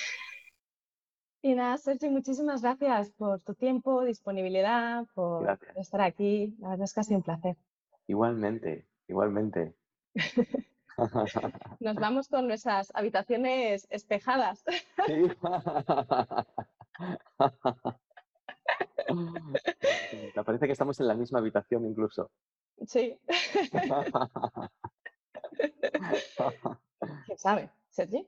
Y 1.44 1.56
nada, 1.56 1.76
Sergio, 1.80 2.12
muchísimas 2.12 2.62
gracias 2.62 3.10
por 3.14 3.40
tu 3.42 3.56
tiempo, 3.56 4.04
disponibilidad, 4.04 5.08
por 5.16 5.42
Gracias. 5.42 5.76
estar 5.76 6.02
aquí. 6.02 6.56
La 6.60 6.70
verdad 6.70 6.84
es 6.84 6.94
que 6.94 7.00
ha 7.00 7.04
sido 7.04 7.18
un 7.18 7.24
placer. 7.24 7.58
Igualmente, 8.06 8.86
igualmente. 9.08 9.74
Nos 11.80 11.96
vamos 11.96 12.28
con 12.28 12.48
nuestras 12.48 12.92
habitaciones 12.94 13.88
espejadas. 13.90 14.64
Sí. 15.06 15.32
Me 20.36 20.44
parece 20.44 20.68
que 20.68 20.74
estamos 20.74 21.00
en 21.00 21.08
la 21.08 21.16
misma 21.16 21.40
habitación 21.40 21.86
incluso. 21.86 22.30
Sí. 22.86 23.18
¿Quién 27.26 27.38
sabe? 27.38 27.70
Sergi. 27.90 28.28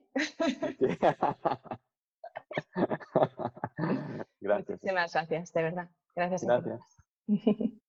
Gracias. 4.40 4.68
Muchísimas 4.68 5.12
gracias, 5.12 5.52
de 5.52 5.62
verdad. 5.62 5.90
Gracias. 6.14 6.44
Gracias. 6.44 6.80
infinitas. 7.26 7.80